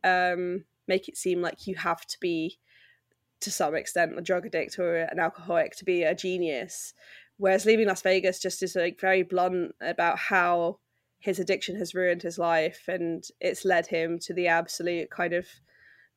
um, 0.04 0.64
make 0.86 1.08
it 1.08 1.16
seem 1.16 1.42
like 1.42 1.66
you 1.66 1.74
have 1.76 2.06
to 2.06 2.18
be, 2.20 2.58
to 3.40 3.50
some 3.50 3.74
extent, 3.74 4.18
a 4.18 4.22
drug 4.22 4.46
addict 4.46 4.78
or 4.78 4.96
an 4.96 5.18
alcoholic 5.18 5.76
to 5.76 5.84
be 5.84 6.02
a 6.02 6.14
genius. 6.14 6.94
Whereas 7.36 7.66
leaving 7.66 7.86
Las 7.86 8.02
Vegas 8.02 8.40
just 8.40 8.62
is 8.62 8.74
like 8.74 9.00
very 9.00 9.22
blunt 9.22 9.74
about 9.80 10.18
how 10.18 10.78
his 11.20 11.38
addiction 11.38 11.76
has 11.76 11.94
ruined 11.94 12.22
his 12.22 12.38
life 12.38 12.84
and 12.88 13.24
it's 13.40 13.64
led 13.64 13.86
him 13.86 14.18
to 14.20 14.32
the 14.32 14.46
absolute 14.46 15.10
kind 15.10 15.32
of 15.32 15.46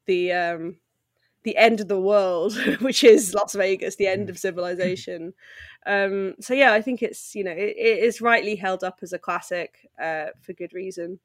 the 0.06 0.32
um 0.32 0.76
the 1.44 1.58
end 1.58 1.80
of 1.80 1.88
the 1.88 2.00
world, 2.00 2.56
which 2.82 3.04
is 3.04 3.34
Las 3.34 3.54
Vegas, 3.54 3.96
the 3.96 4.08
end 4.08 4.28
mm. 4.28 4.32
of 4.32 4.38
civilization. 4.40 5.34
Um, 5.86 6.36
so 6.40 6.54
yeah, 6.54 6.74
I 6.74 6.82
think 6.82 7.02
it's 7.02 7.36
you 7.36 7.44
know 7.44 7.52
it, 7.52 7.76
it 7.78 8.00
is 8.04 8.22
rightly 8.22 8.56
held 8.56 8.84
up 8.84 9.00
as 9.02 9.14
a 9.14 9.20
classic 9.20 9.90
uh, 10.02 10.28
for 10.42 10.54
good 10.54 10.74
reason. 10.74 11.20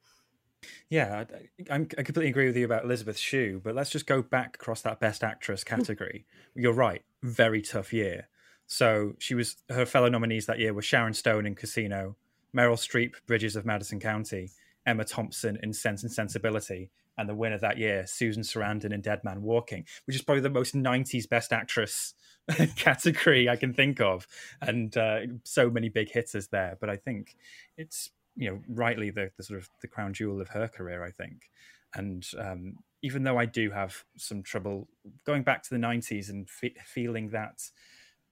Yeah, 0.89 1.25
I, 1.71 1.75
I, 1.75 1.79
completely 1.79 2.29
agree 2.29 2.47
with 2.47 2.57
you 2.57 2.65
about 2.65 2.85
Elizabeth 2.85 3.19
Shue, 3.19 3.61
but 3.63 3.75
let's 3.75 3.91
just 3.91 4.07
go 4.07 4.23
back 4.23 4.57
across 4.57 4.83
that 4.83 4.99
Best 4.99 5.23
Actress 5.23 5.63
category. 5.63 6.27
You're 6.57 6.73
right, 6.73 7.03
very 7.23 7.63
tough 7.63 7.93
year. 7.93 8.29
So 8.67 9.15
she 9.19 9.35
was 9.35 9.57
her 9.69 9.87
fellow 9.87 10.09
nominees 10.09 10.47
that 10.47 10.59
year 10.59 10.75
were 10.75 10.83
Sharon 10.83 11.15
Stone 11.15 11.47
in 11.47 11.55
Casino, 11.55 12.17
Meryl 12.57 12.77
Streep, 12.77 13.15
Bridges 13.27 13.55
of 13.55 13.65
Madison 13.65 14.01
County, 14.01 14.51
Emma 14.87 15.05
Thompson 15.05 15.59
in 15.63 15.73
Sense 15.73 16.03
and 16.03 16.13
Sensibility, 16.13 16.91
and 17.19 17.29
the 17.29 17.35
winner 17.35 17.59
that 17.59 17.79
year, 17.79 18.07
Susan 18.07 18.43
Sarandon 18.43 18.93
in 18.93 19.01
Dead 19.01 19.25
Man 19.25 19.43
Walking, 19.43 19.85
which 20.07 20.17
is 20.17 20.23
probably 20.23 20.43
the 20.43 20.51
most 20.51 20.75
'90s 20.75 21.29
Best 21.29 21.53
Actress 21.53 22.15
category 22.77 23.49
I 23.49 23.57
can 23.57 23.73
think 23.75 24.01
of, 24.01 24.27
and 24.61 24.97
uh, 24.97 25.21
so 25.45 25.71
many 25.71 25.89
big 25.89 26.11
hitters 26.11 26.49
there. 26.49 26.77
But 26.81 26.91
I 26.91 26.97
think 26.97 27.37
it's 27.77 28.11
you 28.37 28.51
know 28.51 28.61
rightly 28.69 29.11
the, 29.11 29.31
the 29.37 29.43
sort 29.43 29.61
of 29.61 29.71
the 29.81 29.89
crown 29.89 30.13
jewel 30.15 30.41
of 30.41 30.49
her 30.51 30.69
career. 30.69 31.05
I 31.05 31.11
think, 31.11 31.51
and 31.95 32.27
um, 32.39 32.77
even 33.03 33.25
though 33.25 33.39
I 33.39 33.47
do 33.47 33.71
have 33.71 34.05
some 34.17 34.43
trouble 34.43 34.89
going 35.25 35.43
back 35.43 35.63
to 35.65 35.71
the 35.71 35.81
'90s 35.81 36.31
and 36.31 36.49
fe- 36.49 36.75
feeling 36.85 37.31
that 37.31 37.71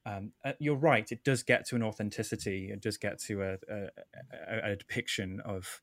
um, 0.07 0.32
uh, 0.44 0.52
you're 0.59 0.76
right. 0.76 1.11
It 1.11 1.24
does 1.24 1.42
get 1.42 1.66
to 1.68 1.76
an 1.76 1.82
authenticity. 1.82 2.70
It 2.70 2.80
does 2.80 2.96
get 2.96 3.18
to 3.22 3.42
a, 3.42 3.57
a, 3.68 4.72
a 4.72 4.76
depiction 4.76 5.40
of 5.44 5.80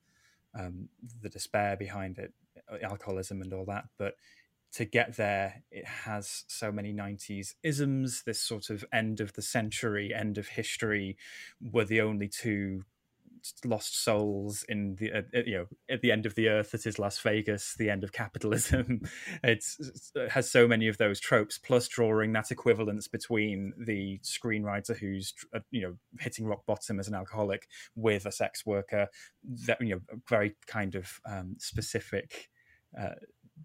um, 0.58 0.89
the 1.22 1.30
despair 1.30 1.76
behind 1.78 2.18
it, 2.18 2.34
uh, 2.72 2.78
alcoholism, 2.84 3.41
and 3.41 3.54
all 3.54 3.66
that. 3.66 3.86
But 3.97 4.16
to 4.74 4.86
get 4.86 5.18
there, 5.18 5.64
it 5.70 5.86
has 5.86 6.45
so 6.47 6.72
many 6.72 6.93
90s 6.93 7.56
isms. 7.64 8.24
This 8.26 8.41
sort 8.41 8.70
of 8.70 8.86
end 8.93 9.20
of 9.20 9.34
the 9.34 9.41
century, 9.41 10.14
end 10.14 10.38
of 10.38 10.47
history 10.49 11.18
were 11.62 11.86
the 11.86 12.02
only 12.02 12.30
two 12.30 12.86
lost 13.65 14.03
souls 14.03 14.65
in 14.69 14.95
the 14.95 15.11
uh, 15.11 15.21
you 15.45 15.57
know 15.57 15.65
at 15.89 16.01
the 16.01 16.11
end 16.11 16.25
of 16.25 16.35
the 16.35 16.49
earth 16.49 16.71
that 16.71 16.85
is 16.85 16.99
Las 16.99 17.19
Vegas, 17.19 17.75
the 17.77 17.89
end 17.89 18.03
of 18.03 18.11
capitalism. 18.11 19.01
it's, 19.43 20.11
it 20.15 20.31
has 20.31 20.49
so 20.49 20.67
many 20.67 20.87
of 20.87 20.97
those 20.97 21.19
tropes, 21.19 21.57
plus 21.57 21.87
drawing 21.87 22.33
that 22.33 22.51
equivalence 22.51 23.07
between 23.07 23.73
the 23.77 24.19
screenwriter 24.23 24.97
who's 24.97 25.33
uh, 25.55 25.59
you 25.71 25.81
know 25.81 25.95
hitting 26.19 26.45
rock 26.45 26.65
bottom 26.65 26.99
as 26.99 27.07
an 27.07 27.15
alcoholic 27.15 27.67
with 27.95 28.25
a 28.25 28.31
sex 28.31 28.65
worker. 28.65 29.07
That 29.67 29.81
you 29.81 29.95
know 29.95 30.17
very 30.29 30.55
kind 30.67 30.95
of 30.95 31.19
um, 31.25 31.55
specific. 31.59 32.49
Uh, 32.99 33.15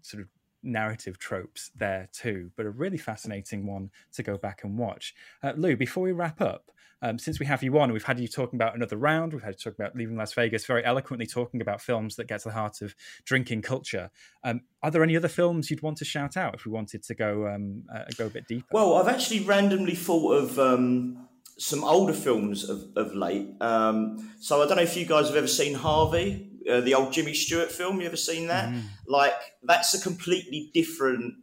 sort 0.01 0.21
of 0.21 0.29
narrative 0.67 1.17
tropes 1.17 1.71
there 1.75 2.09
too, 2.13 2.51
but 2.55 2.65
a 2.65 2.69
really 2.69 2.97
fascinating 2.97 3.65
one 3.65 3.89
to 4.13 4.23
go 4.23 4.37
back 4.37 4.63
and 4.63 4.77
watch. 4.77 5.13
Uh, 5.41 5.53
Lou, 5.55 5.75
before 5.75 6.03
we 6.03 6.11
wrap 6.11 6.41
up, 6.41 6.71
um, 7.01 7.19
since 7.19 7.39
we 7.39 7.45
have 7.45 7.61
you 7.61 7.77
on, 7.77 7.91
we've 7.91 8.03
had 8.03 8.19
you 8.19 8.27
talking 8.27 8.57
about 8.57 8.75
another 8.75 8.97
round. 8.97 9.33
We've 9.33 9.43
had 9.43 9.53
you 9.53 9.71
talk 9.71 9.75
about 9.75 9.95
leaving 9.95 10.17
Las 10.17 10.33
Vegas, 10.33 10.65
very 10.65 10.83
eloquently 10.83 11.27
talking 11.27 11.61
about 11.61 11.79
films 11.79 12.15
that 12.15 12.27
get 12.27 12.41
to 12.41 12.49
the 12.49 12.55
heart 12.55 12.81
of 12.81 12.95
drinking 13.23 13.61
culture. 13.61 14.09
Um, 14.43 14.61
are 14.81 14.89
there 14.89 15.03
any 15.03 15.15
other 15.15 15.27
films 15.27 15.69
you'd 15.69 15.83
want 15.83 15.97
to 15.97 16.05
shout 16.05 16.35
out 16.35 16.55
if 16.55 16.65
we 16.65 16.71
wanted 16.71 17.03
to 17.03 17.13
go 17.13 17.47
um, 17.47 17.83
uh, 17.93 18.05
go 18.17 18.25
a 18.25 18.29
bit 18.29 18.47
deeper? 18.47 18.67
Well, 18.71 18.95
I've 18.95 19.07
actually 19.07 19.41
randomly 19.41 19.93
thought 19.93 20.31
of 20.33 20.59
um, 20.59 21.27
some 21.57 21.83
older 21.83 22.13
films 22.13 22.69
of, 22.69 22.85
of 22.95 23.15
late. 23.15 23.49
Um, 23.61 24.31
so 24.39 24.61
I 24.61 24.67
don't 24.67 24.77
know 24.77 24.83
if 24.83 24.95
you 24.95 25.05
guys 25.05 25.27
have 25.27 25.35
ever 25.35 25.47
seen 25.47 25.73
Harvey, 25.73 26.51
uh, 26.69 26.81
the 26.81 26.93
old 26.93 27.13
Jimmy 27.13 27.33
Stewart 27.33 27.71
film. 27.71 27.99
You 27.99 28.07
ever 28.07 28.17
seen 28.17 28.47
that? 28.47 28.69
Mm. 28.69 28.81
Like 29.07 29.33
that's 29.63 29.93
a 29.93 30.01
completely 30.01 30.69
different 30.73 31.35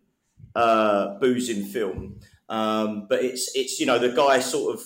uh, 0.55 1.19
boozing 1.19 1.65
film. 1.65 2.21
Um, 2.49 3.07
but 3.09 3.25
it's 3.25 3.51
it's 3.55 3.81
you 3.81 3.87
know 3.87 3.99
the 3.99 4.11
guy 4.11 4.39
sort 4.39 4.75
of 4.75 4.85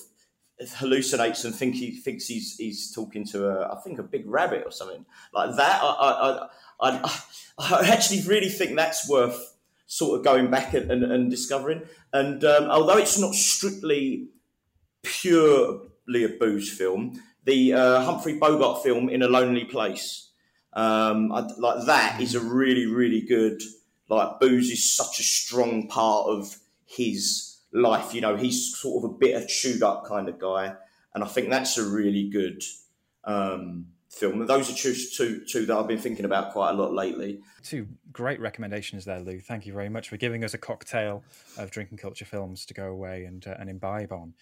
hallucinates 0.61 1.45
and 1.45 1.55
think 1.55 1.75
he 1.75 1.97
thinks 1.97 2.27
he's 2.27 2.57
he's 2.57 2.93
talking 2.93 3.25
to 3.27 3.49
a 3.49 3.73
I 3.73 3.81
think 3.81 3.99
a 3.99 4.03
big 4.03 4.27
rabbit 4.27 4.63
or 4.65 4.71
something 4.71 5.05
like 5.33 5.57
that. 5.57 5.81
I 5.83 6.49
I, 6.81 6.91
I, 6.91 7.23
I 7.59 7.89
actually 7.89 8.23
really 8.23 8.49
think 8.49 8.77
that's 8.77 9.09
worth 9.09 9.57
sort 9.87 10.19
of 10.19 10.25
going 10.25 10.51
back 10.51 10.75
and, 10.75 10.91
and, 10.91 11.03
and 11.03 11.31
discovering. 11.31 11.83
And 12.13 12.45
um, 12.45 12.65
although 12.65 12.99
it's 12.99 13.19
not 13.19 13.35
strictly 13.35 14.29
purely 15.03 16.25
a 16.25 16.29
booze 16.29 16.71
film, 16.73 17.23
the 17.45 17.73
uh, 17.73 18.01
Humphrey 18.03 18.39
Bogart 18.39 18.83
film 18.83 19.09
In 19.09 19.23
a 19.23 19.29
Lonely 19.29 19.65
Place, 19.65 20.29
um, 20.75 21.33
I, 21.33 21.41
like 21.59 21.87
that 21.87 22.21
is 22.21 22.35
a 22.35 22.41
really 22.41 22.87
really 22.87 23.21
good. 23.21 23.63
Like 24.09 24.41
booze 24.41 24.71
is 24.71 24.91
such 24.91 25.21
a 25.21 25.23
strong 25.23 25.87
part 25.89 26.29
of 26.29 26.57
his 26.87 27.59
life. 27.73 28.15
You 28.15 28.23
know, 28.23 28.37
he's 28.37 28.77
sort 28.77 29.05
of 29.05 29.11
a 29.11 29.15
bit 29.15 29.37
of 29.37 29.49
chewed 29.49 29.83
up 29.83 30.07
kind 30.07 30.29
of 30.29 30.39
guy, 30.39 30.75
and 31.15 31.23
I 31.23 31.27
think 31.27 31.51
that's 31.51 31.77
a 31.77 31.85
really 31.85 32.29
good 32.31 32.63
um, 33.25 33.87
film. 34.09 34.47
Those 34.47 34.71
are 34.71 34.75
two, 34.75 34.95
two, 34.95 35.45
two 35.45 35.67
that 35.67 35.77
I've 35.77 35.89
been 35.89 35.99
thinking 35.99 36.25
about 36.25 36.53
quite 36.53 36.71
a 36.71 36.73
lot 36.73 36.93
lately. 36.93 37.41
Two 37.63 37.87
great 38.13 38.41
recommendations 38.41 39.05
there, 39.05 39.21
Lou. 39.21 39.41
Thank 39.41 39.67
you 39.67 39.73
very 39.73 39.89
much 39.89 40.09
for 40.09 40.17
giving 40.17 40.45
us 40.45 40.55
a 40.55 40.59
cocktail 40.59 41.23
of 41.57 41.71
drinking 41.71 41.99
culture 41.99 42.25
films 42.25 42.65
to 42.67 42.75
go 42.75 42.87
away 42.87 43.25
and 43.25 43.47
uh, 43.47 43.57
and 43.59 43.69
imbibe 43.69 44.13
on. 44.13 44.35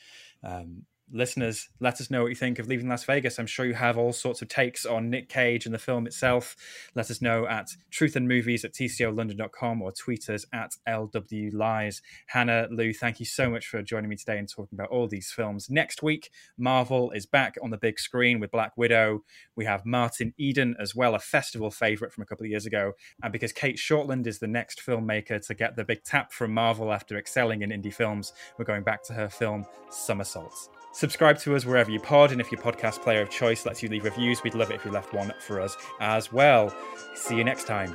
Um, 0.43 0.87
listeners, 1.13 1.69
let 1.81 2.01
us 2.01 2.11
know 2.11 2.23
what 2.23 2.29
you 2.29 2.35
think 2.35 2.59
of 2.59 2.67
Leaving 2.67 2.89
Las 2.89 3.05
Vegas. 3.05 3.39
I'm 3.39 3.47
sure 3.47 3.65
you 3.65 3.75
have 3.75 3.97
all 3.97 4.13
sorts 4.13 4.43
of 4.43 4.49
takes 4.49 4.85
on 4.85 5.11
Nick 5.11 5.29
Cage 5.29 5.67
and 5.67 5.75
the 5.75 5.79
film 5.79 6.07
itself. 6.07 6.57
Let 6.95 7.11
us 7.11 7.23
know 7.23 7.47
at 7.47 7.69
truthandmovies 7.91 8.65
at 8.65 8.73
tcolondon.com 8.73 9.83
or 9.83 9.93
tweet 9.93 10.29
us 10.29 10.45
at 10.53 10.73
LW 10.89 11.55
Lies. 11.55 12.03
Hannah, 12.29 12.69
Lou, 12.71 12.93
thank 12.93 13.21
you 13.21 13.27
so 13.27 13.49
much 13.49 13.67
for 13.67 13.83
joining 13.83 14.11
me 14.11 14.17
today 14.17 14.39
and 14.39 14.49
talking 14.49 14.77
about 14.77 14.91
all 14.91 15.07
these 15.09 15.31
films. 15.31 15.71
Next 15.71 16.03
week, 16.03 16.31
Marvel 16.59 17.11
is 17.13 17.27
back 17.27 17.57
on 17.63 17.71
the 17.71 17.79
big 17.79 17.99
screen 17.99 18.41
with 18.41 18.51
Black 18.51 18.77
Widow. 18.77 19.23
We 19.55 19.65
have 19.65 19.87
Martin 19.87 20.35
Eden 20.39 20.77
as 20.81 20.95
well, 20.95 21.15
a 21.15 21.19
festival 21.19 21.71
favorite 21.71 22.13
from 22.13 22.23
a 22.23 22.27
couple 22.27 22.45
of 22.45 22.51
years 22.51 22.67
ago. 22.67 22.93
And 23.23 23.33
because 23.33 23.53
Cate 23.53 23.77
Shortland 23.77 24.27
is 24.27 24.39
the 24.39 24.47
next 24.47 24.81
filmmaker 24.85 25.45
to 25.47 25.55
get 25.55 25.77
the 25.77 25.85
big 25.85 26.05
tap 26.05 26.33
from 26.33 26.53
Marvel 26.53 26.93
after 26.93 27.17
excelling 27.17 27.63
in 27.63 27.71
indie 27.71 27.95
films, 27.95 28.33
we're 28.59 28.65
going 28.65 28.83
back 28.83 29.03
to 29.05 29.13
her 29.13 29.29
film 29.29 29.67
Somersaults. 29.91 30.76
Subscribe 30.97 31.39
to 31.41 31.55
us 31.55 31.67
wherever 31.67 31.91
you 31.91 32.01
pod, 32.01 32.33
and 32.33 32.41
if 32.41 32.51
your 32.51 32.59
podcast 32.59 33.03
player 33.03 33.21
of 33.21 33.29
choice 33.29 33.67
lets 33.67 33.83
you 33.83 33.89
leave 33.91 34.05
reviews, 34.05 34.43
we'd 34.43 34.55
love 34.55 34.71
it 34.71 34.77
if 34.77 34.85
you 34.87 34.91
left 34.91 35.13
one 35.13 35.31
for 35.39 35.61
us 35.61 35.77
as 36.01 36.33
well. 36.33 36.75
See 37.15 37.37
you 37.37 37.45
next 37.45 37.67
time. 37.67 37.95